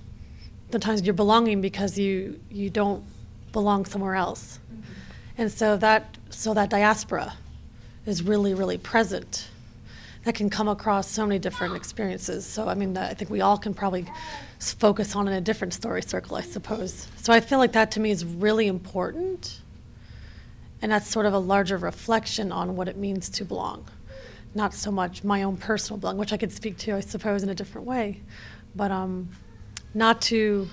sometimes 0.71 1.01
you're 1.01 1.15
belonging 1.15 1.59
because 1.59 1.97
you 1.97 2.39
you 2.51 2.69
don't 2.69 3.03
belong 3.51 3.85
somewhere 3.85 4.15
else 4.15 4.59
and 5.37 5.51
so 5.51 5.77
that 5.77 6.17
so 6.29 6.53
that 6.53 6.69
diaspora 6.69 7.33
is 8.05 8.23
really 8.23 8.53
really 8.53 8.77
present. 8.77 9.47
That 10.23 10.33
can 10.33 10.49
come 10.49 10.67
across 10.67 11.07
so 11.09 11.25
many 11.25 11.37
different 11.37 11.75
experiences. 11.75 12.45
So 12.45 12.67
i 12.67 12.73
mean 12.73 12.97
i 12.97 13.13
think 13.13 13.29
we 13.29 13.41
all 13.41 13.57
can 13.57 13.73
probably 13.73 14.05
focus 14.59 15.15
on 15.15 15.27
in 15.27 15.33
a 15.33 15.41
different 15.41 15.73
story 15.73 16.01
circle 16.01 16.35
i 16.37 16.41
suppose. 16.41 17.07
So 17.17 17.33
i 17.33 17.39
feel 17.39 17.59
like 17.59 17.73
that 17.73 17.91
to 17.91 17.99
me 17.99 18.11
is 18.11 18.25
really 18.25 18.67
important. 18.67 19.61
And 20.81 20.91
that's 20.91 21.07
sort 21.07 21.25
of 21.25 21.33
a 21.33 21.39
larger 21.39 21.77
reflection 21.77 22.51
on 22.51 22.75
what 22.75 22.87
it 22.87 22.97
means 22.97 23.29
to 23.29 23.45
belong. 23.45 23.85
Not 24.53 24.73
so 24.73 24.91
much 24.91 25.23
my 25.23 25.43
own 25.43 25.57
personal 25.57 25.97
belonging 25.99 26.19
which 26.19 26.33
i 26.33 26.37
could 26.37 26.51
speak 26.51 26.77
to 26.79 26.95
i 26.95 27.01
suppose 27.01 27.43
in 27.43 27.49
a 27.49 27.55
different 27.55 27.85
way. 27.87 28.21
But 28.75 28.91
um, 28.91 29.29
not 29.93 30.21
to 30.23 30.67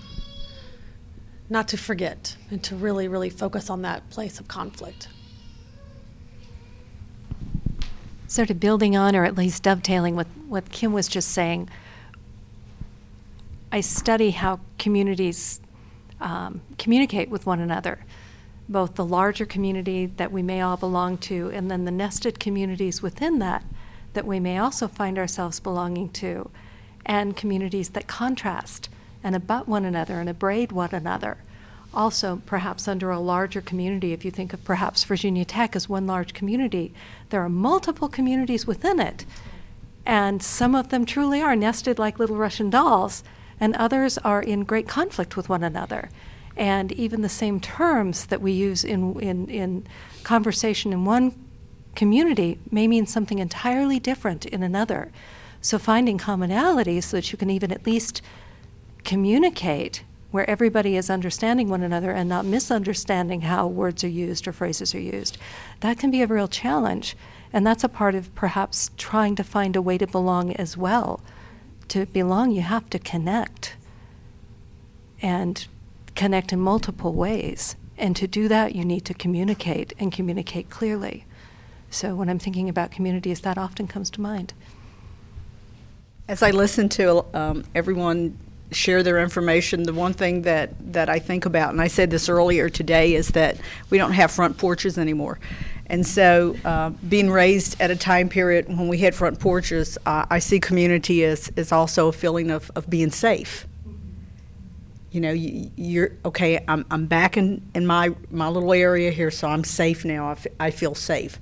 not 1.53 1.69
to 1.69 1.77
forget 1.77 2.37
and 2.51 2.63
to 2.65 2.75
really 2.75 3.07
really 3.07 3.31
focus 3.31 3.71
on 3.71 3.83
that 3.83 4.09
place 4.11 4.41
of 4.41 4.49
conflict. 4.49 5.09
Sort 8.27 8.51
of 8.51 8.59
building 8.59 8.97
on 8.97 9.15
or 9.15 9.25
at 9.25 9.37
least 9.37 9.63
dovetailing 9.63 10.17
with 10.17 10.27
what 10.49 10.71
kim 10.71 10.93
was 10.93 11.09
just 11.09 11.29
saying 11.29 11.69
i 13.71 13.81
study 13.81 14.31
how 14.31 14.61
communities 14.79 15.61
um, 16.21 16.61
communicate 16.79 17.29
with 17.31 17.47
one 17.47 17.61
another 17.61 18.05
both 18.69 18.95
the 18.95 19.05
larger 19.05 19.45
community 19.45 20.07
that 20.07 20.31
we 20.31 20.43
may 20.43 20.61
all 20.61 20.77
belong 20.77 21.19
to 21.19 21.51
and 21.53 21.71
then 21.71 21.85
the 21.85 21.91
nested 21.91 22.39
communities 22.39 23.03
within 23.03 23.39
that 23.39 23.65
that 24.13 24.27
we 24.27 24.39
may 24.39 24.59
also 24.59 24.87
find 24.87 25.19
ourselves 25.19 25.59
belonging 25.59 26.09
to 26.11 26.51
and 27.05 27.37
communities 27.37 27.91
that 27.91 28.07
contrast 28.07 28.89
and 29.23 29.35
abut 29.35 29.69
one 29.69 29.85
another 29.85 30.21
and 30.21 30.29
abrade 30.29 30.73
one 30.73 30.91
another. 30.93 31.39
Also, 31.95 32.41
perhaps 32.47 32.89
under 32.89 33.11
a 33.11 33.21
larger 33.21 33.61
community, 33.61 34.13
if 34.13 34.25
you 34.25 34.31
think 34.31 34.53
of 34.53 34.65
perhaps 34.65 35.05
Virginia 35.05 35.45
Tech 35.45 35.77
as 35.77 35.89
one 35.89 36.07
large 36.07 36.33
community, 36.33 36.95
there 37.29 37.43
are 37.43 37.51
multiple 37.51 38.09
communities 38.09 38.67
within 38.67 38.99
it. 38.99 39.27
And 40.07 40.43
some 40.43 40.75
of 40.75 40.89
them 40.89 41.05
truly 41.05 41.41
are 41.43 41.55
nested 41.55 41.99
like 41.99 42.19
little 42.19 42.37
Russian 42.37 42.71
dolls, 42.71 43.23
and 43.61 43.77
others 43.77 44.17
are 44.19 44.43
in 44.43 44.65
great 44.65 44.89
conflict 44.89 45.37
with 45.37 45.49
one 45.49 45.63
another. 45.63 46.09
And 46.57 46.93
even 46.93 47.23
the 47.23 47.29
same 47.29 47.61
terms 47.61 48.27
that 48.27 48.41
we 48.41 48.53
use 48.53 48.85
in, 48.85 49.21
in, 49.21 49.49
in 49.49 49.87
conversation 50.23 50.93
in 50.93 51.05
one 51.05 51.35
community 51.95 52.59
may 52.71 52.89
mean 52.89 53.07
something 53.07 53.39
entirely 53.39 54.01
different 54.01 54.47
in 54.47 54.63
another. 54.63 55.13
So, 55.61 55.79
finding 55.79 56.19
commonalities 56.19 57.05
so 57.05 57.19
that 57.19 57.31
you 57.31 57.39
can 57.39 57.51
even 57.51 57.71
at 57.71 57.87
least 57.87 58.23
communicate 59.05 60.05
where 60.33 60.49
everybody 60.49 60.97
is 60.97 61.11
understanding 61.11 61.69
one 61.69 61.83
another 61.83 62.11
and 62.11 62.29
not 62.29 62.45
misunderstanding 62.45 63.43
how 63.43 63.67
words 63.67 64.03
are 64.03 64.09
used 64.09 64.49
or 64.49 64.53
phrases 64.53 64.95
are 64.95 65.01
used, 65.01 65.37
that 65.81 65.99
can 65.99 66.11
be 66.11 66.23
a 66.23 66.27
real 66.27 66.49
challenge. 66.49 67.17
And 67.53 67.67
that's 67.67 67.85
a 67.85 67.89
part 67.89 68.15
of 68.15 68.35
perhaps 68.35 68.91
trying 68.97 69.37
to 69.37 69.45
find 69.45 69.77
a 69.77 69.83
way 69.83 69.99
to 69.99 70.07
belong 70.07 70.53
as 70.57 70.77
well. 70.77 71.21
To 71.89 72.07
belong, 72.07 72.51
you 72.51 72.63
have 72.63 72.89
to 72.91 72.99
connect 72.99 73.77
and 75.21 75.67
connect 76.15 76.53
in 76.53 76.61
multiple 76.61 77.13
ways. 77.13 77.77
And 77.99 78.17
to 78.17 78.27
do 78.27 78.49
that, 78.49 78.75
you 78.75 78.85
need 78.85 79.05
to 79.05 79.15
communicate 79.15 79.93
and 79.99 80.11
communicate 80.11 80.71
clearly. 80.71 81.27
So 81.91 82.15
when 82.15 82.31
I'm 82.31 82.39
thinking 82.39 82.71
about 82.71 82.91
communities, 82.91 83.43
that 83.43 83.59
often 83.59 83.87
comes 83.87 84.09
to 84.13 84.21
mind. 84.23 84.55
As 86.27 86.43
I 86.43 86.53
listen 86.53 86.89
to 86.91 87.27
um, 87.37 87.65
everyone 87.75 88.39
share 88.73 89.03
their 89.03 89.19
information. 89.19 89.83
The 89.85 89.93
one 89.93 90.13
thing 90.13 90.43
that, 90.43 90.71
that 90.93 91.09
I 91.09 91.19
think 91.19 91.47
about, 91.47 91.71
and 91.71 91.81
I 91.81 91.89
said 91.89 92.11
this 92.11 92.29
earlier 92.29 92.69
today, 92.69 93.15
is 93.15 93.29
that 93.29 93.57
we 93.91 93.99
don't 93.99 94.13
have 94.13 94.31
front 94.31 94.59
porches 94.59 94.99
anymore. 94.99 95.39
And 95.87 96.07
so, 96.07 96.57
uh, 96.65 96.91
being 97.09 97.31
raised 97.31 97.81
at 97.81 97.91
a 97.91 97.97
time 97.97 98.29
period 98.29 98.69
when 98.69 98.89
we 98.89 98.99
had 98.99 99.15
front 99.15 99.39
porches, 99.39 99.99
uh, 100.07 100.25
I 100.31 100.39
see 100.39 100.59
community 100.59 101.25
as, 101.25 101.53
as 101.57 101.71
also 101.73 102.09
a 102.09 102.13
feeling 102.13 102.51
of, 102.51 102.71
of 102.75 102.89
being 102.89 103.11
safe. 103.11 103.67
You 105.11 105.21
know, 105.21 105.33
you, 105.33 105.71
you're 105.77 106.13
okay. 106.25 106.65
I'm, 106.67 106.87
I'm 106.91 107.05
back 107.07 107.37
in, 107.37 107.61
in 107.75 107.87
my, 107.87 108.15
my 108.31 108.49
little 108.49 108.73
area 108.73 109.11
here, 109.11 109.31
so 109.31 109.49
I'm 109.49 109.65
safe 109.65 110.05
now. 110.07 110.29
I, 110.29 110.33
f- 110.33 110.47
I 110.59 110.71
feel 110.71 110.95
safe. 110.95 111.39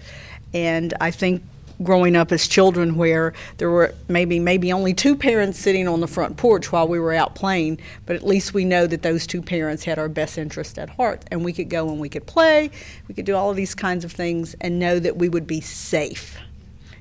And 0.53 0.95
I 1.01 1.12
think 1.12 1.45
growing 1.83 2.16
up 2.16 2.31
as 2.33 2.47
children 2.47 2.97
where 2.97 3.33
there 3.57 3.70
were 3.70 3.95
maybe 4.09 4.39
maybe 4.39 4.72
only 4.72 4.93
two 4.93 5.16
parents 5.16 5.59
sitting 5.59 5.89
on 5.89 6.01
the 6.01 6.07
front 6.07 6.37
porch 6.37 6.70
while 6.72 6.87
we 6.87 6.99
were 6.99 7.12
out 7.12 7.35
playing, 7.35 7.78
but 8.07 8.16
at 8.16 8.22
least 8.22 8.55
we 8.55 8.64
know 8.64 8.87
that 8.87 9.03
those 9.03 9.26
two 9.26 9.43
parents 9.43 9.85
had 9.85 9.99
our 9.99 10.09
best 10.09 10.39
interest 10.39 10.78
at 10.78 10.91
heart, 10.91 11.24
and 11.31 11.45
we 11.45 11.53
could 11.53 11.70
go 11.70 11.89
and 11.89 12.01
we 12.01 12.09
could 12.09 12.26
play, 12.26 12.70
we 13.09 13.14
could 13.14 13.24
do 13.24 13.35
all 13.35 13.51
of 13.51 13.57
these 13.57 13.74
kinds 13.74 14.05
of 14.05 14.12
things, 14.12 14.55
and 14.61 14.78
know 14.78 14.99
that 14.99 15.16
we 15.16 15.28
would 15.28 15.47
be 15.47 15.61
safe. 15.61 16.39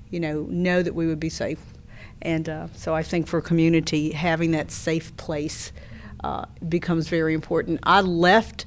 You 0.10 0.20
know, 0.20 0.48
know 0.50 0.82
that 0.82 0.96
we 0.96 1.08
would 1.08 1.20
be 1.20 1.30
safe, 1.30 1.60
and 2.22 2.48
uh, 2.48 2.68
so 2.74 2.96
I 2.96 3.04
think 3.04 3.28
for 3.28 3.42
community 3.42 4.12
having 4.12 4.52
that 4.52 4.72
safe 4.72 5.16
place 5.18 5.72
uh, 6.24 6.46
becomes 6.68 7.08
very 7.08 7.34
important. 7.34 7.80
I 7.84 8.02
left 8.02 8.66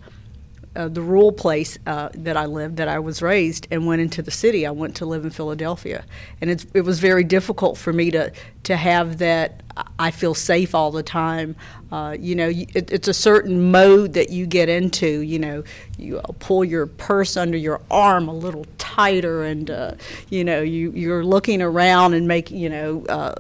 uh, 0.75 0.89
the 0.89 1.03
rural 1.03 1.33
place 1.33 1.79
uh, 1.87 2.09
that 2.15 2.37
I 2.37 2.47
lived, 2.47 2.77
that 2.77 2.89
I 2.89 2.99
was 2.99 3.21
raised, 3.21 3.67
and 3.71 3.87
went 3.87 4.01
into 4.01 4.23
the 4.23 4.31
city. 4.31 4.67
I 4.67 4.71
went 4.71 4.97
to 4.97 5.07
live 5.07 5.25
in 5.25 5.31
Philadelphia, 5.31 6.05
and 6.41 6.51
it's, 6.51 6.67
it 6.73 6.83
was 6.83 6.99
very 6.99 7.25
difficult 7.25 7.77
for 7.77 7.93
me 7.93 8.11
to 8.13 8.33
to 8.65 8.77
have 8.77 9.19
that. 9.19 9.63
I 9.99 10.11
feel 10.11 10.35
safe 10.35 10.75
all 10.75 10.91
the 10.91 11.03
time. 11.03 11.57
Uh, 11.91 12.15
you 12.19 12.35
know, 12.35 12.49
it, 12.49 12.93
it's 12.93 13.09
a 13.09 13.15
certain 13.15 13.71
mode 13.71 14.13
that 14.13 14.31
you 14.31 14.47
get 14.47 14.69
into. 14.69 15.21
You 15.21 15.39
know, 15.39 15.65
you 15.99 16.19
uh, 16.19 16.33
pull 16.39 16.65
your 16.65 16.87
purse 16.87 17.37
under 17.37 17.57
your 17.57 17.81
arm 17.91 18.29
a 18.29 18.35
little 18.35 18.67
tighter, 18.79 19.45
and 19.45 19.71
uh, 19.71 19.95
you 20.31 20.45
know, 20.45 20.63
you 20.63 20.91
you're 20.93 21.25
looking 21.25 21.61
around 21.61 22.15
and 22.15 22.27
making 22.27 22.59
you 22.59 22.71
know, 22.71 23.05
uh, 23.11 23.35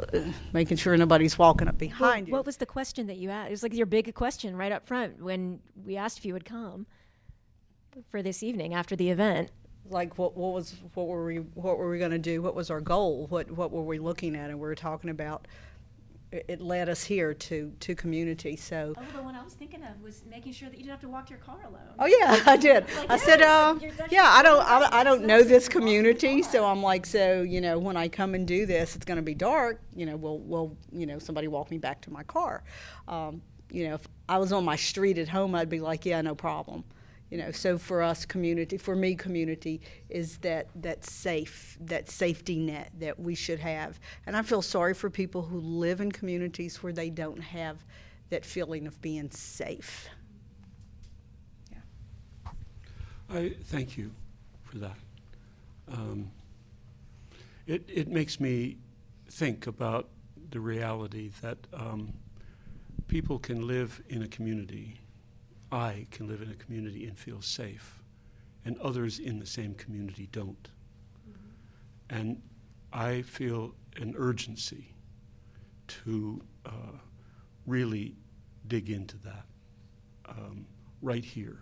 making 0.52 0.76
sure 0.76 0.94
nobody's 0.96 1.38
walking 1.38 1.68
up 1.68 1.78
behind 1.78 2.00
well, 2.00 2.26
you. 2.26 2.32
What 2.32 2.46
was 2.46 2.58
the 2.58 2.66
question 2.66 3.06
that 3.06 3.16
you 3.16 3.30
asked? 3.30 3.48
It 3.48 3.52
was 3.52 3.62
like 3.62 3.74
your 3.74 3.86
big 3.86 4.14
question 4.14 4.54
right 4.54 4.72
up 4.72 4.86
front 4.86 5.22
when 5.22 5.60
we 5.86 5.96
asked 5.96 6.18
if 6.18 6.26
you 6.26 6.34
would 6.34 6.44
come. 6.44 6.86
For 8.10 8.22
this 8.22 8.42
evening 8.42 8.74
after 8.74 8.96
the 8.96 9.10
event. 9.10 9.50
like 9.88 10.16
what 10.18 10.36
what 10.36 10.52
was 10.54 10.76
what 10.94 11.06
were 11.08 11.24
we 11.26 11.36
what 11.36 11.76
were 11.78 11.90
we 11.90 11.98
going 11.98 12.10
to 12.12 12.18
do? 12.18 12.40
What 12.42 12.54
was 12.54 12.70
our 12.70 12.80
goal? 12.80 13.26
What 13.28 13.50
what 13.50 13.70
were 13.70 13.82
we 13.82 13.98
looking 13.98 14.34
at? 14.36 14.50
And 14.50 14.58
we 14.58 14.66
were 14.66 14.74
talking 14.74 15.10
about. 15.10 15.46
It, 16.30 16.46
it 16.48 16.60
led 16.62 16.88
us 16.88 17.04
here 17.04 17.34
to 17.34 17.72
to 17.80 17.94
community. 17.94 18.56
So. 18.56 18.94
Oh, 18.96 19.02
the 19.14 19.22
one 19.22 19.34
I 19.34 19.42
was 19.44 19.52
thinking 19.52 19.82
of 19.82 20.00
was 20.02 20.22
making 20.30 20.52
sure 20.54 20.70
that 20.70 20.76
you 20.78 20.84
didn't 20.84 20.92
have 20.92 21.00
to 21.02 21.08
walk 21.10 21.26
to 21.26 21.30
your 21.34 21.40
car 21.40 21.58
alone. 21.66 21.82
Oh 21.98 22.06
yeah, 22.06 22.40
I 22.46 22.56
did. 22.56 22.86
Like, 22.96 23.10
I 23.10 23.16
said, 23.18 23.40
yeah, 23.40 23.68
uh, 23.68 23.74
you're- 23.74 23.92
yeah, 24.10 24.30
I 24.30 24.42
don't, 24.42 24.62
I, 24.66 25.00
I 25.00 25.04
don't 25.04 25.24
know 25.24 25.42
this 25.42 25.68
community, 25.76 26.40
so. 26.42 26.64
I'm 26.64 26.82
like, 26.82 27.04
so 27.04 27.42
you 27.42 27.60
know, 27.60 27.78
when 27.78 27.98
I 27.98 28.08
come 28.08 28.34
and 28.34 28.46
do 28.48 28.64
this, 28.64 28.96
it's 28.96 29.04
going 29.04 29.16
to 29.16 29.22
be 29.22 29.34
dark. 29.34 29.82
You 29.94 30.06
know, 30.06 30.16
will 30.16 30.38
will 30.38 30.74
you 30.90 31.04
know 31.04 31.18
somebody 31.18 31.48
walk 31.48 31.70
me 31.70 31.76
back 31.76 32.00
to 32.02 32.10
my 32.10 32.22
car? 32.22 32.62
Um, 33.08 33.42
you 33.70 33.88
know, 33.88 33.94
if 33.96 34.08
I 34.26 34.38
was 34.38 34.52
on 34.54 34.64
my 34.64 34.76
street 34.76 35.18
at 35.18 35.28
home, 35.28 35.54
I'd 35.54 35.68
be 35.68 35.80
like, 35.80 36.06
yeah, 36.06 36.22
no 36.22 36.34
problem. 36.34 36.84
You 37.32 37.38
know, 37.38 37.50
so 37.50 37.78
for 37.78 38.02
us, 38.02 38.26
community, 38.26 38.76
for 38.76 38.94
me, 38.94 39.14
community 39.14 39.80
is 40.10 40.36
that 40.42 40.66
that 40.82 41.02
safe, 41.02 41.78
that 41.80 42.10
safety 42.10 42.58
net 42.58 42.92
that 42.98 43.18
we 43.18 43.34
should 43.34 43.58
have. 43.58 43.98
And 44.26 44.36
I 44.36 44.42
feel 44.42 44.60
sorry 44.60 44.92
for 44.92 45.08
people 45.08 45.40
who 45.40 45.58
live 45.58 46.02
in 46.02 46.12
communities 46.12 46.82
where 46.82 46.92
they 46.92 47.08
don't 47.08 47.40
have 47.40 47.86
that 48.28 48.44
feeling 48.44 48.86
of 48.86 49.00
being 49.00 49.30
safe. 49.30 50.10
yeah. 51.72 52.50
I 53.30 53.54
thank 53.64 53.96
you 53.96 54.10
for 54.64 54.76
that. 54.80 54.98
Um, 55.90 56.30
it, 57.66 57.82
it 57.88 58.08
makes 58.08 58.40
me 58.40 58.76
think 59.30 59.66
about 59.66 60.10
the 60.50 60.60
reality 60.60 61.30
that 61.40 61.56
um, 61.72 62.12
people 63.08 63.38
can 63.38 63.66
live 63.66 64.02
in 64.10 64.20
a 64.20 64.28
community. 64.28 64.98
I 65.72 66.06
can 66.10 66.28
live 66.28 66.42
in 66.42 66.50
a 66.50 66.54
community 66.54 67.06
and 67.06 67.18
feel 67.18 67.40
safe, 67.40 68.02
and 68.64 68.78
others 68.78 69.18
in 69.18 69.38
the 69.38 69.46
same 69.46 69.74
community 69.74 70.28
don't. 70.30 70.68
And 72.10 72.42
I 72.92 73.22
feel 73.22 73.74
an 73.96 74.14
urgency 74.18 74.94
to 75.88 76.42
uh, 76.66 76.98
really 77.66 78.14
dig 78.66 78.90
into 78.90 79.16
that 79.18 79.46
um, 80.28 80.66
right 81.00 81.24
here 81.24 81.60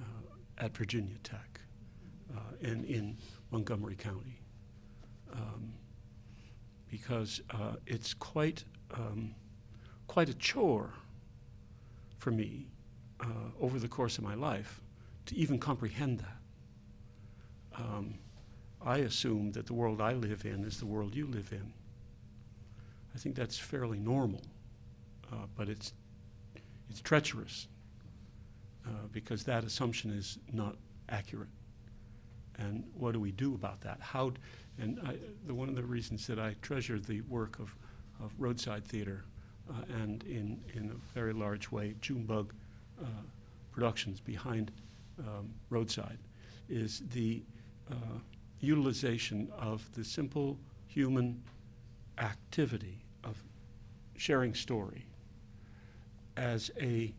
uh, 0.00 0.04
at 0.56 0.74
Virginia 0.74 1.16
Tech 1.22 1.60
uh, 2.34 2.40
and 2.62 2.86
in 2.86 3.18
Montgomery 3.50 3.94
County. 3.94 4.40
Um, 5.34 5.74
because 6.90 7.42
uh, 7.50 7.74
it's 7.86 8.14
quite, 8.14 8.64
um, 8.94 9.34
quite 10.06 10.30
a 10.30 10.34
chore 10.34 10.94
for 12.16 12.30
me 12.30 12.68
uh, 13.20 13.26
over 13.60 13.78
the 13.78 13.88
course 13.88 14.18
of 14.18 14.24
my 14.24 14.34
life 14.34 14.80
to 15.26 15.36
even 15.36 15.58
comprehend 15.58 16.20
that. 16.20 16.36
Um, 17.76 18.14
I 18.80 18.98
assume 18.98 19.52
that 19.52 19.66
the 19.66 19.74
world 19.74 20.00
I 20.00 20.14
live 20.14 20.44
in 20.44 20.64
is 20.64 20.78
the 20.78 20.86
world 20.86 21.14
you 21.14 21.26
live 21.26 21.52
in. 21.52 21.72
I 23.14 23.18
think 23.18 23.34
that's 23.34 23.58
fairly 23.58 23.98
normal, 23.98 24.42
uh, 25.32 25.46
but 25.56 25.68
it's, 25.68 25.92
it's 26.88 27.00
treacherous 27.00 27.66
uh, 28.86 29.06
because 29.12 29.44
that 29.44 29.64
assumption 29.64 30.10
is 30.10 30.38
not 30.52 30.76
accurate. 31.08 31.48
And 32.58 32.84
what 32.94 33.12
do 33.12 33.20
we 33.20 33.32
do 33.32 33.54
about 33.54 33.80
that? 33.82 33.98
How, 34.00 34.32
and 34.78 35.00
I, 35.04 35.16
the, 35.46 35.54
one 35.54 35.68
of 35.68 35.76
the 35.76 35.82
reasons 35.82 36.26
that 36.26 36.38
I 36.38 36.54
treasure 36.62 36.98
the 36.98 37.20
work 37.22 37.58
of, 37.58 37.74
of 38.22 38.32
roadside 38.38 38.84
theater 38.84 39.24
uh, 39.70 39.82
and 40.02 40.22
in, 40.24 40.60
in 40.74 40.90
a 40.90 41.14
very 41.14 41.32
large 41.32 41.70
way, 41.70 41.94
Junebug 42.00 42.52
uh, 43.02 43.06
Productions 43.72 44.18
behind 44.20 44.72
um, 45.20 45.50
Roadside 45.70 46.18
is 46.68 47.02
the 47.12 47.42
uh, 47.90 48.18
utilization 48.60 49.48
of 49.56 49.88
the 49.94 50.04
simple 50.04 50.58
human 50.88 51.40
activity 52.18 53.04
of 53.22 53.36
sharing 54.16 54.52
story 54.52 55.06
as 56.36 56.70
a 56.80 57.14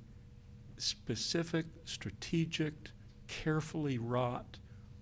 specific, 0.77 1.65
strategic, 1.86 2.73
carefully 3.27 3.97
wrought 3.97 4.57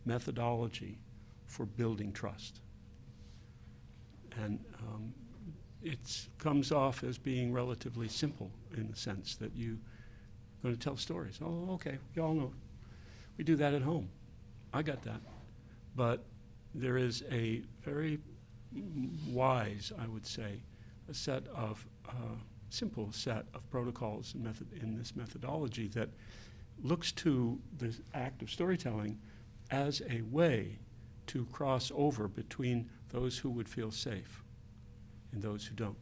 methodology 0.06 1.00
for 1.46 1.66
building 1.66 2.12
trust. 2.12 2.62
And 4.40 4.60
um, 4.80 5.14
it 5.82 6.28
comes 6.38 6.72
off 6.72 7.04
as 7.04 7.18
being 7.18 7.52
relatively 7.52 8.08
simple 8.08 8.52
in 8.76 8.90
the 8.90 8.96
sense 8.96 9.36
that 9.38 9.56
you 9.56 9.80
going 10.64 10.76
to 10.76 10.80
tell 10.80 10.98
stories. 10.98 11.40
Oh, 11.44 11.70
okay, 11.74 11.98
we 12.16 12.22
all 12.22 12.34
know. 12.34 12.54
We 13.38 13.44
do 13.44 13.56
that 13.58 13.74
at 13.74 13.82
home. 13.82 14.10
I 14.74 14.82
got 14.82 15.04
that. 15.04 15.22
But 15.96 16.26
there 16.74 16.98
is 16.98 17.24
a 17.32 17.64
very 17.84 18.20
wise, 19.30 19.92
I 20.00 20.08
would 20.08 20.26
say, 20.26 20.62
a 21.10 21.14
set 21.14 21.48
of 21.48 21.86
uh, 22.08 22.36
simple 22.70 23.12
set 23.12 23.46
of 23.54 23.70
protocols 23.70 24.34
and 24.34 24.44
method 24.44 24.68
in 24.82 24.96
this 24.96 25.16
methodology 25.16 25.88
that 25.90 26.10
looks 26.84 27.12
to 27.12 27.60
the 27.78 27.96
act 28.14 28.42
of 28.42 28.52
storytelling 28.52 29.18
as 29.72 30.02
a 30.10 30.22
way 30.22 30.80
to 31.28 31.46
cross 31.46 31.92
over 31.96 32.28
between 32.28 32.90
those 33.10 33.38
who 33.38 33.50
would 33.50 33.68
feel 33.68 33.92
safe 33.92 34.44
and 35.32 35.42
those 35.42 35.66
who 35.66 35.76
don't. 35.76 35.98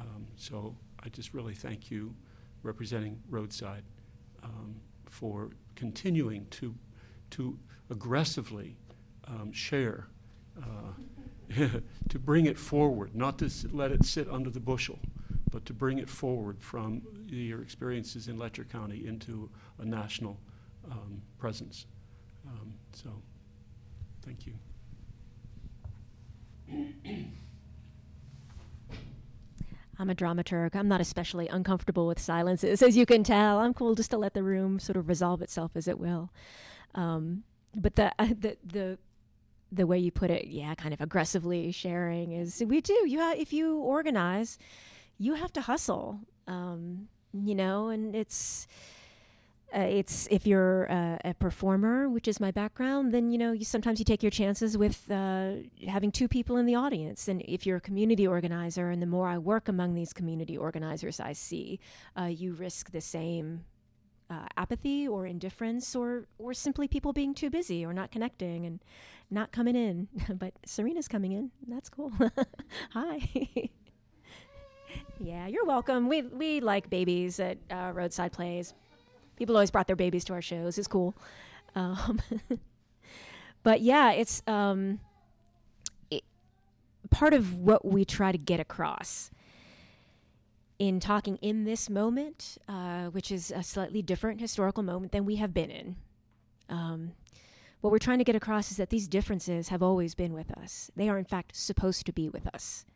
Um, 0.00 0.26
so 0.36 0.76
I 1.04 1.08
just 1.08 1.34
really 1.34 1.54
thank 1.54 1.90
you, 1.90 2.14
representing 2.64 3.22
Roadside, 3.28 3.84
um, 4.42 4.74
for 5.06 5.50
continuing 5.76 6.46
to 6.50 6.74
to 7.30 7.58
aggressively 7.90 8.76
um, 9.26 9.52
share, 9.52 10.06
uh, 10.58 11.68
to 12.08 12.18
bring 12.18 12.46
it 12.46 12.58
forward, 12.58 13.14
not 13.14 13.38
to 13.38 13.50
let 13.72 13.90
it 13.92 14.04
sit 14.04 14.28
under 14.28 14.50
the 14.50 14.60
bushel, 14.60 14.98
but 15.50 15.64
to 15.66 15.72
bring 15.72 15.98
it 15.98 16.08
forward 16.08 16.60
from 16.60 17.02
your 17.26 17.62
experiences 17.62 18.28
in 18.28 18.38
Letcher 18.38 18.64
County 18.64 19.06
into 19.06 19.50
a 19.78 19.84
national 19.84 20.38
um, 20.90 21.22
presence. 21.38 21.86
Um, 22.46 22.74
so, 22.92 23.10
thank 24.22 24.46
you. 24.46 24.54
I'm 29.98 30.10
a 30.10 30.14
dramaturg. 30.14 30.74
I'm 30.74 30.88
not 30.88 31.00
especially 31.00 31.48
uncomfortable 31.48 32.06
with 32.06 32.18
silences, 32.18 32.82
as 32.82 32.96
you 32.96 33.06
can 33.06 33.22
tell. 33.24 33.58
I'm 33.58 33.74
cool 33.74 33.94
just 33.94 34.10
to 34.10 34.18
let 34.18 34.34
the 34.34 34.42
room 34.42 34.78
sort 34.78 34.96
of 34.96 35.08
resolve 35.08 35.42
itself 35.42 35.72
as 35.74 35.88
it 35.88 35.98
will. 35.98 36.30
Um, 36.94 37.44
but 37.74 37.96
the, 37.96 38.12
uh, 38.18 38.28
the 38.38 38.56
the 38.64 38.98
the 39.72 39.86
way 39.86 39.98
you 39.98 40.12
put 40.12 40.30
it, 40.30 40.46
yeah, 40.46 40.74
kind 40.74 40.94
of 40.94 41.00
aggressively 41.00 41.72
sharing 41.72 42.32
is 42.32 42.62
we 42.64 42.80
do. 42.80 43.04
You 43.06 43.20
ha- 43.20 43.34
if 43.36 43.52
you 43.52 43.78
organize, 43.78 44.58
you 45.18 45.34
have 45.34 45.52
to 45.54 45.60
hustle. 45.60 46.20
Um, 46.46 47.08
you 47.32 47.54
know, 47.54 47.88
and 47.88 48.14
it's 48.14 48.68
uh, 49.74 49.80
it's 49.80 50.28
if 50.30 50.46
you're 50.46 50.90
uh, 50.90 51.18
a 51.24 51.34
performer, 51.34 52.08
which 52.08 52.28
is 52.28 52.38
my 52.38 52.50
background, 52.50 53.12
then 53.12 53.30
you 53.32 53.38
know 53.38 53.52
you 53.52 53.64
sometimes 53.64 53.98
you 53.98 54.04
take 54.04 54.22
your 54.22 54.30
chances 54.30 54.78
with 54.78 55.10
uh, 55.10 55.54
having 55.88 56.12
two 56.12 56.28
people 56.28 56.56
in 56.56 56.66
the 56.66 56.74
audience. 56.74 57.26
And 57.26 57.42
if 57.46 57.66
you're 57.66 57.78
a 57.78 57.80
community 57.80 58.26
organizer, 58.26 58.90
and 58.90 59.02
the 59.02 59.06
more 59.06 59.26
I 59.26 59.38
work 59.38 59.68
among 59.68 59.94
these 59.94 60.12
community 60.12 60.56
organizers, 60.56 61.18
I 61.18 61.32
see 61.32 61.80
uh, 62.18 62.24
you 62.24 62.52
risk 62.52 62.92
the 62.92 63.00
same 63.00 63.64
uh, 64.30 64.46
apathy 64.56 65.08
or 65.08 65.26
indifference, 65.26 65.96
or 65.96 66.28
or 66.38 66.54
simply 66.54 66.86
people 66.86 67.12
being 67.12 67.34
too 67.34 67.50
busy 67.50 67.84
or 67.84 67.92
not 67.92 68.12
connecting 68.12 68.66
and 68.66 68.80
not 69.28 69.50
coming 69.50 69.74
in. 69.74 70.08
but 70.38 70.54
Serena's 70.64 71.08
coming 71.08 71.32
in. 71.32 71.50
That's 71.66 71.88
cool. 71.88 72.12
Hi. 72.90 73.28
yeah, 75.18 75.48
you're 75.48 75.64
welcome. 75.64 76.08
We 76.08 76.22
we 76.22 76.60
like 76.60 76.90
babies 76.90 77.40
at 77.40 77.58
uh, 77.72 77.90
roadside 77.92 78.30
plays 78.30 78.72
people 79.36 79.56
always 79.56 79.70
brought 79.70 79.86
their 79.86 79.96
babies 79.96 80.24
to 80.24 80.32
our 80.32 80.42
shows. 80.42 80.78
It's 80.78 80.88
cool. 80.88 81.14
Um, 81.74 82.20
but 83.62 83.80
yeah, 83.80 84.12
it's 84.12 84.42
um, 84.46 85.00
it, 86.10 86.22
part 87.10 87.34
of 87.34 87.58
what 87.58 87.84
we 87.84 88.04
try 88.04 88.32
to 88.32 88.38
get 88.38 88.60
across 88.60 89.30
in 90.78 91.00
talking 91.00 91.36
in 91.36 91.64
this 91.64 91.88
moment, 91.88 92.58
uh, 92.68 93.06
which 93.06 93.30
is 93.30 93.52
a 93.54 93.62
slightly 93.62 94.02
different 94.02 94.40
historical 94.40 94.82
moment 94.82 95.12
than 95.12 95.24
we 95.24 95.36
have 95.36 95.54
been 95.54 95.70
in. 95.70 95.96
Um, 96.68 97.12
what 97.80 97.90
we're 97.90 97.98
trying 97.98 98.18
to 98.18 98.24
get 98.24 98.34
across 98.34 98.70
is 98.70 98.78
that 98.78 98.90
these 98.90 99.06
differences 99.06 99.68
have 99.68 99.82
always 99.82 100.14
been 100.14 100.32
with 100.32 100.50
us. 100.56 100.90
They 100.96 101.08
are, 101.08 101.18
in 101.18 101.24
fact, 101.24 101.54
supposed 101.54 102.06
to 102.06 102.12
be 102.12 102.28
with 102.28 102.46
us. 102.46 102.86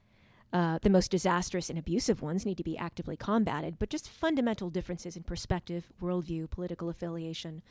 Uh, 0.50 0.78
the 0.80 0.88
most 0.88 1.10
disastrous 1.10 1.68
and 1.68 1.78
abusive 1.78 2.22
ones 2.22 2.46
need 2.46 2.56
to 2.56 2.64
be 2.64 2.78
actively 2.78 3.16
combated, 3.16 3.78
but 3.78 3.90
just 3.90 4.08
fundamental 4.08 4.70
differences 4.70 5.14
in 5.14 5.22
perspective, 5.22 5.92
worldview, 6.00 6.48
political 6.48 6.88
affiliation 6.88 7.62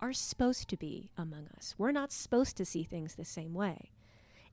are 0.00 0.14
supposed 0.14 0.68
to 0.68 0.76
be 0.76 1.10
among 1.16 1.46
us. 1.56 1.74
We're 1.76 1.92
not 1.92 2.10
supposed 2.10 2.56
to 2.56 2.64
see 2.64 2.84
things 2.84 3.14
the 3.14 3.24
same 3.24 3.52
way. 3.52 3.90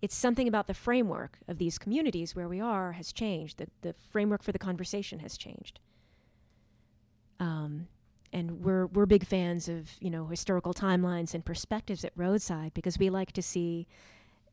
It's 0.02 0.16
something 0.16 0.48
about 0.48 0.68
the 0.68 0.74
framework 0.74 1.40
of 1.48 1.58
these 1.58 1.78
communities 1.78 2.36
where 2.36 2.48
we 2.48 2.60
are 2.60 2.94
has 2.94 3.12
changed. 3.14 3.58
The, 3.58 3.68
the 3.82 3.94
framework 4.12 4.44
for 4.44 4.52
the 4.52 4.60
conversation 4.60 5.20
has 5.20 5.38
changed. 5.38 5.80
Um, 7.40 7.88
and 8.32 8.64
we're 8.64 8.86
we're 8.88 9.06
big 9.06 9.26
fans 9.26 9.68
of 9.68 9.90
you 10.00 10.10
know 10.10 10.28
historical 10.28 10.74
timelines 10.74 11.34
and 11.34 11.44
perspectives 11.44 12.06
at 12.06 12.14
Roadside 12.16 12.74
because 12.74 13.00
we 13.00 13.10
like 13.10 13.32
to 13.34 13.42
see 13.42 13.88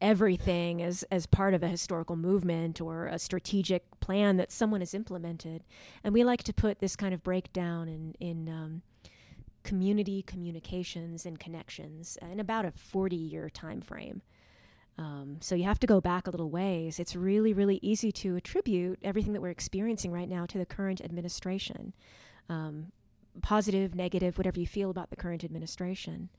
everything 0.01 0.82
as 0.82 1.03
as 1.11 1.26
part 1.26 1.55
of 1.55 1.62
a 1.62 1.68
historical 1.68 2.16
movement 2.16 2.80
or 2.80 3.07
a 3.07 3.18
strategic 3.18 3.99
plan 4.01 4.36
that 4.36 4.53
someone 4.53 4.80
has 4.80 4.94
implemented, 4.94 5.64
and 6.05 6.12
we 6.12 6.24
like 6.24 6.42
to 6.44 6.53
put 6.53 6.80
this 6.80 6.97
kind 6.97 7.14
of 7.14 7.22
breakdown 7.22 7.88
in 7.88 8.14
in 8.20 8.49
um, 8.49 8.82
community 9.62 10.22
communications 10.22 11.26
and 11.26 11.40
connections 11.40 12.16
in 12.22 12.38
about 12.38 12.64
a 12.64 12.70
40 12.70 13.16
year 13.16 13.51
time 13.51 13.80
frame. 13.80 14.22
Um, 14.99 15.38
so 15.40 15.55
you 15.55 15.64
have 15.64 15.80
to 15.80 15.86
go 15.86 16.01
back 16.01 16.26
a 16.26 16.30
little 16.30 16.49
ways. 16.49 16.99
It's 16.99 17.14
really, 17.14 17.53
really 17.53 17.78
easy 17.82 18.11
to 18.12 18.36
attribute 18.36 18.99
everything 19.03 19.34
that 19.34 19.42
we're 19.42 19.51
experiencing 19.51 20.11
right 20.11 20.28
now 20.28 20.47
to 20.47 20.57
the 20.57 20.64
current 20.64 21.03
administration. 21.03 21.92
Um, 22.49 22.92
positive, 23.42 23.94
negative, 23.94 24.38
whatever 24.38 24.59
you 24.59 24.66
feel 24.66 24.88
about 24.88 25.11
the 25.11 25.16
current 25.16 25.44
administration. 25.44 26.30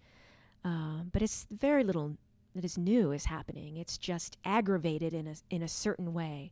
Uh, 0.65 1.03
but 1.11 1.21
it's 1.21 1.45
very 1.51 1.83
little 1.83 2.17
that 2.57 2.65
is 2.65 2.77
new 2.77 3.11
is 3.11 3.25
happening. 3.25 3.77
It's 3.77 3.97
just 3.97 4.37
aggravated 4.43 5.13
in 5.13 5.27
a, 5.27 5.35
in 5.49 5.63
a 5.63 5.67
certain 5.67 6.13
way 6.13 6.51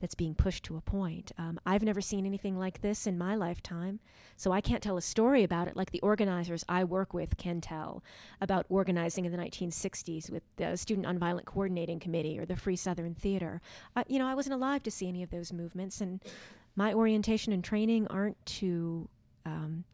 that's 0.00 0.14
being 0.14 0.34
pushed 0.34 0.64
to 0.64 0.76
a 0.76 0.80
point. 0.80 1.32
Um, 1.38 1.58
I've 1.64 1.82
never 1.82 2.00
seen 2.00 2.26
anything 2.26 2.58
like 2.58 2.82
this 2.82 3.06
in 3.06 3.16
my 3.16 3.36
lifetime, 3.36 4.00
so 4.36 4.52
I 4.52 4.60
can't 4.60 4.82
tell 4.82 4.96
a 4.96 5.02
story 5.02 5.44
about 5.44 5.68
it 5.68 5.76
like 5.76 5.92
the 5.92 6.00
organizers 6.00 6.64
I 6.68 6.84
work 6.84 7.14
with 7.14 7.36
can 7.36 7.60
tell 7.60 8.02
about 8.40 8.66
organizing 8.68 9.24
in 9.24 9.32
the 9.32 9.38
1960s 9.38 10.30
with 10.30 10.42
the 10.56 10.76
Student 10.76 11.06
Nonviolent 11.06 11.44
Coordinating 11.46 12.00
Committee 12.00 12.38
or 12.38 12.44
the 12.44 12.56
Free 12.56 12.76
Southern 12.76 13.14
Theater. 13.14 13.60
I, 13.96 14.04
you 14.08 14.18
know, 14.18 14.26
I 14.26 14.34
wasn't 14.34 14.54
alive 14.54 14.82
to 14.82 14.90
see 14.90 15.08
any 15.08 15.22
of 15.22 15.30
those 15.30 15.52
movements, 15.52 16.00
and 16.00 16.22
my 16.76 16.92
orientation 16.92 17.52
and 17.52 17.62
training 17.62 18.06
aren't 18.08 18.44
to 18.46 19.08
um, 19.46 19.84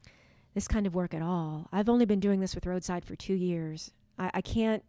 this 0.55 0.66
kind 0.66 0.86
of 0.86 0.94
work 0.94 1.14
at 1.14 1.22
all. 1.22 1.68
I've 1.72 1.88
only 1.88 2.05
been 2.05 2.20
doing 2.20 2.40
this 2.40 2.55
with 2.55 2.66
Roadside 2.66 3.05
for 3.05 3.16
two 3.16 3.34
years. 3.34 3.92
I, 4.18 4.30
I 4.34 4.40
can't 4.40 4.82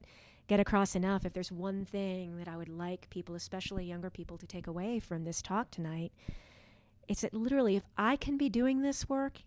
get 0.52 0.60
across 0.60 0.98
enough 0.98 1.26
if 1.26 1.32
there's 1.32 1.50
one 1.50 1.86
thing 1.86 2.36
that 2.36 2.50
I 2.50 2.58
would 2.58 2.68
like 2.68 3.10
people, 3.10 3.36
especially 3.36 3.86
younger 3.86 4.10
people, 4.10 4.38
to 4.38 4.46
take 4.46 4.68
away 4.68 5.00
from 5.00 5.24
this 5.24 5.42
talk 5.42 5.72
tonight. 5.72 6.12
It's 7.08 7.22
that 7.22 7.34
literally, 7.34 7.78
if 7.78 7.86
I 7.98 8.18
can 8.18 8.36
be 8.36 8.50
doing 8.50 8.82
this 8.82 9.08
work, 9.08 9.44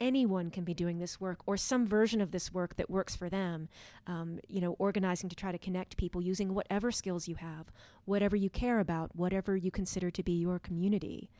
anyone 0.00 0.50
can 0.50 0.64
be 0.64 0.74
doing 0.74 0.98
this 0.98 1.20
work 1.20 1.38
or 1.46 1.56
some 1.56 1.86
version 1.86 2.20
of 2.20 2.32
this 2.32 2.52
work 2.52 2.74
that 2.74 2.90
works 2.90 3.14
for 3.14 3.28
them. 3.28 3.68
Um, 4.08 4.40
you 4.48 4.60
know, 4.60 4.72
organizing 4.80 5.28
to 5.28 5.36
try 5.36 5.52
to 5.52 5.58
connect 5.58 5.96
people 5.96 6.20
using 6.20 6.54
whatever 6.54 6.90
skills 6.90 7.28
you 7.28 7.36
have, 7.36 7.66
whatever 8.04 8.34
you 8.34 8.50
care 8.50 8.80
about, 8.80 9.14
whatever 9.14 9.56
you 9.56 9.70
consider 9.70 10.10
to 10.10 10.24
be 10.24 10.32
your 10.32 10.58
community. 10.58 11.30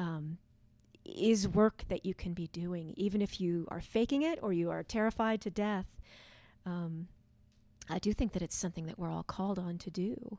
Um, 0.00 0.38
is 1.04 1.46
work 1.46 1.84
that 1.88 2.04
you 2.04 2.12
can 2.12 2.32
be 2.32 2.48
doing, 2.48 2.92
even 2.96 3.22
if 3.22 3.40
you 3.40 3.68
are 3.70 3.80
faking 3.80 4.22
it 4.22 4.40
or 4.42 4.52
you 4.52 4.68
are 4.68 4.82
terrified 4.82 5.40
to 5.42 5.50
death. 5.50 5.86
Um, 6.66 7.06
I 7.88 7.98
do 7.98 8.12
think 8.12 8.32
that 8.32 8.42
it's 8.42 8.56
something 8.56 8.86
that 8.86 8.98
we're 8.98 9.10
all 9.10 9.22
called 9.22 9.58
on 9.58 9.78
to 9.78 9.90
do 9.90 10.38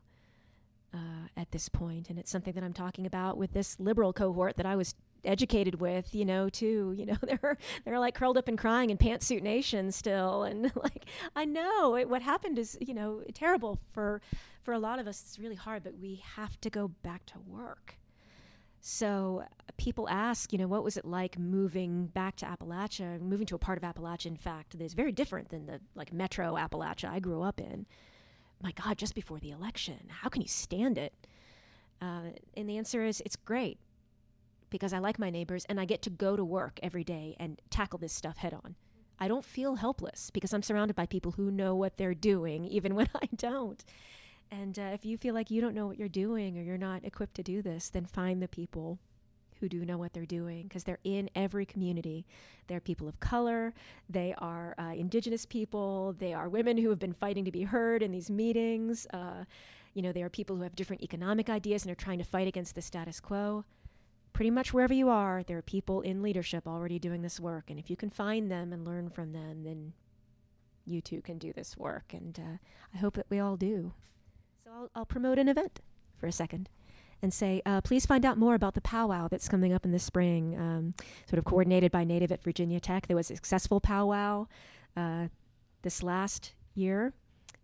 uh, 0.92 1.28
at 1.36 1.50
this 1.50 1.68
point, 1.68 2.10
and 2.10 2.18
it's 2.18 2.30
something 2.30 2.54
that 2.54 2.64
I'm 2.64 2.72
talking 2.72 3.06
about 3.06 3.36
with 3.36 3.52
this 3.52 3.78
liberal 3.78 4.12
cohort 4.12 4.56
that 4.56 4.66
I 4.66 4.76
was 4.76 4.94
educated 5.24 5.80
with, 5.80 6.14
you 6.14 6.24
know, 6.24 6.48
too. 6.48 6.94
You 7.04 7.06
know, 7.06 7.16
they're 7.22 7.58
they're 7.84 7.98
like 7.98 8.14
curled 8.14 8.38
up 8.38 8.48
and 8.48 8.56
crying 8.56 8.88
in 8.88 8.96
pantsuit 8.96 9.42
nation 9.42 9.92
still, 9.92 10.44
and 10.44 10.72
like 10.82 11.06
I 11.36 11.44
know 11.44 11.96
it, 11.96 12.08
what 12.08 12.22
happened 12.22 12.58
is 12.58 12.78
you 12.80 12.94
know 12.94 13.22
terrible 13.34 13.78
for 13.92 14.22
for 14.62 14.72
a 14.72 14.78
lot 14.78 14.98
of 14.98 15.06
us. 15.06 15.20
It's 15.20 15.38
really 15.38 15.54
hard, 15.54 15.84
but 15.84 15.98
we 15.98 16.22
have 16.36 16.58
to 16.62 16.70
go 16.70 16.88
back 16.88 17.26
to 17.26 17.38
work. 17.46 17.96
So 18.86 19.44
people 19.78 20.06
ask, 20.10 20.52
you 20.52 20.58
know, 20.58 20.66
what 20.66 20.84
was 20.84 20.98
it 20.98 21.06
like 21.06 21.38
moving 21.38 22.08
back 22.08 22.36
to 22.36 22.44
Appalachia, 22.44 23.18
moving 23.18 23.46
to 23.46 23.54
a 23.54 23.58
part 23.58 23.82
of 23.82 23.82
Appalachia, 23.82 24.26
in 24.26 24.36
fact, 24.36 24.76
that 24.76 24.84
is 24.84 24.92
very 24.92 25.10
different 25.10 25.48
than 25.48 25.64
the 25.64 25.80
like 25.94 26.12
metro 26.12 26.56
Appalachia 26.56 27.08
I 27.08 27.18
grew 27.18 27.40
up 27.40 27.58
in. 27.58 27.86
My 28.62 28.72
God, 28.72 28.98
just 28.98 29.14
before 29.14 29.38
the 29.40 29.52
election, 29.52 30.00
how 30.08 30.28
can 30.28 30.42
you 30.42 30.48
stand 30.48 30.98
it? 30.98 31.14
Uh, 32.02 32.32
and 32.58 32.68
the 32.68 32.76
answer 32.76 33.02
is 33.02 33.22
it's 33.24 33.36
great 33.36 33.78
because 34.68 34.92
I 34.92 34.98
like 34.98 35.18
my 35.18 35.30
neighbors 35.30 35.64
and 35.66 35.80
I 35.80 35.86
get 35.86 36.02
to 36.02 36.10
go 36.10 36.36
to 36.36 36.44
work 36.44 36.78
every 36.82 37.04
day 37.04 37.36
and 37.40 37.62
tackle 37.70 37.98
this 37.98 38.12
stuff 38.12 38.36
head 38.36 38.52
on. 38.52 38.74
I 39.18 39.28
don't 39.28 39.46
feel 39.46 39.76
helpless 39.76 40.28
because 40.30 40.52
I'm 40.52 40.62
surrounded 40.62 40.94
by 40.94 41.06
people 41.06 41.32
who 41.32 41.50
know 41.50 41.74
what 41.74 41.96
they're 41.96 42.12
doing, 42.12 42.66
even 42.66 42.94
when 42.96 43.08
I 43.14 43.30
don't. 43.34 43.82
And 44.50 44.78
uh, 44.78 44.90
if 44.92 45.04
you 45.04 45.18
feel 45.18 45.34
like 45.34 45.50
you 45.50 45.60
don't 45.60 45.74
know 45.74 45.86
what 45.86 45.98
you're 45.98 46.08
doing 46.08 46.58
or 46.58 46.62
you're 46.62 46.78
not 46.78 47.04
equipped 47.04 47.34
to 47.36 47.42
do 47.42 47.62
this, 47.62 47.90
then 47.90 48.06
find 48.06 48.42
the 48.42 48.48
people 48.48 48.98
who 49.60 49.68
do 49.68 49.84
know 49.84 49.96
what 49.96 50.12
they're 50.12 50.26
doing 50.26 50.64
because 50.64 50.84
they're 50.84 50.98
in 51.04 51.30
every 51.34 51.64
community. 51.64 52.26
They're 52.66 52.80
people 52.80 53.08
of 53.08 53.20
color, 53.20 53.72
they 54.08 54.34
are 54.38 54.74
uh, 54.78 54.92
indigenous 54.94 55.46
people, 55.46 56.14
they 56.18 56.34
are 56.34 56.48
women 56.48 56.76
who 56.76 56.90
have 56.90 56.98
been 56.98 57.14
fighting 57.14 57.44
to 57.44 57.52
be 57.52 57.62
heard 57.62 58.02
in 58.02 58.12
these 58.12 58.30
meetings. 58.30 59.06
Uh, 59.12 59.44
you 59.94 60.02
know, 60.02 60.12
they 60.12 60.22
are 60.22 60.28
people 60.28 60.56
who 60.56 60.62
have 60.62 60.76
different 60.76 61.02
economic 61.02 61.48
ideas 61.48 61.82
and 61.82 61.92
are 61.92 61.96
trying 61.96 62.18
to 62.18 62.24
fight 62.24 62.48
against 62.48 62.74
the 62.74 62.82
status 62.82 63.20
quo. 63.20 63.64
Pretty 64.32 64.50
much 64.50 64.74
wherever 64.74 64.92
you 64.92 65.08
are, 65.08 65.44
there 65.44 65.58
are 65.58 65.62
people 65.62 66.00
in 66.00 66.20
leadership 66.20 66.66
already 66.66 66.98
doing 66.98 67.22
this 67.22 67.38
work. 67.38 67.70
And 67.70 67.78
if 67.78 67.88
you 67.88 67.96
can 67.96 68.10
find 68.10 68.50
them 68.50 68.72
and 68.72 68.84
learn 68.84 69.08
from 69.08 69.32
them, 69.32 69.62
then 69.62 69.92
you 70.84 71.00
too 71.00 71.22
can 71.22 71.38
do 71.38 71.52
this 71.52 71.76
work. 71.76 72.12
And 72.12 72.38
uh, 72.38 72.58
I 72.92 72.98
hope 72.98 73.14
that 73.14 73.30
we 73.30 73.38
all 73.38 73.56
do. 73.56 73.92
I'll, 74.74 74.90
I'll 74.94 75.06
promote 75.06 75.38
an 75.38 75.48
event 75.48 75.80
for 76.18 76.26
a 76.26 76.32
second 76.32 76.68
and 77.22 77.32
say, 77.32 77.62
uh, 77.64 77.80
please 77.80 78.06
find 78.06 78.24
out 78.24 78.38
more 78.38 78.54
about 78.56 78.74
the 78.74 78.80
powwow 78.80 79.28
that's 79.28 79.48
coming 79.48 79.72
up 79.72 79.84
in 79.84 79.92
the 79.92 80.00
spring, 80.00 80.58
um, 80.58 80.94
sort 81.28 81.38
of 81.38 81.44
coordinated 81.44 81.92
by 81.92 82.02
Native 82.02 82.32
at 82.32 82.42
Virginia 82.42 82.80
Tech. 82.80 83.06
There 83.06 83.16
was 83.16 83.30
a 83.30 83.36
successful 83.36 83.80
powwow 83.80 84.48
uh, 84.96 85.28
this 85.82 86.02
last 86.02 86.54
year, 86.74 87.12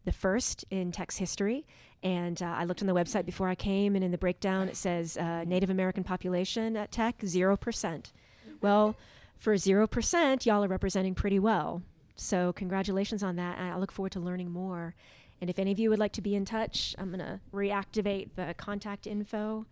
the 0.04 0.12
first 0.12 0.64
in 0.70 0.92
Tech's 0.92 1.16
history. 1.16 1.66
And 2.02 2.40
uh, 2.40 2.46
I 2.46 2.64
looked 2.64 2.80
on 2.80 2.86
the 2.86 2.94
website 2.94 3.26
before 3.26 3.48
I 3.48 3.56
came, 3.56 3.96
and 3.96 4.04
in 4.04 4.12
the 4.12 4.18
breakdown 4.18 4.68
it 4.68 4.76
says 4.76 5.16
uh, 5.16 5.44
Native 5.44 5.68
American 5.68 6.04
population 6.04 6.76
at 6.76 6.92
Tech, 6.92 7.18
0%. 7.18 8.12
Well, 8.60 8.96
for 9.36 9.54
0%, 9.54 10.46
y'all 10.46 10.64
are 10.64 10.68
representing 10.68 11.16
pretty 11.16 11.40
well. 11.40 11.82
So, 12.14 12.52
congratulations 12.52 13.22
on 13.22 13.36
that. 13.36 13.58
I 13.58 13.76
look 13.78 13.90
forward 13.90 14.12
to 14.12 14.20
learning 14.20 14.50
more. 14.50 14.94
And 15.40 15.48
if 15.48 15.58
any 15.58 15.72
of 15.72 15.78
you 15.78 15.88
would 15.90 15.98
like 15.98 16.12
to 16.12 16.20
be 16.20 16.34
in 16.34 16.44
touch, 16.44 16.94
I'm 16.98 17.08
going 17.08 17.20
to 17.20 17.40
reactivate 17.52 18.30
the 18.36 18.54
contact 18.54 19.06
info. 19.06 19.66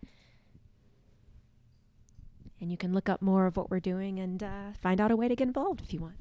And 2.59 2.71
you 2.71 2.77
can 2.77 2.93
look 2.93 3.07
up 3.07 3.21
more 3.21 3.45
of 3.45 3.55
what 3.55 3.69
we're 3.69 3.79
doing 3.79 4.19
and 4.19 4.41
uh, 4.41 4.71
find 4.81 4.99
out 4.99 5.11
a 5.11 5.15
way 5.15 5.27
to 5.27 5.35
get 5.35 5.47
involved 5.47 5.81
if 5.81 5.93
you 5.93 5.99
want. 5.99 6.15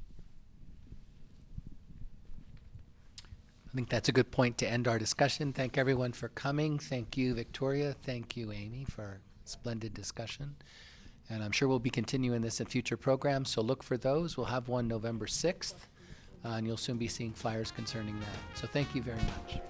I 3.68 3.74
think 3.74 3.88
that's 3.90 4.08
a 4.08 4.12
good 4.12 4.30
point 4.30 4.58
to 4.58 4.68
end 4.68 4.88
our 4.88 4.98
discussion. 4.98 5.52
Thank 5.52 5.76
everyone 5.76 6.12
for 6.12 6.28
coming. 6.28 6.78
Thank 6.78 7.16
you, 7.16 7.34
Victoria. 7.34 7.94
Thank 8.02 8.36
you, 8.36 8.52
Amy, 8.52 8.86
for 8.88 9.20
splendid 9.44 9.94
discussion. 9.94 10.56
And 11.28 11.42
I'm 11.42 11.52
sure 11.52 11.68
we'll 11.68 11.78
be 11.78 11.90
continuing 11.90 12.40
this 12.40 12.60
in 12.60 12.66
future 12.66 12.96
programs, 12.96 13.50
so 13.50 13.60
look 13.60 13.82
for 13.82 13.98
those. 13.98 14.36
We'll 14.36 14.46
have 14.46 14.68
one 14.68 14.88
November 14.88 15.26
6th 15.26 15.74
uh, 15.74 15.76
Uh, 16.44 16.50
and 16.50 16.66
you'll 16.66 16.76
soon 16.76 16.96
be 16.96 17.08
seeing 17.08 17.32
flyers 17.32 17.70
concerning 17.70 18.18
that. 18.20 18.58
So 18.58 18.66
thank 18.66 18.94
you 18.94 19.02
very 19.02 19.18
much. 19.18 19.60